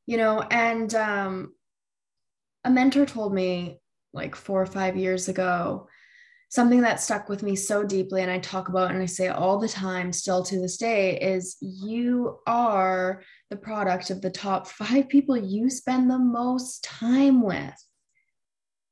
You 0.06 0.16
know, 0.16 0.42
and 0.42 0.94
um, 0.94 1.54
a 2.64 2.70
mentor 2.70 3.06
told 3.06 3.32
me 3.32 3.80
like 4.12 4.34
four 4.34 4.60
or 4.60 4.66
five 4.66 4.96
years 4.96 5.28
ago 5.28 5.88
something 6.52 6.82
that 6.82 7.00
stuck 7.00 7.30
with 7.30 7.42
me 7.42 7.56
so 7.56 7.82
deeply 7.82 8.20
and 8.20 8.30
I 8.30 8.38
talk 8.38 8.68
about 8.68 8.90
and 8.90 9.02
I 9.02 9.06
say 9.06 9.28
all 9.28 9.58
the 9.58 9.70
time 9.70 10.12
still 10.12 10.44
to 10.44 10.60
this 10.60 10.76
day 10.76 11.18
is 11.18 11.56
you 11.62 12.40
are 12.46 13.22
the 13.48 13.56
product 13.56 14.10
of 14.10 14.20
the 14.20 14.28
top 14.28 14.66
5 14.66 15.08
people 15.08 15.34
you 15.34 15.70
spend 15.70 16.10
the 16.10 16.18
most 16.18 16.84
time 16.84 17.40
with. 17.40 17.74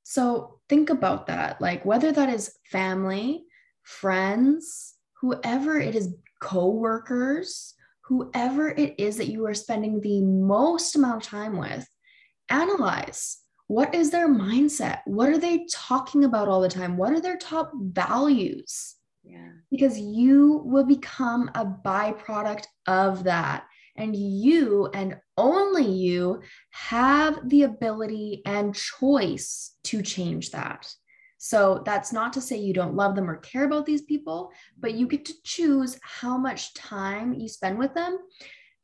So 0.05 0.61
think 0.71 0.89
about 0.89 1.27
that 1.27 1.61
like 1.61 1.85
whether 1.85 2.11
that 2.13 2.31
is 2.31 2.57
family, 2.65 3.45
friends, 3.83 4.95
whoever 5.21 5.79
it 5.79 5.95
is 5.95 6.15
co-workers, 6.41 7.75
whoever 8.05 8.69
it 8.71 8.95
is 8.99 9.17
that 9.17 9.29
you 9.29 9.47
are 9.47 9.55
spending 9.55 10.01
the 10.01 10.23
most 10.23 10.97
amount 10.97 11.23
of 11.23 11.29
time 11.29 11.57
with, 11.57 11.89
analyze 12.49 13.39
what 13.71 13.95
is 13.95 14.11
their 14.11 14.29
mindset? 14.29 14.99
What 15.05 15.29
are 15.29 15.39
they 15.39 15.65
talking 15.73 16.25
about 16.25 16.49
all 16.49 16.61
the 16.61 16.69
time? 16.69 16.97
What 16.97 17.13
are 17.13 17.21
their 17.21 17.37
top 17.37 17.71
values? 17.73 18.97
Yeah. 19.23 19.47
Because 19.71 19.97
you 19.97 20.63
will 20.65 20.83
become 20.83 21.53
a 21.55 21.65
byproduct 21.65 22.65
of 22.89 23.23
that. 23.23 23.67
And 23.95 24.17
you 24.17 24.89
and 24.93 25.21
only 25.37 25.89
you 25.89 26.43
have 26.71 27.49
the 27.49 27.63
ability 27.63 28.43
and 28.45 28.75
choice 28.75 29.77
to 29.85 30.03
change 30.03 30.51
that. 30.51 30.93
So 31.43 31.83
that's 31.87 32.13
not 32.13 32.35
to 32.35 32.41
say 32.43 32.59
you 32.59 32.75
don't 32.75 32.95
love 32.95 33.17
them 33.17 33.31
or 33.31 33.39
care 33.39 33.65
about 33.65 33.87
these 33.87 34.03
people, 34.03 34.53
but 34.79 34.93
you 34.93 35.07
get 35.07 35.25
to 35.25 35.35
choose 35.43 35.99
how 36.03 36.37
much 36.37 36.75
time 36.75 37.33
you 37.33 37.49
spend 37.49 37.79
with 37.79 37.95
them 37.95 38.19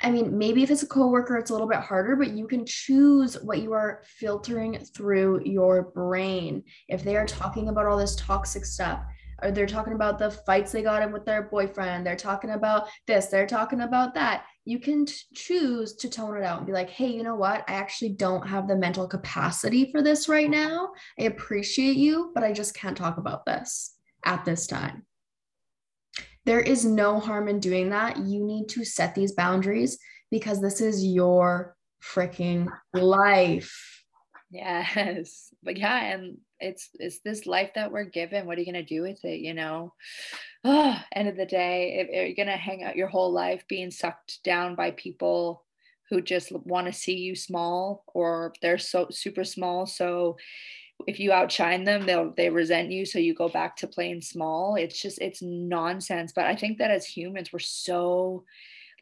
I 0.03 0.11
mean, 0.11 0.37
maybe 0.37 0.62
if 0.62 0.71
it's 0.71 0.83
a 0.83 0.87
coworker, 0.87 1.38
it's 1.38 1.51
a 1.51 1.55
little 1.55 1.69
bit 1.69 1.79
harder, 1.79 2.16
but 2.16 2.33
you 2.33 2.47
can 2.47 2.66
choose 2.66 3.35
what 3.42 3.61
you 3.61 3.73
are 3.73 4.03
filtering 4.05 4.79
through 4.95 5.42
your 5.45 5.90
brain. 5.95 6.62
If 6.88 7.03
they 7.03 7.16
are 7.16 7.27
talking 7.27 7.69
about 7.69 7.87
all 7.87 7.97
this 7.97 8.16
toxic 8.16 8.66
stuff, 8.66 9.01
or 9.42 9.51
they're 9.51 9.66
talking 9.66 9.92
about 9.92 10.18
the 10.18 10.31
fights 10.31 10.72
they 10.72 10.83
got 10.83 11.03
in 11.03 11.12
with 11.12 11.25
their 11.25 11.42
boyfriend. 11.42 12.07
They're 12.07 12.16
talking 12.16 12.51
about 12.51 12.88
this. 13.07 13.27
They're 13.27 13.46
talking 13.46 13.83
about 13.83 14.14
that. 14.14 14.44
You 14.64 14.79
can 14.79 15.07
t- 15.07 15.14
choose 15.35 15.94
to 15.96 16.09
tone 16.09 16.37
it 16.37 16.42
out 16.42 16.59
and 16.59 16.66
be 16.66 16.72
like 16.72 16.90
hey 16.90 17.09
you 17.09 17.22
know 17.22 17.37
what? 17.37 17.64
I 17.68 17.75
actually 17.75 18.11
don't 18.11 18.46
have 18.46 18.66
the 18.66 18.77
mental 18.77 19.07
capacity 19.07 19.90
for 19.90 20.03
this 20.03 20.29
right 20.29 20.51
now. 20.51 20.90
I 21.18 21.25
appreciate 21.25 21.96
you 21.96 22.33
but 22.35 22.44
i 22.44 22.53
just 22.53 22.75
can't 22.75 22.96
talk 22.96 23.18
about 23.18 23.44
this 23.46 23.94
at 24.25 24.44
this 24.44 24.66
time. 24.66 25.05
There 26.44 26.61
is 26.61 26.85
no 26.85 27.18
harm 27.18 27.49
in 27.49 27.59
doing 27.61 27.90
that. 27.90 28.18
You 28.18 28.44
need 28.44 28.68
to 28.70 28.85
set 28.85 29.14
these 29.14 29.33
boundaries 29.33 29.99
because 30.31 30.61
this 30.61 30.81
is 30.81 31.05
your 31.05 31.77
freaking 32.03 32.68
life. 32.94 34.05
Yes. 34.51 35.53
But 35.62 35.77
yeah 35.77 36.14
and 36.14 36.38
it's 36.61 36.90
it's 36.95 37.21
this 37.21 37.47
life 37.47 37.71
that 37.75 37.92
we're 37.92 38.05
given 38.05 38.47
what 38.47 38.57
are 38.57 38.61
you 38.61 38.73
going 38.73 38.85
to 38.85 38.95
do 38.95 39.03
with 39.03 39.25
it 39.25 39.40
you 39.40 39.55
know? 39.55 39.92
Oh, 40.64 40.99
end 41.14 41.29
of 41.29 41.37
the 41.37 41.47
day 41.47 41.99
if, 42.01 42.09
if 42.11 42.27
you're 42.27 42.47
going 42.47 42.55
to 42.55 42.61
hang 42.61 42.83
out 42.83 42.97
your 42.97 43.09
whole 43.09 43.33
life 43.33 43.64
being 43.69 43.90
sucked 43.90 44.42
down 44.45 44.75
by 44.75 44.90
people 44.92 45.64
who 46.11 46.21
just 46.21 46.53
want 46.53 46.87
to 46.87 46.92
see 46.92 47.16
you 47.16 47.35
small 47.35 48.05
or 48.14 48.53
they're 48.62 48.79
so 48.79 49.09
super 49.11 49.45
small 49.45 49.87
so 49.87 50.37
if 51.07 51.21
you 51.21 51.31
outshine 51.31 51.85
them 51.85 52.07
they'll 52.07 52.33
they 52.37 52.49
resent 52.49 52.90
you 52.90 53.05
so 53.05 53.19
you 53.19 53.35
go 53.35 53.49
back 53.49 53.77
to 53.77 53.87
playing 53.87 54.21
small 54.23 54.77
it's 54.77 55.01
just 55.01 55.21
it's 55.21 55.42
nonsense 55.42 56.33
but 56.35 56.47
i 56.47 56.57
think 56.57 56.79
that 56.79 56.90
as 56.90 57.05
humans 57.05 57.53
we're 57.53 57.59
so 57.59 58.45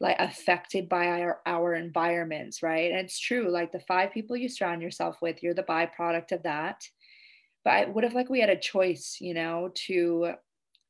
like 0.01 0.17
affected 0.19 0.89
by 0.89 1.21
our, 1.21 1.39
our 1.45 1.73
environments 1.73 2.61
right? 2.61 2.91
And 2.91 2.99
it's 2.99 3.19
true 3.19 3.49
like 3.49 3.71
the 3.71 3.79
five 3.79 4.11
people 4.11 4.35
you 4.35 4.49
surround 4.49 4.81
yourself 4.81 5.17
with 5.21 5.41
you're 5.41 5.53
the 5.53 5.63
byproduct 5.63 6.31
of 6.33 6.43
that 6.43 6.83
but 7.65 7.93
what 7.93 8.05
if 8.05 8.13
like 8.13 8.29
we 8.29 8.39
had 8.39 8.49
a 8.49 8.57
choice 8.57 9.17
you 9.19 9.33
know 9.33 9.71
to 9.87 10.33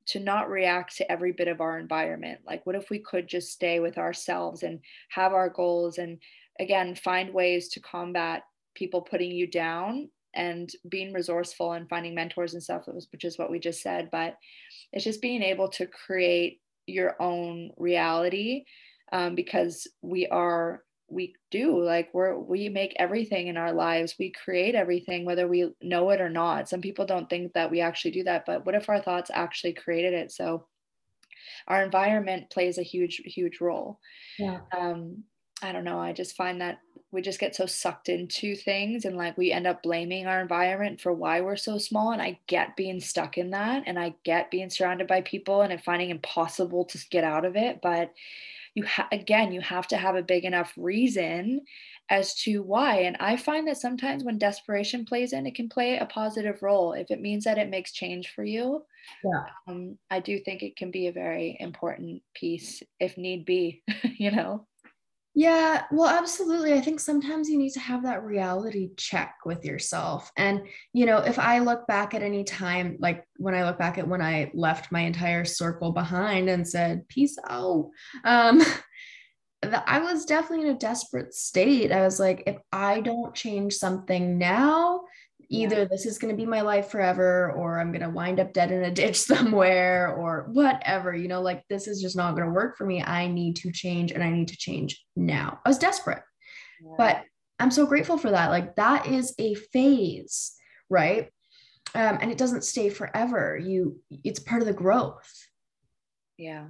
to 0.08 0.20
not 0.20 0.50
react 0.52 0.98
to 0.98 1.12
every 1.12 1.32
bit 1.32 1.48
of 1.48 1.62
our 1.62 1.80
environment? 1.80 2.42
Like 2.46 2.66
what 2.66 2.76
if 2.76 2.92
we 2.92 3.00
could 3.00 3.28
just 3.28 3.52
stay 3.52 3.80
with 3.80 3.98
ourselves 3.98 4.62
and 4.62 4.80
have 5.10 5.34
our 5.34 5.50
goals 5.50 5.98
and 5.98 6.20
again 6.60 6.94
find 6.94 7.34
ways 7.34 7.70
to 7.70 7.80
combat 7.80 8.44
people 8.76 9.02
putting 9.02 9.32
you 9.32 9.48
down 9.48 10.10
and 10.36 10.70
being 10.90 11.14
resourceful 11.14 11.72
and 11.72 11.90
finding 11.90 12.14
mentors 12.14 12.54
and 12.54 12.62
stuff 12.62 12.84
which 13.12 13.24
is 13.24 13.38
what 13.38 13.50
we 13.50 13.58
just 13.58 13.82
said 13.82 14.10
but 14.12 14.36
it's 14.92 15.06
just 15.06 15.22
being 15.22 15.42
able 15.42 15.70
to 15.70 15.88
create 15.88 16.60
your 16.88 17.16
own 17.22 17.72
reality 17.78 18.66
um, 19.14 19.34
because 19.34 19.88
we 20.02 20.28
are 20.28 20.84
we 21.08 21.36
do 21.52 21.84
like 21.84 22.10
we're 22.14 22.38
we 22.38 22.68
make 22.68 22.96
everything 22.98 23.48
in 23.48 23.58
our 23.58 23.72
lives 23.72 24.16
we 24.18 24.32
create 24.32 24.74
everything 24.74 25.24
whether 25.24 25.48
we 25.48 25.72
know 25.82 26.10
it 26.10 26.22
or 26.22 26.30
not. 26.30 26.68
Some 26.68 26.82
people 26.82 27.06
don't 27.06 27.30
think 27.30 27.54
that 27.54 27.70
we 27.70 27.82
actually 27.82 28.12
do 28.12 28.24
that 28.24 28.46
but 28.46 28.66
what 28.66 28.76
if 28.76 28.90
our 28.90 29.00
thoughts 29.00 29.32
actually 29.34 29.74
created 29.74 30.14
it? 30.14 30.32
So 30.32 30.66
our 31.68 31.84
environment 31.84 32.50
plays 32.50 32.78
a 32.78 32.84
huge 32.84 33.22
huge 33.26 33.62
role. 33.62 34.00
Yeah. 34.40 34.62
Um 34.76 35.24
i 35.62 35.72
don't 35.72 35.86
know 35.86 36.00
i 36.00 36.12
just 36.12 36.36
find 36.36 36.60
that 36.60 36.80
we 37.12 37.22
just 37.22 37.40
get 37.40 37.56
so 37.56 37.66
sucked 37.66 38.10
into 38.10 38.56
things 38.56 39.06
and 39.06 39.16
like 39.16 39.38
we 39.38 39.52
end 39.52 39.66
up 39.66 39.82
blaming 39.82 40.28
our 40.28 40.42
environment 40.42 41.00
for 41.00 41.14
why 41.14 41.40
we're 41.40 41.56
so 41.56 41.78
small 41.78 42.12
and 42.12 42.22
i 42.22 42.38
get 42.48 42.76
being 42.76 43.00
stuck 43.00 43.38
in 43.38 43.52
that 43.52 43.84
and 43.86 43.98
i 43.98 44.14
get 44.24 44.52
being 44.52 44.70
surrounded 44.70 45.08
by 45.08 45.22
people 45.22 45.62
and 45.62 45.82
finding 45.82 46.10
impossible 46.10 46.84
to 46.86 47.00
get 47.10 47.24
out 47.24 47.46
of 47.46 47.56
it 47.56 47.80
but 47.82 48.12
you 48.76 48.86
ha- 48.86 49.08
again 49.12 49.52
you 49.52 49.62
have 49.62 49.88
to 49.88 49.98
have 49.98 50.16
a 50.16 50.24
big 50.24 50.46
enough 50.46 50.74
reason 50.78 51.62
as 52.10 52.36
to 52.36 52.62
why. 52.62 53.00
And 53.02 53.18
i 53.20 53.36
find 53.36 53.68
that 53.68 53.78
sometimes 53.78 54.24
when 54.24 54.38
desperation 54.38 55.06
plays 55.06 55.34
in 55.34 55.48
it 55.48 55.56
can 55.56 55.70
play 55.70 55.98
a 55.98 56.06
positive 56.06 56.62
role. 56.62 56.94
If 56.94 57.10
it 57.10 57.22
means 57.22 57.46
that 57.46 57.58
it 57.58 57.70
makes 57.70 57.92
change 57.92 58.30
for 58.30 58.44
you 58.44 58.86
yeah. 59.24 59.44
um, 59.68 59.98
i 60.10 60.20
do 60.20 60.40
think 60.40 60.62
it 60.62 60.76
can 60.76 60.92
be 60.92 61.08
a 61.08 61.12
very 61.12 61.58
important 61.60 62.22
piece 62.34 62.82
if 63.00 63.18
need 63.18 63.46
be 63.46 63.84
you 64.18 64.32
know 64.32 64.66
yeah, 65.38 65.84
well, 65.92 66.08
absolutely. 66.08 66.74
I 66.74 66.80
think 66.80 67.02
sometimes 67.02 67.50
you 67.50 67.58
need 67.58 67.74
to 67.74 67.80
have 67.82 68.04
that 68.04 68.24
reality 68.24 68.92
check 68.96 69.36
with 69.46 69.66
yourself. 69.66 70.32
And, 70.38 70.62
you 70.94 71.06
know, 71.06 71.18
if 71.18 71.38
I 71.38 71.60
look 71.60 71.86
back 71.88 72.14
at 72.14 72.24
any 72.24 72.46
time, 72.46 72.96
like 73.02 73.28
when 73.36 73.54
I 73.54 73.66
look 73.66 73.78
back 73.78 73.98
at 73.98 74.08
when 74.08 74.22
I 74.22 74.50
left 74.54 74.94
my 74.94 75.02
entire 75.02 75.44
circle 75.44 75.92
behind 75.92 76.50
and 76.50 76.66
said, 76.66 77.06
peace 77.10 77.38
out, 77.50 77.90
um, 78.24 78.62
I 79.64 80.00
was 80.00 80.24
definitely 80.24 80.70
in 80.70 80.76
a 80.76 80.80
desperate 80.80 81.34
state. 81.34 81.92
I 81.92 82.02
was 82.02 82.18
like, 82.18 82.44
if 82.48 82.58
I 82.72 83.02
don't 83.02 83.36
change 83.36 83.74
something 83.74 84.38
now, 84.38 85.02
either 85.50 85.80
yeah. 85.80 85.86
this 85.86 86.06
is 86.06 86.18
going 86.18 86.34
to 86.34 86.38
be 86.38 86.46
my 86.46 86.62
life 86.62 86.90
forever 86.90 87.52
or 87.54 87.80
i'm 87.80 87.92
going 87.92 88.02
to 88.02 88.10
wind 88.10 88.40
up 88.40 88.54
dead 88.54 88.72
in 88.72 88.84
a 88.84 88.92
ditch 89.02 89.20
somewhere 89.20 90.16
or 90.16 90.48
whatever 90.52 91.14
you 91.14 91.28
know 91.28 91.42
like 91.42 91.64
this 91.70 91.88
is 91.88 92.02
just 92.02 92.16
not 92.16 92.36
going 92.36 92.46
to 92.46 92.54
work 92.54 92.78
for 92.78 92.86
me. 92.86 93.02
I 93.04 93.28
need 93.28 93.56
to 93.58 93.72
change 93.72 94.12
and 94.12 94.24
i 94.24 94.30
need 94.30 94.50
to 94.50 94.58
change 94.58 95.04
now. 95.16 95.60
I 95.66 95.70
was 95.70 95.78
desperate 95.78 96.24
yeah. 96.82 96.96
but 96.98 97.24
i'm 97.60 97.72
so 97.72 97.86
grateful 97.86 98.18
for 98.18 98.32
that. 98.32 98.50
Like 98.50 98.76
that 98.76 99.08
is 99.08 99.34
a 99.40 99.56
phase 99.56 100.54
right? 100.90 101.30
Um, 101.96 102.20
and 102.22 102.32
it 102.32 102.38
doesn't 102.38 102.64
stay 102.64 102.90
forever. 102.90 103.58
You 103.58 104.00
it's 104.24 104.40
part 104.40 104.62
of 104.62 104.68
the 104.68 104.74
growth. 104.74 105.32
Yeah. 106.38 106.68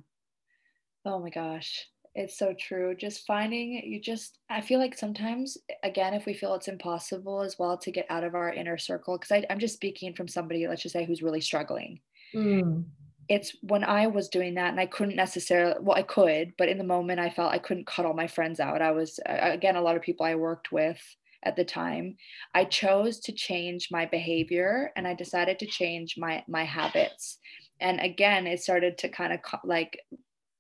Oh 1.04 1.20
my 1.20 1.30
gosh 1.30 1.86
it's 2.16 2.38
so 2.40 2.54
true. 2.58 2.96
Just 2.96 3.26
finding 3.28 3.74
you 3.86 4.00
just, 4.00 4.40
I 4.50 4.62
feel 4.62 4.80
like 4.80 4.98
sometimes, 4.98 5.58
again, 5.84 6.14
if 6.14 6.26
we 6.26 6.34
feel 6.34 6.56
it's 6.56 6.70
impossible 6.70 7.42
as 7.42 7.60
well 7.60 7.78
to 7.80 7.92
get 7.92 8.06
out 8.10 8.24
of 8.24 8.36
our 8.36 8.54
inner 8.54 8.78
circle, 8.78 9.18
because 9.18 9.44
I'm 9.50 9.60
just 9.60 9.76
speaking 9.76 10.14
from 10.14 10.28
somebody, 10.28 10.68
let's 10.68 10.82
just 10.82 10.94
say, 10.94 11.06
who's 11.06 11.22
really 11.22 11.42
struggling. 11.42 12.00
Mm. 12.34 12.86
It's 13.28 13.56
when 13.62 13.84
I 13.84 14.08
was 14.08 14.30
doing 14.30 14.56
that 14.56 14.70
and 14.70 14.80
I 14.80 14.86
couldn't 14.86 15.16
necessarily, 15.16 15.76
well, 15.82 15.98
I 15.98 16.04
could, 16.04 16.54
but 16.58 16.70
in 16.70 16.78
the 16.78 16.84
moment 16.84 17.20
I 17.20 17.30
felt 17.30 17.54
I 17.54 17.60
couldn't 17.60 17.88
cut 17.88 18.06
all 18.06 18.14
my 18.14 18.28
friends 18.28 18.60
out. 18.60 18.82
I 18.82 18.92
was, 18.92 19.20
again, 19.26 19.76
a 19.76 19.82
lot 19.82 19.96
of 19.96 20.02
people 20.02 20.26
I 20.26 20.36
worked 20.36 20.72
with 20.72 21.00
at 21.44 21.56
the 21.56 21.66
time. 21.66 22.18
I 22.54 22.66
chose 22.66 23.20
to 23.22 23.32
change 23.32 23.90
my 23.92 24.06
behavior 24.06 24.92
and 24.96 25.08
I 25.08 25.14
decided 25.14 25.60
to 25.60 25.66
change 25.66 26.16
my 26.18 26.44
my 26.48 26.64
habits. 26.64 27.40
And 27.80 28.00
again, 28.00 28.48
it 28.48 28.62
started 28.62 28.98
to 29.00 29.10
kind 29.10 29.34
of 29.34 29.40
like 29.64 30.00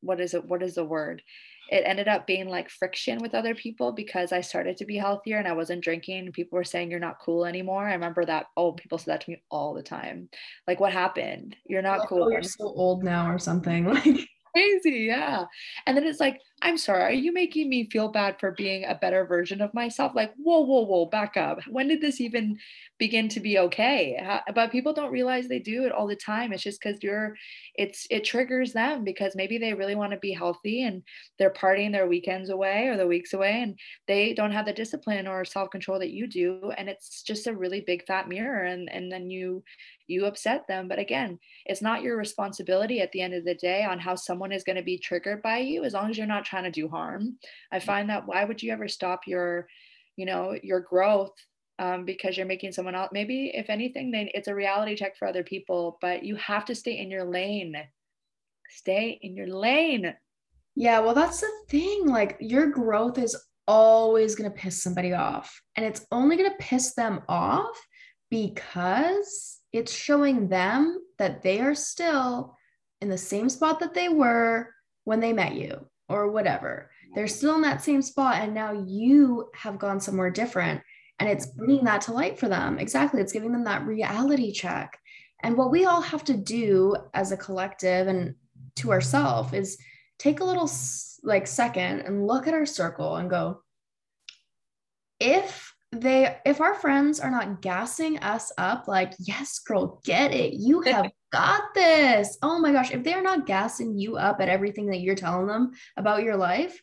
what 0.01 0.19
is 0.19 0.33
it 0.33 0.45
what 0.45 0.63
is 0.63 0.75
the 0.75 0.85
word 0.85 1.21
it 1.69 1.83
ended 1.85 2.07
up 2.07 2.27
being 2.27 2.47
like 2.47 2.69
friction 2.69 3.19
with 3.19 3.33
other 3.33 3.55
people 3.55 3.91
because 3.91 4.31
I 4.31 4.41
started 4.41 4.77
to 4.77 4.85
be 4.85 4.97
healthier 4.97 5.37
and 5.37 5.47
I 5.47 5.53
wasn't 5.53 5.83
drinking. 5.83 6.31
People 6.31 6.57
were 6.57 6.63
saying 6.63 6.91
you're 6.91 6.99
not 6.99 7.19
cool 7.19 7.45
anymore. 7.45 7.87
I 7.87 7.93
remember 7.93 8.23
that. 8.25 8.47
Oh, 8.55 8.73
people 8.73 8.97
said 8.97 9.13
that 9.13 9.21
to 9.21 9.31
me 9.31 9.41
all 9.49 9.73
the 9.73 9.81
time. 9.81 10.29
Like, 10.67 10.79
what 10.79 10.93
happened? 10.93 11.55
You're 11.65 11.81
not 11.81 11.99
like, 11.99 12.09
cool. 12.09 12.25
Oh, 12.25 12.29
you're 12.29 12.43
so 12.43 12.65
old 12.65 13.03
now, 13.03 13.31
or 13.31 13.39
something. 13.39 13.85
Like, 13.95 14.29
crazy. 14.55 15.05
Yeah. 15.07 15.45
And 15.85 15.97
then 15.97 16.05
it's 16.05 16.19
like, 16.19 16.41
I'm 16.61 16.77
sorry, 16.77 17.03
are 17.03 17.11
you 17.11 17.33
making 17.33 17.69
me 17.69 17.89
feel 17.89 18.07
bad 18.07 18.39
for 18.39 18.51
being 18.51 18.85
a 18.85 18.95
better 18.95 19.25
version 19.25 19.61
of 19.61 19.73
myself? 19.73 20.13
Like, 20.15 20.33
whoa, 20.37 20.61
whoa, 20.61 20.85
whoa, 20.85 21.05
back 21.05 21.35
up. 21.35 21.59
When 21.67 21.89
did 21.89 21.99
this 22.01 22.21
even 22.21 22.57
begin 22.97 23.27
to 23.29 23.41
be 23.41 23.59
okay? 23.59 24.17
But 24.55 24.71
people 24.71 24.93
don't 24.93 25.11
realize 25.11 25.47
they 25.47 25.59
do 25.59 25.83
it 25.83 25.91
all 25.91 26.07
the 26.07 26.15
time. 26.15 26.53
It's 26.53 26.63
just 26.63 26.81
because 26.81 27.03
you're, 27.03 27.35
it's, 27.75 28.07
it 28.09 28.23
triggers 28.23 28.71
them 28.71 29.03
because 29.03 29.35
maybe 29.35 29.57
they 29.57 29.73
really 29.73 29.95
want 29.95 30.13
to 30.13 30.17
be 30.17 30.31
healthy 30.31 30.83
and 30.83 31.03
they're 31.37 31.53
partying 31.53 31.91
their 31.91 32.07
weekends 32.07 32.49
away 32.49 32.87
or 32.87 32.95
the 32.95 33.05
weeks 33.05 33.33
away 33.33 33.61
and 33.61 33.77
they 34.07 34.33
don't 34.33 34.53
have 34.53 34.65
the 34.65 34.73
discipline 34.73 35.27
or 35.27 35.43
self 35.43 35.69
control 35.69 35.99
that 35.99 36.11
you 36.11 36.25
do. 36.25 36.71
And 36.77 36.87
it's 36.87 37.21
just 37.21 37.47
a 37.47 37.55
really 37.55 37.81
big 37.81 38.05
fat 38.07 38.29
mirror. 38.29 38.63
And, 38.63 38.89
and 38.89 39.11
then 39.11 39.29
you, 39.29 39.61
you 40.07 40.25
upset 40.25 40.67
them. 40.67 40.87
But 40.87 40.99
again, 40.99 41.39
it's 41.65 41.81
not 41.81 42.01
your 42.01 42.17
responsibility 42.17 43.01
at 43.01 43.11
the 43.11 43.21
end 43.21 43.33
of 43.33 43.45
the 43.45 43.55
day 43.55 43.83
on 43.83 43.99
how 43.99 44.15
someone 44.15 44.51
is 44.51 44.63
going 44.63 44.75
to 44.77 44.83
be 44.83 44.97
triggered 44.97 45.41
by 45.41 45.59
you 45.59 45.83
as 45.83 45.93
long 45.93 46.09
as 46.09 46.17
you're 46.17 46.27
not 46.27 46.45
trying 46.45 46.63
to 46.63 46.71
do 46.71 46.87
harm. 46.87 47.37
I 47.71 47.79
find 47.79 48.09
that 48.09 48.27
why 48.27 48.43
would 48.43 48.61
you 48.61 48.71
ever 48.71 48.87
stop 48.87 49.21
your, 49.27 49.67
you 50.15 50.25
know, 50.25 50.55
your 50.61 50.79
growth 50.79 51.33
um, 51.79 52.05
because 52.05 52.37
you're 52.37 52.45
making 52.45 52.71
someone 52.71 52.95
else 52.95 53.09
maybe 53.11 53.51
if 53.53 53.69
anything 53.69 54.11
then 54.11 54.29
it's 54.33 54.47
a 54.47 54.55
reality 54.55 54.95
check 54.95 55.17
for 55.17 55.27
other 55.27 55.43
people 55.43 55.97
but 56.01 56.23
you 56.23 56.35
have 56.37 56.65
to 56.65 56.75
stay 56.75 56.97
in 56.97 57.11
your 57.11 57.25
lane 57.25 57.75
stay 58.69 59.19
in 59.21 59.35
your 59.35 59.47
lane 59.47 60.13
yeah 60.75 60.99
well 60.99 61.13
that's 61.13 61.41
the 61.41 61.51
thing 61.69 62.07
like 62.07 62.37
your 62.39 62.67
growth 62.67 63.17
is 63.17 63.35
always 63.67 64.35
going 64.35 64.49
to 64.49 64.57
piss 64.57 64.81
somebody 64.81 65.13
off 65.13 65.61
and 65.75 65.85
it's 65.85 66.05
only 66.11 66.37
going 66.37 66.49
to 66.49 66.57
piss 66.57 66.93
them 66.93 67.21
off 67.27 67.77
because 68.29 69.59
it's 69.75 69.93
showing 69.93 70.47
them 70.47 71.01
that 71.17 71.41
they 71.41 71.59
are 71.59 71.75
still 71.75 72.57
in 73.01 73.09
the 73.09 73.17
same 73.17 73.49
spot 73.49 73.79
that 73.81 73.93
they 73.93 74.07
were 74.07 74.69
when 75.03 75.19
they 75.19 75.33
met 75.33 75.55
you 75.55 75.85
or 76.07 76.31
whatever. 76.31 76.89
They're 77.13 77.27
still 77.27 77.55
in 77.55 77.61
that 77.63 77.83
same 77.83 78.01
spot. 78.01 78.37
And 78.41 78.53
now 78.53 78.71
you 78.71 79.49
have 79.53 79.77
gone 79.77 79.99
somewhere 79.99 80.29
different. 80.29 80.81
And 81.19 81.29
it's 81.29 81.47
mm-hmm. 81.47 81.57
bringing 81.57 81.85
that 81.85 82.01
to 82.01 82.13
light 82.13 82.39
for 82.39 82.47
them. 82.47 82.79
Exactly. 82.79 83.19
It's 83.19 83.33
giving 83.33 83.51
them 83.51 83.65
that 83.65 83.85
reality 83.85 84.53
check. 84.53 84.97
And 85.43 85.57
what 85.57 85.71
we 85.71 85.85
all 85.85 86.01
have 86.01 86.23
to 86.25 86.37
do 86.37 86.95
as 87.13 87.33
a 87.33 87.37
collective 87.37 88.07
and 88.07 88.35
to 88.77 88.91
ourselves 88.91 89.53
is 89.53 89.77
take 90.19 90.39
a 90.39 90.45
little 90.45 90.69
like 91.23 91.47
second 91.47 92.01
and 92.01 92.25
look 92.25 92.47
at 92.47 92.53
our 92.53 92.65
circle 92.65 93.17
and 93.17 93.29
go, 93.29 93.61
if 95.19 95.74
they 96.01 96.37
if 96.45 96.61
our 96.61 96.75
friends 96.75 97.19
are 97.19 97.31
not 97.31 97.61
gassing 97.61 98.17
us 98.19 98.51
up 98.57 98.87
like 98.87 99.13
yes 99.19 99.59
girl 99.59 100.01
get 100.03 100.33
it 100.33 100.53
you 100.53 100.81
have 100.85 101.11
got 101.35 101.73
this. 101.73 102.37
Oh 102.41 102.59
my 102.59 102.71
gosh. 102.71 102.91
If 102.91 103.03
they're 103.03 103.21
not 103.21 103.45
gassing 103.45 103.97
you 103.97 104.15
up 104.15 104.39
at 104.39 104.47
everything 104.47 104.87
that 104.87 105.01
you're 105.01 105.15
telling 105.15 105.47
them 105.47 105.71
about 105.97 106.23
your 106.23 106.37
life, 106.37 106.81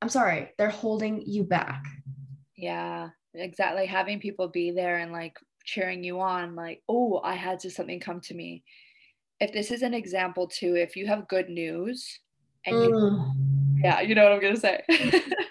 I'm 0.00 0.08
sorry, 0.08 0.50
they're 0.56 0.70
holding 0.70 1.22
you 1.26 1.44
back. 1.44 1.84
Yeah, 2.56 3.10
exactly. 3.34 3.84
Having 3.84 4.20
people 4.20 4.48
be 4.48 4.70
there 4.70 4.96
and 4.96 5.12
like 5.12 5.36
cheering 5.64 6.02
you 6.02 6.20
on, 6.20 6.56
like, 6.56 6.82
oh, 6.88 7.20
I 7.22 7.34
had 7.34 7.60
to 7.60 7.70
something 7.70 8.00
come 8.00 8.20
to 8.22 8.34
me. 8.34 8.64
If 9.40 9.52
this 9.52 9.70
is 9.70 9.82
an 9.82 9.92
example 9.92 10.46
too, 10.46 10.76
if 10.76 10.96
you 10.96 11.06
have 11.06 11.28
good 11.28 11.50
news 11.50 12.18
and 12.64 12.76
you, 12.76 12.90
mm. 12.90 13.32
yeah, 13.82 14.00
you 14.00 14.14
know 14.14 14.24
what 14.24 14.32
I'm 14.32 14.40
gonna 14.40 14.56
say, 14.56 14.82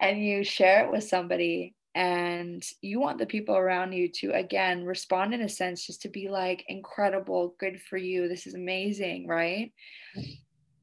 and 0.00 0.22
you 0.22 0.44
share 0.44 0.84
it 0.84 0.92
with 0.92 1.04
somebody 1.04 1.74
and 1.94 2.66
you 2.80 2.98
want 3.00 3.18
the 3.18 3.26
people 3.26 3.56
around 3.56 3.92
you 3.92 4.08
to 4.08 4.32
again 4.32 4.84
respond 4.84 5.32
in 5.32 5.42
a 5.42 5.48
sense 5.48 5.86
just 5.86 6.02
to 6.02 6.08
be 6.08 6.28
like 6.28 6.64
incredible 6.68 7.54
good 7.60 7.80
for 7.80 7.96
you 7.96 8.28
this 8.28 8.46
is 8.46 8.54
amazing 8.54 9.26
right? 9.26 9.72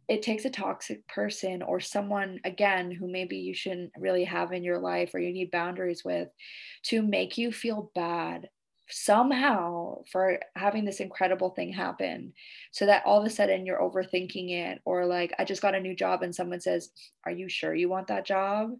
It 0.08 0.24
takes 0.24 0.43
a 0.43 0.50
toxic 0.50 1.08
person 1.08 1.62
or 1.62 1.80
someone 1.80 2.39
again 2.43 2.91
who 2.91 3.10
maybe 3.10 3.38
you 3.38 3.54
shouldn't 3.54 3.91
really 3.97 4.26
have 4.26 4.52
in 4.52 4.63
your 4.63 4.80
life 4.80 5.12
or 5.13 5.19
you 5.19 5.32
need 5.32 5.52
boundaries 5.52 6.04
with 6.04 6.28
to 6.84 7.02
make 7.02 7.38
you 7.38 7.52
feel 7.52 7.91
bad 7.95 8.50
somehow 8.89 10.02
for 10.12 10.39
having 10.56 10.86
this 10.86 11.00
incredible 11.00 11.52
thing 11.52 11.71
happen 11.71 12.34
so 12.71 12.86
that 12.86 13.04
all 13.06 13.19
of 13.19 13.26
a 13.26 13.30
sudden 13.30 13.65
you're 13.65 13.80
overthinking 13.80 14.52
it 14.52 14.82
or 14.86 15.06
like 15.06 15.34
i 15.39 15.45
just 15.45 15.62
got 15.62 15.76
a 15.76 15.80
new 15.80 15.95
job 15.95 16.24
and 16.24 16.36
someone 16.36 16.60
says 16.60 16.89
are 17.26 17.32
you 17.32 17.47
sure 17.47 17.74
you 17.74 17.88
want 17.88 18.08
that 18.08 18.26
job 18.26 18.71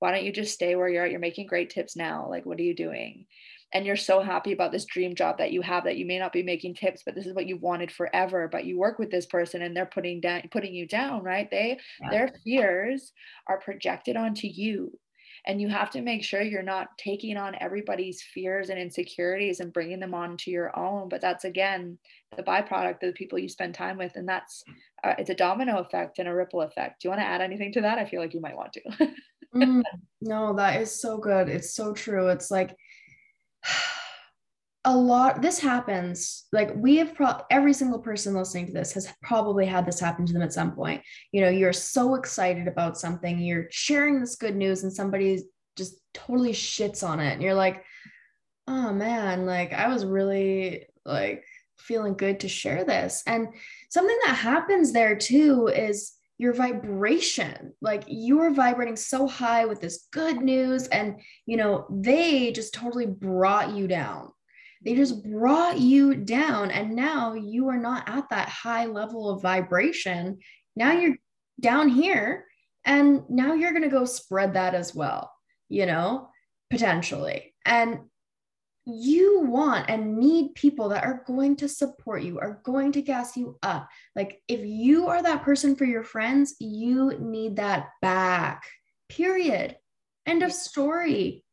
why 0.00 0.10
don't 0.10 0.24
you 0.24 0.32
just 0.32 0.54
stay 0.54 0.74
where 0.74 0.88
you're 0.88 1.04
at? 1.04 1.10
You're 1.10 1.20
making 1.20 1.46
great 1.46 1.70
tips 1.70 1.94
now. 1.94 2.26
Like, 2.28 2.44
what 2.44 2.58
are 2.58 2.62
you 2.62 2.74
doing? 2.74 3.26
And 3.72 3.86
you're 3.86 3.96
so 3.96 4.20
happy 4.20 4.52
about 4.52 4.72
this 4.72 4.86
dream 4.86 5.14
job 5.14 5.38
that 5.38 5.52
you 5.52 5.62
have 5.62 5.84
that 5.84 5.96
you 5.96 6.04
may 6.04 6.18
not 6.18 6.32
be 6.32 6.42
making 6.42 6.74
tips, 6.74 7.02
but 7.04 7.14
this 7.14 7.26
is 7.26 7.34
what 7.34 7.46
you 7.46 7.56
wanted 7.58 7.92
forever. 7.92 8.48
But 8.50 8.64
you 8.64 8.78
work 8.78 8.98
with 8.98 9.10
this 9.10 9.26
person 9.26 9.62
and 9.62 9.76
they're 9.76 9.86
putting 9.86 10.20
down 10.20 10.42
putting 10.50 10.74
you 10.74 10.88
down, 10.88 11.22
right? 11.22 11.48
They 11.50 11.78
yeah. 12.00 12.10
their 12.10 12.34
fears 12.42 13.12
are 13.46 13.60
projected 13.60 14.16
onto 14.16 14.48
you. 14.48 14.98
And 15.46 15.60
you 15.60 15.68
have 15.68 15.90
to 15.90 16.02
make 16.02 16.22
sure 16.22 16.42
you're 16.42 16.62
not 16.62 16.88
taking 16.98 17.36
on 17.36 17.56
everybody's 17.60 18.22
fears 18.34 18.68
and 18.68 18.78
insecurities 18.78 19.60
and 19.60 19.72
bringing 19.72 20.00
them 20.00 20.14
onto 20.14 20.50
your 20.50 20.76
own. 20.78 21.08
But 21.08 21.20
that's 21.20 21.44
again 21.44 21.98
the 22.36 22.42
byproduct 22.42 22.94
of 22.94 23.00
the 23.00 23.12
people 23.12 23.38
you 23.38 23.48
spend 23.48 23.74
time 23.74 23.98
with, 23.98 24.16
and 24.16 24.28
that's 24.28 24.64
uh, 25.04 25.14
it's 25.18 25.30
a 25.30 25.34
domino 25.34 25.78
effect 25.78 26.18
and 26.18 26.28
a 26.28 26.34
ripple 26.34 26.62
effect. 26.62 27.00
Do 27.02 27.08
you 27.08 27.10
want 27.10 27.20
to 27.20 27.26
add 27.26 27.40
anything 27.40 27.72
to 27.72 27.82
that? 27.82 27.98
I 27.98 28.04
feel 28.04 28.20
like 28.20 28.34
you 28.34 28.40
might 28.40 28.56
want 28.56 28.72
to. 28.72 28.82
mm, 29.54 29.82
no, 30.20 30.54
that 30.54 30.80
is 30.80 31.00
so 31.00 31.18
good. 31.18 31.48
It's 31.48 31.74
so 31.74 31.92
true. 31.92 32.28
It's 32.28 32.50
like 32.50 32.76
a 34.86 34.96
lot 34.96 35.42
this 35.42 35.58
happens 35.58 36.46
like 36.52 36.72
we 36.74 36.96
have 36.96 37.14
pro- 37.14 37.42
every 37.50 37.72
single 37.74 37.98
person 37.98 38.34
listening 38.34 38.66
to 38.66 38.72
this 38.72 38.94
has 38.94 39.12
probably 39.22 39.66
had 39.66 39.84
this 39.84 40.00
happen 40.00 40.24
to 40.24 40.32
them 40.32 40.40
at 40.40 40.54
some 40.54 40.72
point 40.72 41.02
you 41.32 41.42
know 41.42 41.50
you're 41.50 41.72
so 41.72 42.14
excited 42.14 42.66
about 42.66 42.96
something 42.96 43.38
you're 43.38 43.66
sharing 43.70 44.18
this 44.18 44.36
good 44.36 44.56
news 44.56 44.82
and 44.82 44.90
somebody 44.90 45.42
just 45.76 46.00
totally 46.14 46.52
shits 46.52 47.06
on 47.06 47.20
it 47.20 47.32
and 47.34 47.42
you're 47.42 47.52
like 47.52 47.84
oh 48.68 48.90
man 48.90 49.44
like 49.44 49.74
i 49.74 49.86
was 49.86 50.06
really 50.06 50.86
like 51.04 51.44
feeling 51.78 52.14
good 52.14 52.40
to 52.40 52.48
share 52.48 52.82
this 52.82 53.22
and 53.26 53.48
something 53.90 54.18
that 54.24 54.34
happens 54.34 54.92
there 54.92 55.16
too 55.16 55.66
is 55.66 56.12
your 56.40 56.54
vibration. 56.54 57.72
Like 57.80 58.04
you 58.06 58.40
are 58.40 58.50
vibrating 58.50 58.96
so 58.96 59.26
high 59.26 59.66
with 59.66 59.80
this 59.80 60.08
good 60.10 60.40
news 60.40 60.88
and 60.88 61.20
you 61.46 61.56
know 61.56 61.86
they 61.90 62.52
just 62.52 62.72
totally 62.74 63.06
brought 63.06 63.74
you 63.74 63.86
down. 63.86 64.32
They 64.82 64.94
just 64.94 65.22
brought 65.22 65.78
you 65.78 66.14
down 66.14 66.70
and 66.70 66.96
now 66.96 67.34
you 67.34 67.68
are 67.68 67.78
not 67.78 68.08
at 68.08 68.30
that 68.30 68.48
high 68.48 68.86
level 68.86 69.28
of 69.28 69.42
vibration. 69.42 70.38
Now 70.74 70.92
you're 70.92 71.16
down 71.60 71.88
here 71.88 72.46
and 72.84 73.22
now 73.28 73.52
you're 73.52 73.72
going 73.72 73.82
to 73.82 73.88
go 73.88 74.06
spread 74.06 74.54
that 74.54 74.74
as 74.74 74.94
well 74.94 75.30
you 75.70 75.86
know 75.86 76.28
potentially. 76.70 77.54
And 77.64 78.00
you 78.86 79.40
want 79.40 79.88
and 79.88 80.16
need 80.16 80.54
people 80.54 80.88
that 80.88 81.04
are 81.04 81.22
going 81.26 81.56
to 81.56 81.68
support 81.68 82.22
you, 82.22 82.38
are 82.38 82.60
going 82.64 82.92
to 82.92 83.02
gas 83.02 83.36
you 83.36 83.58
up. 83.62 83.88
Like 84.16 84.42
if 84.48 84.60
you 84.64 85.08
are 85.08 85.22
that 85.22 85.42
person 85.42 85.76
for 85.76 85.84
your 85.84 86.02
friends, 86.02 86.54
you 86.60 87.18
need 87.18 87.56
that 87.56 87.88
back. 88.00 88.62
Period. 89.08 89.76
End 90.26 90.42
of 90.42 90.52
story. 90.52 91.44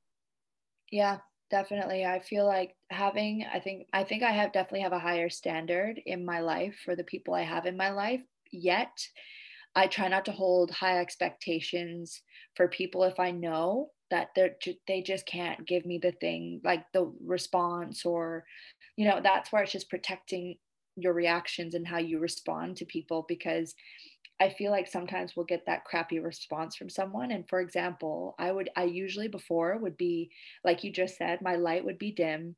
Yeah, 0.91 1.17
definitely. 1.49 2.05
I 2.05 2.19
feel 2.19 2.45
like 2.45 2.75
having 2.89 3.45
I 3.51 3.59
think 3.59 3.87
I 3.91 4.03
think 4.03 4.23
I 4.23 4.31
have 4.31 4.53
definitely 4.53 4.81
have 4.81 4.93
a 4.93 4.99
higher 4.99 5.29
standard 5.29 5.99
in 6.05 6.25
my 6.25 6.39
life 6.39 6.79
for 6.85 6.95
the 6.95 7.03
people 7.03 7.33
I 7.33 7.43
have 7.43 7.65
in 7.65 7.75
my 7.75 7.89
life. 7.89 8.21
Yet 8.51 8.91
I 9.75 9.87
try 9.87 10.07
not 10.07 10.25
to 10.25 10.31
hold 10.31 10.71
high 10.71 10.99
expectations 10.99 12.21
for 12.55 12.67
people 12.67 13.03
if 13.03 13.19
I 13.19 13.31
know 13.31 13.89
that 14.09 14.29
they're 14.35 14.55
they 14.87 15.01
just 15.01 15.25
can't 15.25 15.67
give 15.67 15.85
me 15.85 15.97
the 15.97 16.11
thing 16.13 16.61
like 16.63 16.85
the 16.93 17.11
response 17.25 18.05
or 18.05 18.45
you 18.95 19.07
know 19.07 19.19
that's 19.21 19.51
where 19.51 19.63
it's 19.63 19.71
just 19.71 19.89
protecting 19.89 20.55
your 20.95 21.13
reactions 21.13 21.75
and 21.75 21.87
how 21.87 21.97
you 21.97 22.19
respond 22.19 22.75
to 22.75 22.85
people 22.85 23.25
because 23.27 23.75
I 24.39 24.49
feel 24.49 24.71
like 24.71 24.87
sometimes 24.87 25.35
we'll 25.35 25.45
get 25.45 25.65
that 25.65 25.83
crappy 25.85 26.19
response 26.19 26.75
from 26.75 26.89
someone. 26.89 27.31
And 27.31 27.47
for 27.49 27.59
example, 27.59 28.35
I 28.37 28.51
would, 28.51 28.69
I 28.75 28.83
usually 28.83 29.27
before 29.27 29.77
would 29.77 29.97
be, 29.97 30.29
like 30.63 30.83
you 30.83 30.91
just 30.91 31.17
said, 31.17 31.41
my 31.41 31.55
light 31.55 31.83
would 31.83 31.97
be 31.97 32.11
dim. 32.11 32.55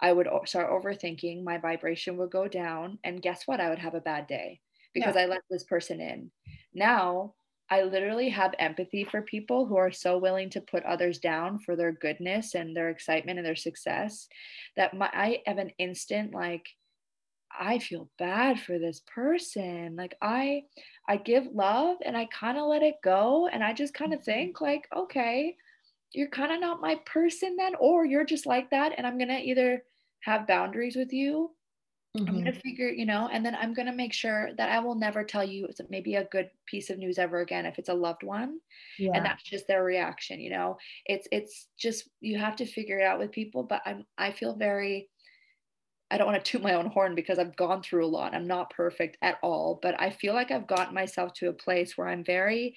I 0.00 0.12
would 0.12 0.28
start 0.46 0.70
overthinking, 0.70 1.44
my 1.44 1.58
vibration 1.58 2.16
would 2.16 2.30
go 2.30 2.48
down. 2.48 2.98
And 3.04 3.22
guess 3.22 3.46
what? 3.46 3.60
I 3.60 3.68
would 3.68 3.78
have 3.78 3.94
a 3.94 4.00
bad 4.00 4.26
day 4.26 4.60
because 4.94 5.14
yeah. 5.14 5.22
I 5.22 5.26
let 5.26 5.42
this 5.48 5.62
person 5.62 6.00
in. 6.00 6.30
Now 6.74 7.34
I 7.72 7.84
literally 7.84 8.28
have 8.28 8.54
empathy 8.58 9.02
for 9.02 9.22
people 9.22 9.64
who 9.64 9.76
are 9.76 9.90
so 9.90 10.18
willing 10.18 10.50
to 10.50 10.60
put 10.60 10.84
others 10.84 11.18
down 11.18 11.58
for 11.58 11.74
their 11.74 11.90
goodness 11.90 12.54
and 12.54 12.76
their 12.76 12.90
excitement 12.90 13.38
and 13.38 13.46
their 13.46 13.56
success 13.56 14.28
that 14.76 14.94
my, 14.94 15.08
I 15.10 15.38
have 15.46 15.56
an 15.56 15.70
instant 15.78 16.34
like 16.34 16.68
I 17.58 17.78
feel 17.78 18.10
bad 18.18 18.60
for 18.60 18.78
this 18.78 19.00
person. 19.14 19.96
Like 19.96 20.18
I 20.20 20.64
I 21.08 21.16
give 21.16 21.46
love 21.46 21.96
and 22.04 22.14
I 22.14 22.26
kind 22.26 22.58
of 22.58 22.66
let 22.66 22.82
it 22.82 22.96
go 23.02 23.48
and 23.50 23.64
I 23.64 23.72
just 23.72 23.94
kind 23.94 24.12
of 24.12 24.20
mm-hmm. 24.20 24.32
think 24.32 24.60
like 24.60 24.86
okay, 24.94 25.56
you're 26.12 26.28
kind 26.28 26.52
of 26.52 26.60
not 26.60 26.82
my 26.82 26.96
person 27.06 27.56
then 27.56 27.72
or 27.80 28.04
you're 28.04 28.26
just 28.26 28.44
like 28.44 28.68
that 28.68 28.92
and 28.98 29.06
I'm 29.06 29.16
going 29.16 29.28
to 29.28 29.40
either 29.40 29.82
have 30.24 30.46
boundaries 30.46 30.94
with 30.94 31.10
you 31.14 31.52
Mm-hmm. 32.16 32.28
I'm 32.28 32.34
going 32.34 32.52
to 32.52 32.60
figure, 32.60 32.88
you 32.88 33.06
know, 33.06 33.30
and 33.32 33.44
then 33.44 33.54
I'm 33.54 33.72
going 33.72 33.86
to 33.86 33.92
make 33.92 34.12
sure 34.12 34.50
that 34.58 34.68
I 34.68 34.80
will 34.80 34.94
never 34.94 35.24
tell 35.24 35.42
you 35.42 35.64
it's 35.64 35.80
maybe 35.88 36.16
a 36.16 36.24
good 36.24 36.50
piece 36.66 36.90
of 36.90 36.98
news 36.98 37.18
ever 37.18 37.40
again 37.40 37.64
if 37.64 37.78
it's 37.78 37.88
a 37.88 37.94
loved 37.94 38.22
one. 38.22 38.58
Yeah. 38.98 39.12
And 39.14 39.24
that's 39.24 39.42
just 39.42 39.66
their 39.66 39.82
reaction, 39.82 40.38
you 40.38 40.50
know. 40.50 40.76
It's 41.06 41.26
it's 41.32 41.68
just 41.78 42.10
you 42.20 42.38
have 42.38 42.56
to 42.56 42.66
figure 42.66 42.98
it 42.98 43.06
out 43.06 43.18
with 43.18 43.32
people, 43.32 43.62
but 43.62 43.80
I'm 43.86 44.04
I 44.18 44.32
feel 44.32 44.54
very 44.54 45.08
I 46.10 46.18
don't 46.18 46.26
want 46.26 46.44
to 46.44 46.50
toot 46.50 46.62
my 46.62 46.74
own 46.74 46.90
horn 46.90 47.14
because 47.14 47.38
I've 47.38 47.56
gone 47.56 47.82
through 47.82 48.04
a 48.04 48.06
lot. 48.06 48.34
I'm 48.34 48.46
not 48.46 48.68
perfect 48.68 49.16
at 49.22 49.38
all, 49.42 49.78
but 49.80 49.98
I 49.98 50.10
feel 50.10 50.34
like 50.34 50.50
I've 50.50 50.66
gotten 50.66 50.94
myself 50.94 51.32
to 51.34 51.48
a 51.48 51.54
place 51.54 51.96
where 51.96 52.08
I'm 52.08 52.22
very 52.22 52.76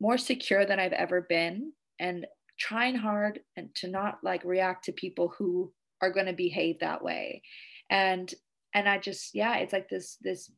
more 0.00 0.18
secure 0.18 0.66
than 0.66 0.78
I've 0.78 0.92
ever 0.92 1.22
been 1.22 1.72
and 1.98 2.26
trying 2.58 2.96
hard 2.96 3.40
and 3.56 3.74
to 3.76 3.88
not 3.88 4.18
like 4.22 4.44
react 4.44 4.84
to 4.84 4.92
people 4.92 5.32
who 5.38 5.72
are 6.02 6.10
going 6.10 6.26
to 6.26 6.34
behave 6.34 6.80
that 6.80 7.02
way. 7.02 7.40
And 7.88 8.32
and 8.76 8.88
i 8.88 8.98
just 8.98 9.34
yeah 9.34 9.56
it's 9.56 9.72
like 9.72 9.88
this 9.88 10.16
this 10.20 10.50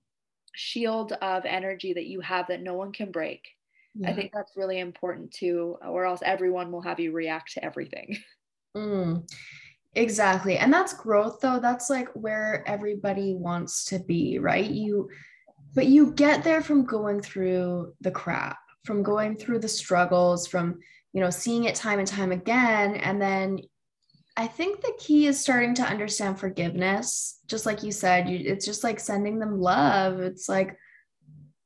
shield 0.54 1.12
of 1.22 1.44
energy 1.46 1.92
that 1.94 2.06
you 2.06 2.20
have 2.20 2.48
that 2.48 2.60
no 2.60 2.74
one 2.74 2.92
can 2.92 3.12
break. 3.12 3.48
Yeah. 3.94 4.10
i 4.10 4.12
think 4.12 4.32
that's 4.34 4.56
really 4.56 4.80
important 4.80 5.30
too 5.30 5.76
or 5.86 6.04
else 6.04 6.20
everyone 6.24 6.72
will 6.72 6.82
have 6.82 7.00
you 7.00 7.12
react 7.12 7.54
to 7.54 7.64
everything. 7.64 8.18
Mm, 8.76 9.28
exactly. 9.94 10.58
And 10.58 10.72
that's 10.72 10.92
growth 10.92 11.40
though. 11.40 11.58
That's 11.58 11.88
like 11.90 12.08
where 12.12 12.62
everybody 12.66 13.34
wants 13.34 13.86
to 13.86 13.98
be 13.98 14.38
right? 14.38 14.70
You 14.70 15.08
but 15.74 15.86
you 15.86 16.12
get 16.12 16.44
there 16.44 16.62
from 16.62 16.84
going 16.84 17.22
through 17.22 17.94
the 18.02 18.10
crap 18.10 18.58
from 18.84 19.02
going 19.02 19.36
through 19.36 19.60
the 19.60 19.68
struggles 19.68 20.46
from 20.46 20.78
you 21.12 21.20
know 21.20 21.30
seeing 21.30 21.64
it 21.64 21.74
time 21.74 21.98
and 21.98 22.06
time 22.06 22.30
again 22.30 22.96
and 22.96 23.20
then 23.20 23.58
I 24.38 24.46
think 24.46 24.80
the 24.80 24.96
key 25.00 25.26
is 25.26 25.40
starting 25.40 25.74
to 25.74 25.82
understand 25.82 26.38
forgiveness. 26.38 27.40
Just 27.48 27.66
like 27.66 27.82
you 27.82 27.90
said, 27.90 28.28
you, 28.28 28.38
it's 28.38 28.64
just 28.64 28.84
like 28.84 29.00
sending 29.00 29.40
them 29.40 29.60
love. 29.60 30.20
It's 30.20 30.48
like, 30.48 30.78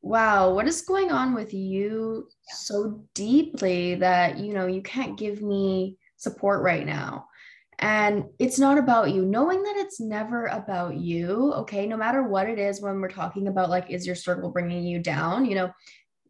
wow, 0.01 0.55
what 0.55 0.67
is 0.67 0.81
going 0.81 1.13
on 1.13 1.35
with 1.35 1.53
you 1.53 2.29
so 2.49 3.05
deeply 3.15 3.97
that, 3.97 4.39
you 4.39 4.55
know, 4.55 4.67
you 4.67 4.81
can't 4.81 5.19
give 5.19 5.43
me 5.43 5.99
support 6.17 6.63
right 6.63 6.87
now? 6.87 7.27
And 7.79 8.25
it's 8.39 8.59
not 8.59 8.79
about 8.79 9.11
you, 9.13 9.27
knowing 9.27 9.63
that 9.63 9.77
it's 9.77 10.01
never 10.01 10.47
about 10.47 10.97
you. 10.97 11.53
Okay. 11.55 11.87
No 11.87 11.99
matter 11.99 12.23
what 12.23 12.49
it 12.49 12.59
is, 12.59 12.81
when 12.81 13.01
we're 13.03 13.09
talking 13.09 13.49
about 13.49 13.69
like, 13.69 13.91
is 13.91 14.07
your 14.07 14.15
struggle 14.15 14.51
bringing 14.51 14.85
you 14.85 14.99
down? 14.99 15.45
You 15.45 15.57
know, 15.57 15.71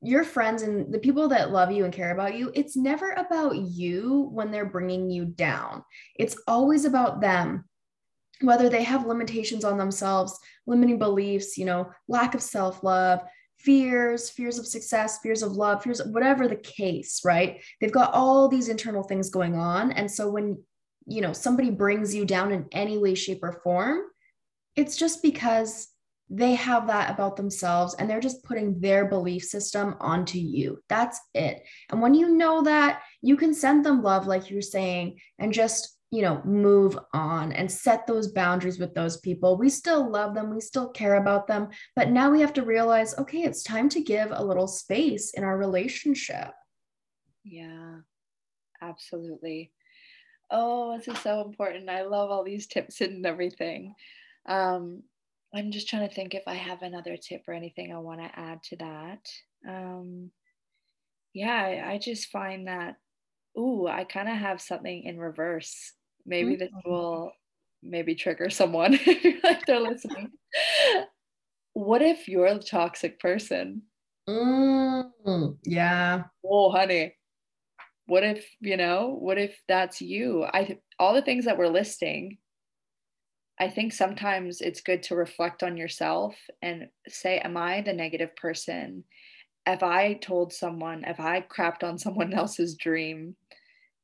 your 0.02 0.24
friends 0.24 0.62
and 0.62 0.92
the 0.92 0.98
people 0.98 1.28
that 1.28 1.52
love 1.52 1.70
you 1.70 1.84
and 1.84 1.92
care 1.94 2.10
about 2.12 2.34
you, 2.36 2.50
it's 2.54 2.76
never 2.76 3.12
about 3.12 3.56
you 3.56 4.28
when 4.32 4.50
they're 4.50 4.66
bringing 4.66 5.10
you 5.10 5.24
down. 5.24 5.84
It's 6.18 6.36
always 6.46 6.84
about 6.84 7.20
them. 7.20 7.64
whether 8.40 8.68
they 8.68 8.82
have 8.82 9.06
limitations 9.06 9.64
on 9.64 9.78
themselves, 9.78 10.38
limiting 10.66 10.98
beliefs, 10.98 11.56
you 11.56 11.64
know, 11.64 11.90
lack 12.08 12.34
of 12.34 12.42
self 12.42 12.82
love, 12.82 13.20
fears, 13.58 14.30
fears 14.30 14.58
of 14.58 14.66
success, 14.66 15.18
fears 15.22 15.42
of 15.42 15.52
love, 15.52 15.82
fears, 15.82 16.02
whatever 16.06 16.48
the 16.48 16.56
case, 16.56 17.20
right? 17.24 17.62
They've 17.80 17.92
got 17.92 18.12
all 18.12 18.48
these 18.48 18.68
internal 18.68 19.04
things 19.04 19.30
going 19.30 19.54
on. 19.56 19.92
And 19.92 20.10
so 20.10 20.28
when, 20.30 20.60
you 21.06 21.20
know, 21.20 21.32
somebody 21.32 21.70
brings 21.70 22.14
you 22.14 22.24
down 22.24 22.50
in 22.50 22.66
any 22.72 22.98
way, 22.98 23.14
shape, 23.14 23.40
or 23.44 23.60
form, 23.62 24.00
it's 24.74 24.96
just 24.96 25.22
because 25.22 25.88
they 26.34 26.54
have 26.54 26.86
that 26.86 27.10
about 27.10 27.36
themselves 27.36 27.94
and 27.94 28.08
they're 28.08 28.20
just 28.20 28.42
putting 28.42 28.80
their 28.80 29.04
belief 29.04 29.44
system 29.44 29.96
onto 30.00 30.38
you. 30.38 30.82
That's 30.88 31.20
it. 31.34 31.62
And 31.90 32.00
when 32.00 32.14
you 32.14 32.30
know 32.30 32.62
that, 32.62 33.02
you 33.20 33.36
can 33.36 33.52
send 33.52 33.84
them 33.84 34.02
love, 34.02 34.26
like 34.26 34.50
you're 34.50 34.62
saying, 34.62 35.20
and 35.38 35.52
just 35.52 35.98
you 36.12 36.20
know, 36.20 36.42
move 36.44 36.98
on 37.14 37.52
and 37.52 37.72
set 37.72 38.06
those 38.06 38.32
boundaries 38.32 38.78
with 38.78 38.94
those 38.94 39.16
people. 39.16 39.56
We 39.56 39.70
still 39.70 40.10
love 40.10 40.34
them, 40.34 40.50
we 40.50 40.60
still 40.60 40.90
care 40.90 41.14
about 41.14 41.46
them, 41.46 41.70
but 41.96 42.10
now 42.10 42.30
we 42.30 42.42
have 42.42 42.52
to 42.54 42.64
realize 42.64 43.16
okay, 43.18 43.42
it's 43.42 43.62
time 43.62 43.88
to 43.88 44.02
give 44.02 44.28
a 44.30 44.44
little 44.44 44.66
space 44.68 45.32
in 45.32 45.42
our 45.42 45.56
relationship. 45.56 46.50
Yeah, 47.44 48.00
absolutely. 48.82 49.72
Oh, 50.50 50.98
this 50.98 51.08
is 51.08 51.18
so 51.22 51.40
important. 51.40 51.88
I 51.88 52.02
love 52.02 52.30
all 52.30 52.44
these 52.44 52.66
tips 52.66 53.00
and 53.00 53.24
everything. 53.24 53.94
Um, 54.44 55.02
I'm 55.54 55.70
just 55.70 55.88
trying 55.88 56.08
to 56.08 56.14
think 56.14 56.34
if 56.34 56.44
I 56.46 56.54
have 56.54 56.82
another 56.82 57.16
tip 57.16 57.42
or 57.46 57.54
anything 57.54 57.92
I 57.92 57.98
want 57.98 58.20
to 58.20 58.38
add 58.38 58.62
to 58.64 58.76
that. 58.76 59.28
Um, 59.68 60.30
yeah, 61.34 61.52
I, 61.54 61.92
I 61.92 61.98
just 61.98 62.30
find 62.30 62.68
that, 62.68 62.96
ooh, 63.58 63.86
I 63.86 64.04
kind 64.04 64.28
of 64.28 64.36
have 64.36 64.60
something 64.60 65.04
in 65.04 65.18
reverse. 65.18 65.92
Maybe 66.24 66.56
this 66.56 66.68
mm-hmm. 66.68 66.90
will 66.90 67.32
maybe 67.82 68.14
trigger 68.14 68.50
someone. 68.50 68.98
Like 69.44 69.66
they're 69.66 69.80
listening. 69.80 70.30
What 71.72 72.00
if 72.00 72.28
you're 72.28 72.54
the 72.54 72.60
toxic 72.60 73.18
person? 73.18 73.82
Mm, 74.28 75.56
yeah. 75.64 76.24
Oh 76.44 76.70
honey. 76.70 77.16
What 78.06 78.22
if 78.22 78.46
you 78.60 78.76
know 78.76 79.16
what 79.18 79.36
if 79.38 79.60
that's 79.66 80.00
you? 80.00 80.44
I 80.44 80.78
all 81.00 81.12
the 81.12 81.22
things 81.22 81.46
that 81.46 81.58
we're 81.58 81.66
listing 81.66 82.38
i 83.58 83.68
think 83.68 83.92
sometimes 83.92 84.60
it's 84.60 84.80
good 84.80 85.02
to 85.02 85.14
reflect 85.16 85.62
on 85.62 85.76
yourself 85.76 86.36
and 86.60 86.88
say 87.08 87.38
am 87.38 87.56
i 87.56 87.80
the 87.80 87.92
negative 87.92 88.34
person? 88.36 89.04
If 89.66 89.82
i 89.82 90.14
told 90.14 90.52
someone 90.52 91.04
if 91.04 91.20
i 91.20 91.40
crapped 91.40 91.84
on 91.84 91.98
someone 91.98 92.32
else's 92.42 92.74
dream? 92.76 93.36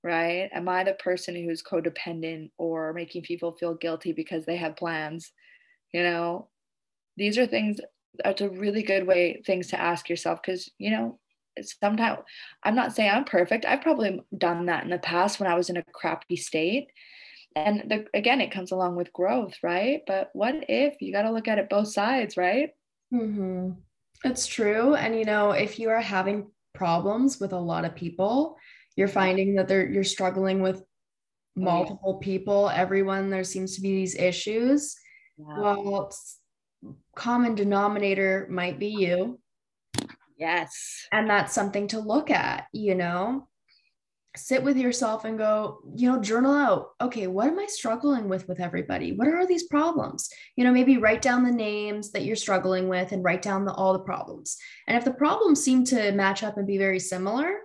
Right? 0.05 0.49
Am 0.53 0.69
I 0.69 0.85
the 0.85 0.95
person 0.95 1.35
who's 1.35 1.61
codependent 1.61 2.53
or 2.57 2.93
making 2.93 3.23
people 3.23 3.57
feel 3.57 3.75
guilty 3.75 4.13
because 4.13 4.47
they 4.47 4.57
have 4.57 4.77
plans? 4.77 5.33
You 5.93 6.05
know, 6.05 6.49
these 7.17 7.37
are 7.37 7.47
things 7.47 7.81
that's 8.23 8.41
a 8.41 8.49
really 8.49 8.83
good 8.83 9.07
way 9.07 9.43
things 9.45 9.69
to 9.69 9.81
ask 9.81 10.09
yourself 10.09 10.41
because 10.43 10.71
you 10.79 10.91
know 10.91 11.19
sometimes 11.81 12.19
i'm 12.63 12.75
not 12.75 12.95
saying 12.95 13.11
i'm 13.11 13.25
perfect. 13.25 13.65
I've 13.65 13.83
probably 13.83 14.21
done 14.37 14.67
that 14.67 14.85
in 14.85 14.91
the 14.91 14.99
past 14.99 15.41
when 15.41 15.51
i 15.51 15.55
was 15.55 15.71
in 15.71 15.77
a 15.77 15.85
crappy 15.93 16.37
state 16.37 16.89
and 17.57 17.85
the, 17.89 18.07
again 18.15 18.41
it 18.41 18.51
comes 18.51 18.73
along 18.73 18.97
with 18.97 19.13
growth 19.13 19.55
right? 19.63 20.03
But 20.07 20.31
what 20.33 20.55
if 20.69 21.01
you 21.01 21.13
got 21.13 21.23
to 21.23 21.33
look 21.33 21.49
at 21.49 21.59
it 21.59 21.71
both 21.71 21.89
sides 21.89 22.37
right? 22.37 22.71
Mm-hmm. 23.13 23.71
it's 24.25 24.47
true. 24.47 24.95
And 24.95 25.19
you 25.19 25.25
know 25.25 25.53
if 25.53 25.79
you 25.79 25.91
are 25.91 26.01
having 26.01 26.51
problems 26.75 27.41
with 27.41 27.53
a 27.53 27.59
lot 27.59 27.85
of 27.85 27.95
people 27.95 28.57
you're 28.97 29.09
finding 29.09 29.55
that 29.55 29.69
they're 29.69 29.89
you're 29.89 30.05
struggling 30.05 30.61
with 30.61 30.83
multiple 31.57 31.99
oh, 32.05 32.21
yeah. 32.21 32.25
people 32.25 32.69
everyone 32.69 33.31
there 33.31 33.45
seems 33.45 33.75
to 33.77 33.81
be 33.81 33.95
these 33.95 34.17
issues. 34.17 34.97
Yeah. 35.39 35.61
well 35.61 36.13
common 37.17 37.55
denominator 37.55 38.47
might 38.51 38.79
be 38.79 38.89
you. 38.89 39.41
Yes. 40.37 41.09
And 41.11 41.29
that's 41.29 41.53
something 41.53 41.89
to 41.89 41.99
look 41.99 42.31
at 42.31 42.67
you 42.73 42.95
know 42.95 43.49
sit 44.39 44.63
with 44.63 44.77
yourself 44.77 45.25
and 45.25 45.37
go 45.37 45.81
you 45.95 46.11
know 46.11 46.21
journal 46.21 46.55
out 46.55 46.91
okay 47.01 47.27
what 47.27 47.49
am 47.49 47.59
i 47.59 47.67
struggling 47.67 48.29
with 48.29 48.47
with 48.49 48.61
everybody 48.61 49.13
what 49.13 49.29
are 49.29 49.47
these 49.47 49.65
problems 49.65 50.31
you 50.57 50.65
know 50.65 50.73
maybe 50.73 50.97
write 50.97 51.23
down 51.23 51.45
the 51.45 51.53
names 51.53 52.13
that 52.13 52.25
you're 52.25 52.37
struggling 52.37 52.89
with 52.89 53.13
and 53.13 53.25
write 53.25 53.43
down 53.43 53.65
the, 53.65 53.73
all 53.73 53.93
the 53.93 53.99
problems 53.99 54.57
and 54.87 54.97
if 54.97 55.05
the 55.05 55.11
problems 55.13 55.63
seem 55.63 55.85
to 55.85 56.13
match 56.13 56.43
up 56.43 56.57
and 56.57 56.67
be 56.67 56.79
very 56.79 57.01
similar 57.01 57.59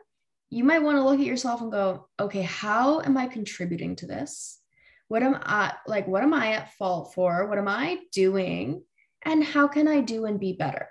you 0.53 0.63
might 0.63 0.83
want 0.83 0.97
to 0.97 1.03
look 1.03 1.19
at 1.19 1.25
yourself 1.25 1.61
and 1.61 1.71
go, 1.71 2.07
okay, 2.19 2.43
how 2.43 3.01
am 3.01 3.17
I 3.17 3.25
contributing 3.25 3.95
to 3.97 4.05
this? 4.05 4.59
What 5.07 5.23
am 5.23 5.39
I 5.41 5.73
like? 5.87 6.07
What 6.07 6.21
am 6.21 6.33
I 6.33 6.53
at 6.53 6.73
fault 6.73 7.15
for? 7.15 7.47
What 7.47 7.57
am 7.57 7.67
I 7.67 8.01
doing? 8.11 8.83
And 9.25 9.43
how 9.43 9.67
can 9.67 9.87
I 9.87 10.01
do 10.01 10.25
and 10.25 10.39
be 10.39 10.53
better? 10.53 10.87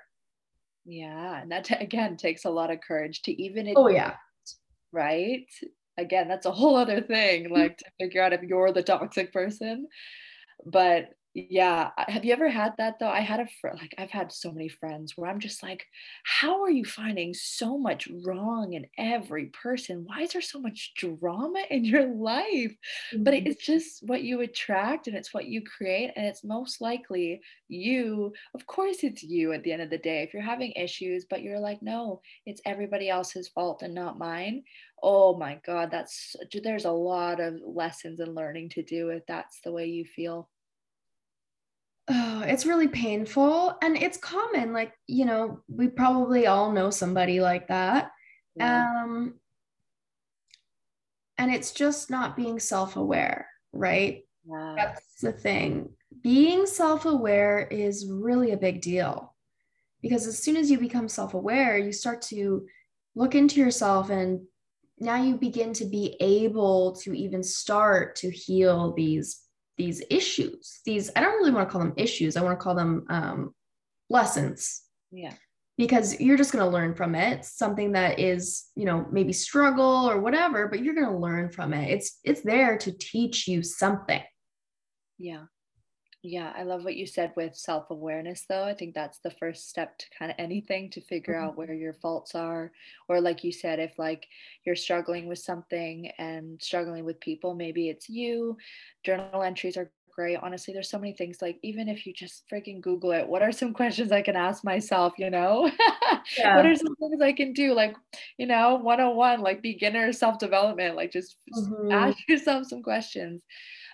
Yeah. 0.85 1.41
And 1.41 1.53
that 1.53 1.71
again 1.81 2.17
takes 2.17 2.45
a 2.45 2.51
lot 2.51 2.73
of 2.73 2.81
courage 2.81 3.23
to 3.23 3.43
even 3.43 3.73
oh 3.77 3.89
yeah 3.89 4.15
right? 4.93 5.47
Again 5.99 6.29
that's 6.29 6.47
a 6.47 6.53
whole 6.53 6.77
other 6.77 7.03
thing 7.03 7.51
like 7.51 7.77
to 7.79 7.85
figure 8.01 8.23
out 8.23 8.33
if 8.33 8.43
you're 8.43 8.73
the 8.73 8.83
toxic 8.83 9.33
person. 9.33 9.89
But 10.65 11.11
yeah 11.35 11.91
have 12.09 12.25
you 12.25 12.33
ever 12.33 12.49
had 12.49 12.75
that 12.77 12.99
though? 12.99 13.09
I 13.09 13.21
had 13.21 13.41
a 13.41 13.49
friend 13.61 13.79
like 13.81 13.95
i've 13.97 14.11
had 14.11 14.31
so 14.33 14.53
many 14.53 14.69
friends 14.69 15.15
where 15.17 15.31
i'm 15.31 15.41
just 15.41 15.63
like 15.63 15.87
how 16.25 16.63
are 16.63 16.71
you 16.71 16.85
finding 16.85 17.33
so 17.33 17.79
much 17.79 18.09
wrong 18.25 18.75
in 18.75 18.87
every 18.99 19.47
person? 19.47 20.05
Why 20.07 20.23
is 20.23 20.33
there 20.33 20.43
so 20.43 20.61
much 20.61 20.93
drama 20.97 21.63
in 21.71 21.85
your 21.85 22.07
life? 22.07 22.75
Mm-hmm. 23.13 23.23
but 23.25 23.35
it's 23.35 23.65
just 23.65 24.03
what 24.07 24.23
you 24.23 24.41
attract 24.41 25.07
and 25.07 25.17
it's 25.17 25.33
what 25.33 25.47
you 25.47 25.63
create 25.63 26.13
and 26.17 26.27
it's 26.27 26.45
most 26.45 26.81
likely 26.81 27.41
you 27.69 28.33
of 28.55 28.67
course 28.67 28.99
it's 29.03 29.23
you 29.23 29.53
at 29.53 29.63
the 29.63 29.73
end 29.73 29.83
of 29.83 29.91
the 29.91 29.99
day 29.99 30.23
if 30.23 30.35
you're 30.35 30.43
having 30.43 30.73
issues 30.73 31.25
but 31.29 31.43
you're 31.43 31.61
like 31.61 31.83
no 31.83 32.21
it's 32.47 32.61
everybody 32.67 33.09
else's 33.09 33.49
fault 33.49 33.83
and 33.83 33.95
not 33.95 34.19
mine. 34.19 34.63
Oh 35.03 35.37
my 35.37 35.61
god 35.67 35.91
that's 35.91 36.37
there's 36.63 36.85
a 36.85 36.91
lot 36.93 37.41
of 37.41 37.61
lessons 37.65 38.21
and 38.21 38.35
learning 38.35 38.69
to 38.71 38.83
do 38.83 39.09
if 39.11 39.25
that's 39.27 39.61
the 39.65 39.73
way 39.73 39.87
you 39.87 40.05
feel 40.05 40.49
oh, 42.09 42.43
it's 42.47 42.67
really 42.67 42.89
painful 42.89 43.77
and 43.83 43.97
it's 43.97 44.19
common 44.19 44.73
like 44.73 44.93
you 45.07 45.25
know 45.25 45.61
we 45.69 45.89
probably 45.89 46.47
all 46.47 46.73
know 46.73 46.91
somebody 46.91 47.41
like 47.41 47.69
that 47.69 48.11
yeah. 48.57 49.05
um 49.05 49.35
and 51.39 51.53
it's 51.53 51.73
just 51.73 52.11
not 52.11 52.37
being 52.37 52.59
self-aware 52.59 53.47
right 53.73 54.25
yeah. 54.49 54.75
that's 54.77 55.21
the 55.21 55.33
thing 55.33 55.89
being 56.23 56.67
self-aware 56.67 57.67
is 57.71 58.07
really 58.09 58.53
a 58.53 58.57
big 58.57 58.81
deal 58.81 59.35
because 60.03 60.27
as 60.27 60.39
soon 60.39 60.57
as 60.57 60.71
you 60.71 60.79
become 60.79 61.09
self-aware 61.09 61.79
you 61.79 61.93
start 61.93 62.21
to 62.21 62.67
look 63.15 63.35
into 63.35 63.61
yourself 63.61 64.11
and 64.11 64.41
now 64.99 65.23
you 65.23 65.37
begin 65.37 65.73
to 65.73 65.85
be 65.85 66.17
able 66.21 66.93
to 66.93 67.13
even 67.13 67.43
start 67.43 68.17
to 68.17 68.31
heal 68.31 68.93
these 68.93 69.41
these 69.79 70.03
issues 70.11 70.81
these 70.85 71.11
i 71.17 71.21
don't 71.21 71.35
really 71.35 71.51
want 71.51 71.69
to 71.69 71.73
call 71.73 71.81
them 71.81 71.95
issues 71.97 72.37
i 72.37 72.43
want 72.43 72.59
to 72.59 72.63
call 72.63 72.75
them 72.75 73.05
um, 73.09 73.55
lessons. 74.13 74.83
Yeah. 75.11 75.33
Because 75.79 76.21
you're 76.21 76.37
just 76.37 76.53
going 76.53 76.65
to 76.65 76.71
learn 76.71 76.95
from 76.95 77.15
it 77.15 77.45
something 77.45 77.93
that 77.93 78.21
is 78.21 78.67
you 78.77 78.85
know 78.85 79.07
maybe 79.11 79.33
struggle 79.33 80.09
or 80.09 80.21
whatever 80.21 80.69
but 80.69 80.85
you're 80.85 80.95
going 80.95 81.11
to 81.11 81.17
learn 81.17 81.51
from 81.51 81.73
it. 81.73 81.91
It's 81.91 82.21
it's 82.23 82.43
there 82.43 82.77
to 82.79 82.93
teach 82.93 83.49
you 83.49 83.63
something. 83.63 84.23
Yeah 85.19 85.45
yeah, 86.23 86.53
I 86.57 86.63
love 86.63 86.85
what 86.85 86.95
you 86.95 87.07
said 87.07 87.33
with 87.37 87.57
self 87.57 87.91
awareness, 87.91 88.45
though. 88.49 88.63
I 88.63 88.75
think 88.75 88.95
that's 88.95 89.19
the 89.19 89.33
first 89.33 89.69
step 89.69 89.99
to 89.99 90.07
kind 90.17 90.31
of 90.31 90.37
anything 90.39 90.89
to 90.91 91.01
figure 91.01 91.35
mm-hmm. 91.35 91.49
out 91.49 91.57
where 91.57 91.75
your 91.75 91.95
faults 91.95 92.37
are. 92.37 92.71
Or, 93.09 93.21
like 93.21 93.43
you 93.43 93.51
said, 93.51 93.81
if 93.81 93.99
like 93.99 94.27
you're 94.65 94.77
struggling 94.77 95.27
with 95.27 95.41
something 95.41 96.13
and 96.19 96.63
struggling 96.63 97.05
with 97.05 97.19
people, 97.19 97.55
maybe 97.55 97.89
it's 97.89 98.09
you. 98.09 98.57
Journal 99.05 99.43
entries 99.43 99.77
are 99.77 99.91
great. 100.15 100.39
Honestly, 100.41 100.73
there's 100.73 100.91
so 100.91 100.99
many 100.99 101.13
things. 101.13 101.43
Like, 101.43 101.59
even 101.65 101.89
if 101.89 102.07
you 102.07 102.13
just 102.13 102.45
freaking 102.49 102.81
Google 102.81 103.11
it, 103.11 103.27
what 103.27 103.43
are 103.43 103.51
some 103.51 103.73
questions 103.81 104.13
I 104.13 104.23
can 104.23 104.37
ask 104.37 104.63
myself? 104.63 105.15
You 105.19 105.31
know, 105.31 105.69
yeah. 106.39 106.55
what 106.57 106.67
are 106.67 106.77
some 106.77 106.95
things 106.97 107.21
I 107.21 107.33
can 107.33 107.53
do? 107.53 107.75
Like, 107.75 107.97
you 108.39 108.47
know, 108.47 108.77
101, 108.77 109.41
like 109.41 109.61
beginner 109.61 110.13
self 110.13 110.39
development, 110.39 110.95
like 110.95 111.11
just 111.11 111.37
mm-hmm. 111.53 111.91
ask 111.91 112.17
yourself 112.29 112.69
some 112.69 112.83
questions. 112.83 113.43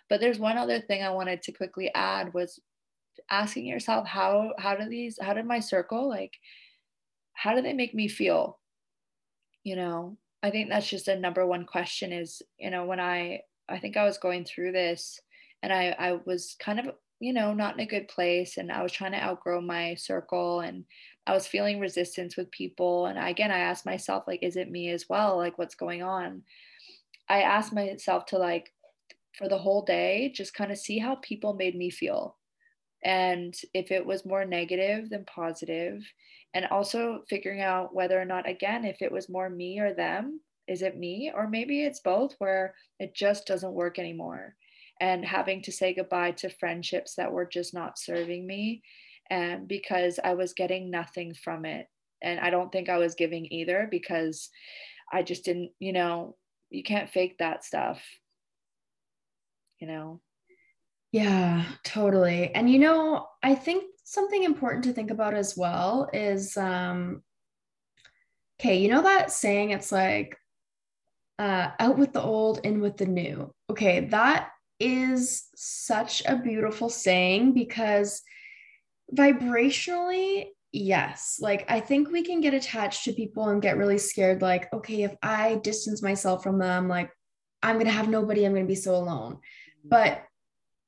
But 0.09 0.21
there's 0.21 0.38
one 0.38 0.59
other 0.59 0.81
thing 0.81 1.03
I 1.03 1.11
wanted 1.11 1.42
to 1.42 1.53
quickly 1.53 1.91
add 1.95 2.33
was 2.35 2.61
asking 3.30 3.66
yourself 3.66 4.07
how 4.07 4.53
how 4.59 4.74
do 4.76 4.89
these 4.89 5.18
how 5.20 5.35
did 5.35 5.45
my 5.45 5.61
circle 5.61 6.09
like 6.09 6.39
how 7.35 7.55
do 7.55 7.62
they 7.62 7.72
make 7.72 7.95
me 7.95 8.09
feel? 8.09 8.59
You 9.64 9.76
know, 9.76 10.18
I 10.43 10.51
think 10.51 10.68
that's 10.68 10.89
just 10.89 11.09
a 11.09 11.18
number 11.18 11.47
one 11.47 11.66
question 11.66 12.12
is, 12.12 12.43
you 12.59 12.70
know, 12.70 12.85
when 12.85 13.01
I 13.01 13.43
I 13.68 13.78
think 13.78 13.97
I 13.97 14.05
was 14.05 14.18
going 14.18 14.45
through 14.45 14.72
this 14.72 15.20
and 15.62 15.72
I 15.72 15.95
I 15.99 16.18
was 16.24 16.57
kind 16.59 16.80
of 16.80 16.95
you 17.20 17.33
know 17.33 17.53
not 17.55 17.74
in 17.74 17.80
a 17.80 17.87
good 17.87 18.09
place 18.09 18.57
and 18.57 18.72
I 18.72 18.83
was 18.83 18.93
trying 18.93 19.12
to 19.12 19.22
outgrow 19.22 19.61
my 19.61 19.95
circle 19.95 20.61
and 20.61 20.85
I 21.26 21.35
was 21.35 21.47
feeling 21.47 21.78
resistance 21.80 22.37
with 22.37 22.51
people. 22.51 23.07
And 23.07 23.18
again 23.18 23.51
I 23.51 23.59
asked 23.59 23.87
myself 23.87 24.24
like 24.26 24.43
is 24.43 24.57
it 24.57 24.70
me 24.70 24.91
as 24.91 25.09
well? 25.09 25.37
Like 25.37 25.59
what's 25.59 25.74
going 25.74 26.03
on? 26.03 26.43
I 27.28 27.43
asked 27.43 27.72
myself 27.72 28.26
to 28.26 28.39
like 28.39 28.72
for 29.39 29.49
the 29.49 29.59
whole 29.59 29.82
day, 29.82 30.32
just 30.34 30.55
kind 30.55 30.70
of 30.70 30.78
see 30.78 30.99
how 30.99 31.14
people 31.16 31.55
made 31.55 31.76
me 31.76 31.91
feel. 31.91 32.36
And 33.05 33.55
if 33.72 33.91
it 33.93 34.05
was 34.05 34.26
more 34.26 34.45
negative 34.45 35.09
than 35.09 35.24
positive, 35.24 36.03
and 36.55 36.66
also 36.66 37.22
figuring 37.28 37.61
out 37.61 37.95
whether 37.95 38.20
or 38.20 38.24
not, 38.24 38.49
again, 38.49 38.84
if 38.84 39.01
it 39.01 39.12
was 39.12 39.28
more 39.28 39.49
me 39.49 39.78
or 39.78 39.95
them, 39.95 40.41
is 40.66 40.82
it 40.82 40.99
me? 40.99 41.30
Or 41.34 41.49
maybe 41.49 41.82
it's 41.82 42.01
both 42.01 42.34
where 42.39 42.74
it 42.99 43.14
just 43.14 43.47
doesn't 43.47 43.72
work 43.72 43.99
anymore. 43.99 44.55
And 45.01 45.24
having 45.24 45.62
to 45.62 45.72
say 45.72 45.95
goodbye 45.95 46.32
to 46.32 46.49
friendships 46.49 47.14
that 47.14 47.30
were 47.30 47.47
just 47.47 47.72
not 47.72 47.99
serving 47.99 48.47
me 48.47 48.82
and 49.30 49.68
because 49.68 50.18
I 50.22 50.34
was 50.34 50.55
getting 50.55 50.91
nothing 50.91 51.34
from 51.34 51.64
it. 51.64 51.86
And 52.22 52.41
I 52.41 52.51
don't 52.51 52.72
think 52.72 52.89
I 52.89 52.99
was 52.99 53.14
giving 53.14 53.47
either 53.53 53.86
because 53.91 54.51
I 55.12 55.22
just 55.22 55.45
didn't, 55.45 55.70
you 55.78 55.93
know, 55.93 56.36
you 56.70 56.82
can't 56.82 57.11
fake 57.11 57.36
that 57.39 57.64
stuff, 57.64 58.03
you 59.81 59.87
know? 59.87 60.20
Yeah, 61.12 61.64
totally. 61.85 62.55
And 62.55 62.70
you 62.70 62.79
know, 62.79 63.29
I 63.43 63.55
think 63.55 63.85
something 64.05 64.43
important 64.43 64.85
to 64.85 64.93
think 64.93 65.11
about 65.11 65.35
as 65.35 65.57
well 65.57 66.09
is 66.12 66.57
um 66.57 67.22
okay, 68.61 68.79
you 68.79 68.89
know 68.89 69.03
that 69.03 69.31
saying 69.31 69.70
it's 69.70 69.93
like 69.93 70.37
uh 71.39 71.70
out 71.79 71.99
with 71.99 72.12
the 72.12 72.22
old, 72.22 72.61
in 72.64 72.81
with 72.81 72.97
the 72.97 73.07
new. 73.07 73.53
Okay, 73.70 74.01
that 74.07 74.51
is 74.81 75.49
such 75.57 76.22
a 76.26 76.37
beautiful 76.37 76.89
saying 76.89 77.53
because 77.53 78.22
vibrationally 79.16 80.49
yes 80.70 81.39
like 81.41 81.64
i 81.68 81.81
think 81.81 82.11
we 82.11 82.22
can 82.22 82.43
get 82.43 82.53
attached 82.53 83.03
to 83.05 83.12
people 83.12 83.49
and 83.49 83.62
get 83.62 83.79
really 83.79 83.97
scared 83.97 84.43
like 84.43 84.70
okay 84.72 85.03
if 85.03 85.16
i 85.22 85.57
distance 85.64 86.03
myself 86.03 86.43
from 86.43 86.59
them 86.59 86.89
like 86.89 87.11
i'm 87.62 87.76
going 87.76 87.87
to 87.87 87.91
have 87.91 88.09
nobody 88.09 88.45
i'm 88.45 88.53
going 88.53 88.64
to 88.64 88.68
be 88.68 88.74
so 88.74 88.95
alone. 88.95 89.39
But 89.85 90.24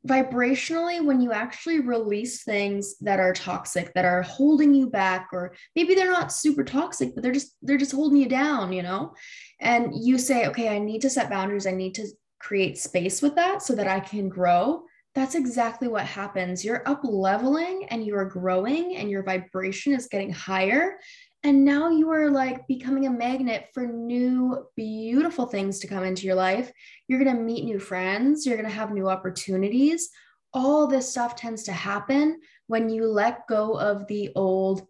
vibrationally 0.07 1.05
when 1.05 1.21
you 1.21 1.31
actually 1.31 1.81
release 1.81 2.43
things 2.43 2.97
that 3.01 3.21
are 3.21 3.35
toxic 3.35 3.93
that 3.93 4.07
are 4.07 4.23
holding 4.23 4.73
you 4.73 4.89
back 4.89 5.29
or 5.31 5.55
maybe 5.77 5.95
they're 5.95 6.11
not 6.11 6.33
super 6.33 6.65
toxic 6.65 7.15
but 7.15 7.23
they're 7.23 7.33
just 7.33 7.55
they're 7.61 7.77
just 7.77 7.93
holding 7.93 8.17
you 8.17 8.29
down 8.29 8.73
you 8.73 8.83
know 8.83 9.13
and 9.61 9.93
you 9.95 10.17
say 10.17 10.47
okay 10.47 10.75
i 10.75 10.79
need 10.79 11.03
to 11.03 11.11
set 11.11 11.29
boundaries 11.29 11.67
i 11.67 11.71
need 11.71 11.95
to 11.95 12.07
create 12.39 12.79
space 12.79 13.21
with 13.21 13.35
that 13.35 13.61
so 13.61 13.75
that 13.75 13.89
i 13.89 14.01
can 14.01 14.27
grow 14.27 14.83
that's 15.15 15.35
exactly 15.35 15.89
what 15.89 16.07
happens. 16.07 16.65
You're 16.65 16.89
up 16.89 17.01
leveling 17.03 17.87
and 17.91 18.05
you 18.05 18.15
are 18.17 18.25
growing 18.25 18.97
and 18.97 19.11
your 19.11 19.25
vibration 19.25 19.93
is 19.93 20.07
getting 20.07 20.33
higher. 20.33 20.99
And 21.43 21.65
now 21.65 21.89
you 21.89 22.11
are 22.11 22.31
like 22.31 22.67
becoming 22.67 23.07
a 23.07 23.11
magnet 23.11 23.69
for 23.73 23.87
new, 23.87 24.67
beautiful 24.77 25.47
things 25.47 25.79
to 25.81 25.87
come 25.87 26.05
into 26.05 26.27
your 26.27 26.35
life. 26.35 26.71
You're 27.09 27.23
going 27.23 27.35
to 27.35 27.43
meet 27.43 27.65
new 27.65 27.79
friends. 27.79 28.45
You're 28.45 28.59
going 28.59 28.69
to 28.69 28.75
have 28.75 28.93
new 28.93 29.09
opportunities. 29.09 30.11
All 30.53 30.87
this 30.87 31.11
stuff 31.11 31.37
tends 31.37 31.63
to 31.65 31.73
happen 31.73 32.41
when 32.67 32.91
you 32.91 33.07
let 33.07 33.47
go 33.47 33.79
of 33.79 34.07
the 34.07 34.33
old 34.35 34.87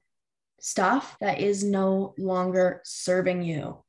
stuff 0.59 1.17
that 1.21 1.41
is 1.41 1.63
no 1.63 2.15
longer 2.19 2.81
serving 2.85 3.43
you. 3.43 3.83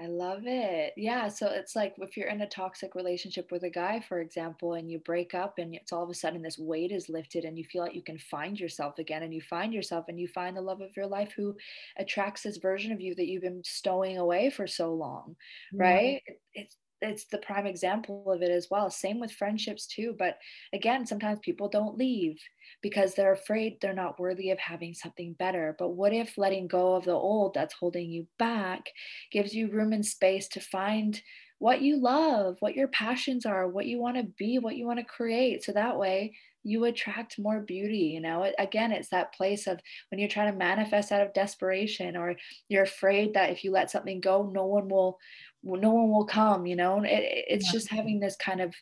I 0.00 0.06
love 0.06 0.44
it. 0.46 0.94
Yeah. 0.96 1.28
So 1.28 1.48
it's 1.48 1.76
like 1.76 1.94
if 1.98 2.16
you're 2.16 2.28
in 2.28 2.40
a 2.40 2.48
toxic 2.48 2.94
relationship 2.94 3.52
with 3.52 3.64
a 3.64 3.70
guy, 3.70 4.00
for 4.00 4.20
example, 4.20 4.72
and 4.74 4.90
you 4.90 4.98
break 4.98 5.34
up 5.34 5.58
and 5.58 5.74
it's 5.74 5.92
all 5.92 6.02
of 6.02 6.08
a 6.08 6.14
sudden 6.14 6.40
this 6.40 6.58
weight 6.58 6.90
is 6.90 7.10
lifted 7.10 7.44
and 7.44 7.58
you 7.58 7.64
feel 7.64 7.82
like 7.82 7.94
you 7.94 8.02
can 8.02 8.16
find 8.16 8.58
yourself 8.58 8.98
again 8.98 9.22
and 9.22 9.34
you 9.34 9.42
find 9.42 9.74
yourself 9.74 10.06
and 10.08 10.18
you 10.18 10.26
find 10.26 10.56
the 10.56 10.62
love 10.62 10.80
of 10.80 10.96
your 10.96 11.06
life 11.06 11.32
who 11.36 11.54
attracts 11.98 12.42
this 12.42 12.56
version 12.56 12.92
of 12.92 13.00
you 13.02 13.14
that 13.14 13.26
you've 13.26 13.42
been 13.42 13.62
stowing 13.62 14.16
away 14.16 14.48
for 14.48 14.66
so 14.66 14.94
long. 14.94 15.36
Right. 15.74 16.22
It's 16.54 16.76
it's 17.02 17.24
the 17.26 17.38
prime 17.38 17.66
example 17.66 18.30
of 18.30 18.42
it 18.42 18.50
as 18.50 18.68
well. 18.70 18.90
Same 18.90 19.20
with 19.20 19.32
friendships 19.32 19.86
too. 19.86 20.14
But 20.18 20.38
again, 20.72 21.06
sometimes 21.06 21.38
people 21.40 21.68
don't 21.68 21.96
leave 21.96 22.38
because 22.82 23.14
they're 23.14 23.32
afraid 23.32 23.78
they're 23.80 23.94
not 23.94 24.20
worthy 24.20 24.50
of 24.50 24.58
having 24.58 24.94
something 24.94 25.34
better. 25.34 25.74
But 25.78 25.90
what 25.90 26.12
if 26.12 26.36
letting 26.36 26.68
go 26.68 26.94
of 26.94 27.04
the 27.04 27.12
old 27.12 27.54
that's 27.54 27.74
holding 27.74 28.10
you 28.10 28.26
back 28.38 28.86
gives 29.30 29.54
you 29.54 29.70
room 29.70 29.92
and 29.92 30.04
space 30.04 30.48
to 30.48 30.60
find 30.60 31.20
what 31.58 31.82
you 31.82 32.00
love, 32.00 32.56
what 32.60 32.74
your 32.74 32.88
passions 32.88 33.44
are, 33.44 33.68
what 33.68 33.86
you 33.86 34.00
want 34.00 34.16
to 34.16 34.24
be, 34.38 34.58
what 34.58 34.76
you 34.76 34.86
want 34.86 34.98
to 34.98 35.04
create. 35.04 35.62
So 35.62 35.72
that 35.72 35.98
way 35.98 36.32
you 36.62 36.84
attract 36.84 37.38
more 37.38 37.60
beauty 37.60 38.12
you 38.14 38.20
know 38.20 38.50
again 38.58 38.92
it's 38.92 39.08
that 39.08 39.34
place 39.34 39.66
of 39.66 39.80
when 40.10 40.18
you're 40.18 40.28
trying 40.28 40.52
to 40.52 40.58
manifest 40.58 41.12
out 41.12 41.22
of 41.22 41.32
desperation 41.32 42.16
or 42.16 42.36
you're 42.68 42.82
afraid 42.82 43.34
that 43.34 43.50
if 43.50 43.64
you 43.64 43.70
let 43.70 43.90
something 43.90 44.20
go 44.20 44.50
no 44.52 44.66
one 44.66 44.88
will 44.88 45.18
no 45.62 45.90
one 45.90 46.10
will 46.10 46.26
come 46.26 46.66
you 46.66 46.76
know? 46.76 47.02
It, 47.02 47.44
it's 47.48 47.66
yeah. 47.66 47.72
just 47.72 47.90
having 47.90 48.20
this 48.20 48.36
kind 48.36 48.60
of 48.60 48.74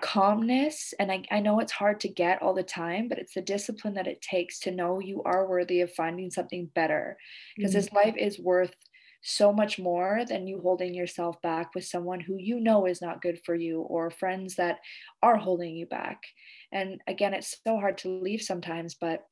calmness. 0.00 0.92
And 0.98 1.12
I, 1.12 1.22
I 1.30 1.40
know 1.40 1.60
it's 1.60 1.72
hard 1.72 2.00
to 2.00 2.08
get 2.08 2.42
all 2.42 2.54
the 2.54 2.62
time 2.62 3.08
but 3.08 3.18
it's 3.18 3.34
the 3.34 3.40
discipline 3.40 3.94
that 3.94 4.08
it 4.08 4.20
takes 4.20 4.58
to 4.60 4.70
know 4.70 4.98
you 4.98 5.22
are 5.24 5.48
worthy 5.48 5.80
of 5.80 5.92
finding 5.92 6.30
something 6.30 6.70
better. 6.74 7.16
Because 7.56 7.70
mm-hmm. 7.70 7.78
this 7.78 7.92
life 7.92 8.14
is 8.16 8.38
worth 8.38 8.74
so 9.22 9.52
much 9.52 9.78
more 9.78 10.22
than 10.28 10.46
you 10.46 10.60
holding 10.60 10.94
yourself 10.94 11.40
back 11.42 11.74
with 11.74 11.84
someone 11.84 12.20
who 12.20 12.36
you 12.36 12.60
know 12.60 12.86
is 12.86 13.02
not 13.02 13.22
good 13.22 13.40
for 13.44 13.54
you 13.54 13.80
or 13.80 14.10
friends 14.10 14.54
that 14.54 14.78
are 15.22 15.36
holding 15.36 15.74
you 15.74 15.86
back. 15.86 16.22
And 16.72 17.00
again 17.06 17.34
it's 17.34 17.56
so 17.66 17.76
hard 17.76 17.98
to 17.98 18.08
leave 18.08 18.42
sometimes 18.42 18.94
but 18.94 19.22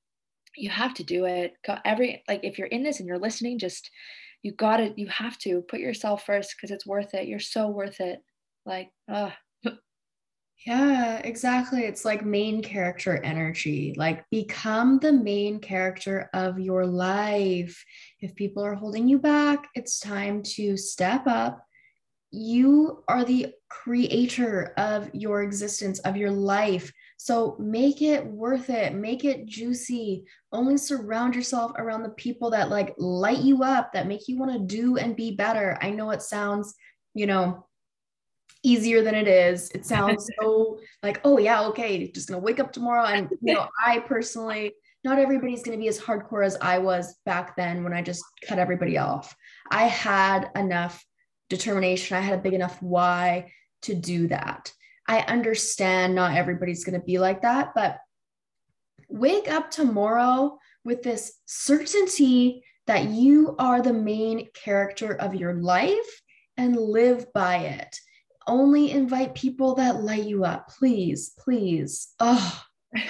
you 0.56 0.70
have 0.70 0.94
to 0.94 1.04
do 1.04 1.24
it. 1.24 1.54
Every 1.84 2.22
like 2.28 2.40
if 2.44 2.58
you're 2.58 2.68
in 2.68 2.82
this 2.82 3.00
and 3.00 3.08
you're 3.08 3.18
listening 3.18 3.58
just 3.58 3.90
you 4.44 4.52
got 4.52 4.78
it 4.78 4.96
you 4.98 5.08
have 5.08 5.36
to 5.38 5.62
put 5.62 5.80
yourself 5.80 6.24
first 6.24 6.54
because 6.54 6.70
it's 6.70 6.86
worth 6.86 7.14
it. 7.14 7.26
You're 7.26 7.40
so 7.40 7.68
worth 7.68 7.98
it. 7.98 8.22
Like 8.64 8.90
uh 9.10 9.30
yeah 10.66 11.18
exactly. 11.24 11.84
It's 11.84 12.04
like 12.04 12.24
main 12.24 12.62
character 12.62 13.20
energy. 13.24 13.94
Like 13.96 14.24
become 14.30 14.98
the 14.98 15.12
main 15.12 15.60
character 15.60 16.28
of 16.34 16.60
your 16.60 16.86
life. 16.86 17.82
If 18.20 18.34
people 18.34 18.62
are 18.62 18.74
holding 18.74 19.08
you 19.08 19.18
back 19.18 19.64
it's 19.74 19.98
time 19.98 20.42
to 20.54 20.76
step 20.76 21.26
up. 21.26 21.64
You 22.30 23.02
are 23.08 23.24
the 23.24 23.54
creator 23.70 24.74
of 24.76 25.08
your 25.14 25.42
existence 25.42 26.00
of 26.00 26.16
your 26.16 26.32
life 26.32 26.92
so 27.16 27.56
make 27.58 28.02
it 28.02 28.24
worth 28.26 28.70
it, 28.70 28.94
make 28.94 29.24
it 29.24 29.46
juicy. 29.46 30.24
Only 30.52 30.76
surround 30.76 31.34
yourself 31.34 31.72
around 31.78 32.02
the 32.02 32.10
people 32.10 32.50
that 32.50 32.70
like 32.70 32.94
light 32.98 33.38
you 33.38 33.62
up, 33.62 33.92
that 33.92 34.06
make 34.08 34.28
you 34.28 34.38
want 34.38 34.52
to 34.52 34.58
do 34.58 34.96
and 34.96 35.16
be 35.16 35.34
better. 35.34 35.78
I 35.80 35.90
know 35.90 36.10
it 36.10 36.22
sounds, 36.22 36.74
you 37.14 37.26
know, 37.26 37.66
easier 38.62 39.02
than 39.02 39.14
it 39.14 39.28
is. 39.28 39.70
It 39.70 39.86
sounds 39.86 40.28
so 40.40 40.80
like, 41.02 41.20
oh 41.24 41.38
yeah, 41.38 41.62
okay, 41.68 42.10
just 42.10 42.28
gonna 42.28 42.40
wake 42.40 42.60
up 42.60 42.72
tomorrow. 42.72 43.04
And 43.04 43.28
you 43.40 43.54
know, 43.54 43.68
I 43.84 44.00
personally, 44.00 44.72
not 45.04 45.18
everybody's 45.18 45.62
gonna 45.62 45.78
be 45.78 45.88
as 45.88 46.00
hardcore 46.00 46.44
as 46.44 46.56
I 46.60 46.78
was 46.78 47.14
back 47.24 47.56
then 47.56 47.84
when 47.84 47.92
I 47.92 48.02
just 48.02 48.24
cut 48.46 48.58
everybody 48.58 48.98
off. 48.98 49.34
I 49.70 49.84
had 49.84 50.50
enough 50.56 51.04
determination, 51.48 52.16
I 52.16 52.20
had 52.20 52.38
a 52.38 52.42
big 52.42 52.54
enough 52.54 52.82
why 52.82 53.52
to 53.82 53.94
do 53.94 54.28
that. 54.28 54.72
I 55.06 55.20
understand 55.20 56.14
not 56.14 56.36
everybody's 56.36 56.84
going 56.84 56.98
to 56.98 57.04
be 57.04 57.18
like 57.18 57.42
that, 57.42 57.72
but 57.74 57.98
wake 59.08 59.50
up 59.50 59.70
tomorrow 59.70 60.58
with 60.84 61.02
this 61.02 61.40
certainty 61.46 62.62
that 62.86 63.08
you 63.10 63.54
are 63.58 63.80
the 63.80 63.92
main 63.92 64.48
character 64.54 65.14
of 65.14 65.34
your 65.34 65.54
life 65.54 66.20
and 66.56 66.76
live 66.76 67.32
by 67.32 67.56
it. 67.58 67.96
Only 68.46 68.90
invite 68.90 69.34
people 69.34 69.74
that 69.76 70.02
light 70.02 70.24
you 70.24 70.44
up, 70.44 70.68
please, 70.68 71.32
please. 71.38 72.12
Oh. 72.20 72.62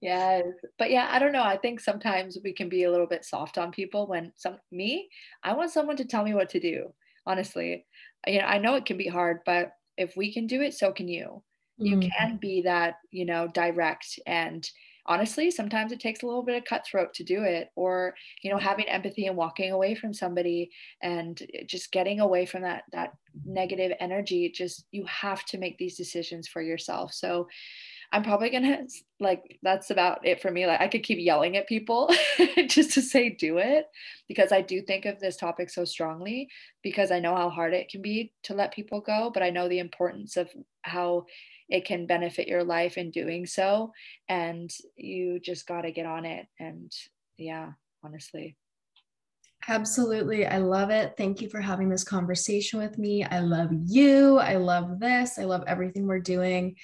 yes. 0.00 0.44
But 0.78 0.90
yeah, 0.90 1.08
I 1.10 1.18
don't 1.18 1.32
know. 1.32 1.42
I 1.42 1.58
think 1.58 1.80
sometimes 1.80 2.38
we 2.42 2.54
can 2.54 2.70
be 2.70 2.84
a 2.84 2.90
little 2.90 3.06
bit 3.06 3.24
soft 3.24 3.58
on 3.58 3.70
people 3.70 4.06
when 4.06 4.32
some 4.36 4.56
me, 4.70 5.10
I 5.42 5.52
want 5.52 5.70
someone 5.70 5.96
to 5.98 6.06
tell 6.06 6.24
me 6.24 6.34
what 6.34 6.48
to 6.50 6.60
do. 6.60 6.94
Honestly. 7.26 7.86
You 8.26 8.38
know, 8.40 8.46
I 8.46 8.58
know 8.58 8.74
it 8.76 8.86
can 8.86 8.96
be 8.96 9.08
hard, 9.08 9.40
but 9.44 9.72
if 9.96 10.16
we 10.16 10.32
can 10.32 10.46
do 10.46 10.62
it 10.62 10.74
so 10.74 10.92
can 10.92 11.08
you 11.08 11.42
you 11.78 11.96
mm-hmm. 11.96 12.08
can 12.08 12.36
be 12.36 12.62
that 12.62 12.96
you 13.10 13.24
know 13.24 13.48
direct 13.48 14.18
and 14.26 14.70
honestly 15.06 15.50
sometimes 15.50 15.90
it 15.90 15.98
takes 15.98 16.22
a 16.22 16.26
little 16.26 16.44
bit 16.44 16.56
of 16.56 16.64
cutthroat 16.64 17.12
to 17.12 17.24
do 17.24 17.42
it 17.42 17.70
or 17.74 18.14
you 18.42 18.50
know 18.50 18.58
having 18.58 18.88
empathy 18.88 19.26
and 19.26 19.36
walking 19.36 19.72
away 19.72 19.94
from 19.94 20.14
somebody 20.14 20.70
and 21.02 21.42
just 21.66 21.90
getting 21.90 22.20
away 22.20 22.46
from 22.46 22.62
that 22.62 22.84
that 22.92 23.12
negative 23.44 23.92
energy 24.00 24.50
just 24.54 24.84
you 24.92 25.04
have 25.06 25.44
to 25.44 25.58
make 25.58 25.76
these 25.78 25.96
decisions 25.96 26.46
for 26.46 26.62
yourself 26.62 27.12
so 27.12 27.48
I'm 28.12 28.22
probably 28.22 28.50
gonna 28.50 28.86
like 29.20 29.58
that's 29.62 29.90
about 29.90 30.26
it 30.26 30.42
for 30.42 30.50
me. 30.50 30.66
Like 30.66 30.80
I 30.80 30.88
could 30.88 31.02
keep 31.02 31.18
yelling 31.18 31.56
at 31.56 31.66
people 31.66 32.14
just 32.68 32.92
to 32.92 33.02
say 33.02 33.30
do 33.30 33.56
it 33.56 33.86
because 34.28 34.52
I 34.52 34.60
do 34.60 34.82
think 34.82 35.06
of 35.06 35.18
this 35.18 35.36
topic 35.36 35.70
so 35.70 35.86
strongly 35.86 36.48
because 36.82 37.10
I 37.10 37.20
know 37.20 37.34
how 37.34 37.48
hard 37.48 37.72
it 37.72 37.88
can 37.88 38.02
be 38.02 38.32
to 38.44 38.54
let 38.54 38.74
people 38.74 39.00
go, 39.00 39.30
but 39.32 39.42
I 39.42 39.50
know 39.50 39.66
the 39.68 39.78
importance 39.78 40.36
of 40.36 40.50
how 40.82 41.24
it 41.70 41.86
can 41.86 42.06
benefit 42.06 42.46
your 42.46 42.64
life 42.64 42.98
in 42.98 43.10
doing 43.10 43.46
so. 43.46 43.92
And 44.28 44.70
you 44.96 45.40
just 45.40 45.66
gotta 45.66 45.90
get 45.90 46.04
on 46.04 46.26
it. 46.26 46.46
And 46.60 46.92
yeah, 47.38 47.72
honestly. 48.04 48.56
Absolutely. 49.68 50.44
I 50.44 50.58
love 50.58 50.90
it. 50.90 51.14
Thank 51.16 51.40
you 51.40 51.48
for 51.48 51.60
having 51.60 51.88
this 51.88 52.02
conversation 52.02 52.80
with 52.80 52.98
me. 52.98 53.24
I 53.24 53.38
love 53.38 53.70
you. 53.72 54.38
I 54.38 54.56
love 54.56 54.98
this. 54.98 55.38
I 55.38 55.44
love 55.44 55.62
everything 55.66 56.06
we're 56.06 56.18
doing. 56.18 56.74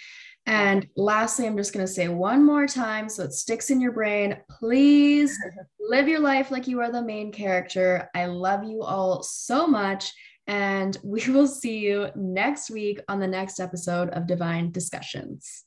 And 0.49 0.89
lastly, 0.97 1.47
I'm 1.47 1.59
just 1.59 1.75
going 1.75 1.85
to 1.85 1.93
say 1.93 2.09
one 2.09 2.43
more 2.43 2.67
time 2.67 3.11
so 3.11 3.25
it 3.25 3.35
sticks 3.35 3.69
in 3.69 3.83
your 3.83 3.93
brain. 3.93 4.39
Please 4.59 5.39
live 5.79 6.09
your 6.09 6.21
life 6.21 6.51
like 6.51 6.67
you 6.67 6.81
are 6.81 6.91
the 6.91 7.03
main 7.03 7.31
character. 7.31 8.09
I 8.15 8.27
love 8.27 8.65
you 8.65 8.83
all 8.83 9.23
so 9.23 9.67
much. 9.67 10.11
And 10.47 10.97
we 11.05 11.23
will 11.29 11.47
see 11.47 11.81
you 11.81 12.09
next 12.17 12.71
week 12.71 12.99
on 13.09 13.21
the 13.21 13.27
next 13.27 13.61
episode 13.61 14.09
of 14.09 14.27
Divine 14.27 14.73
Discussions. 14.73 15.67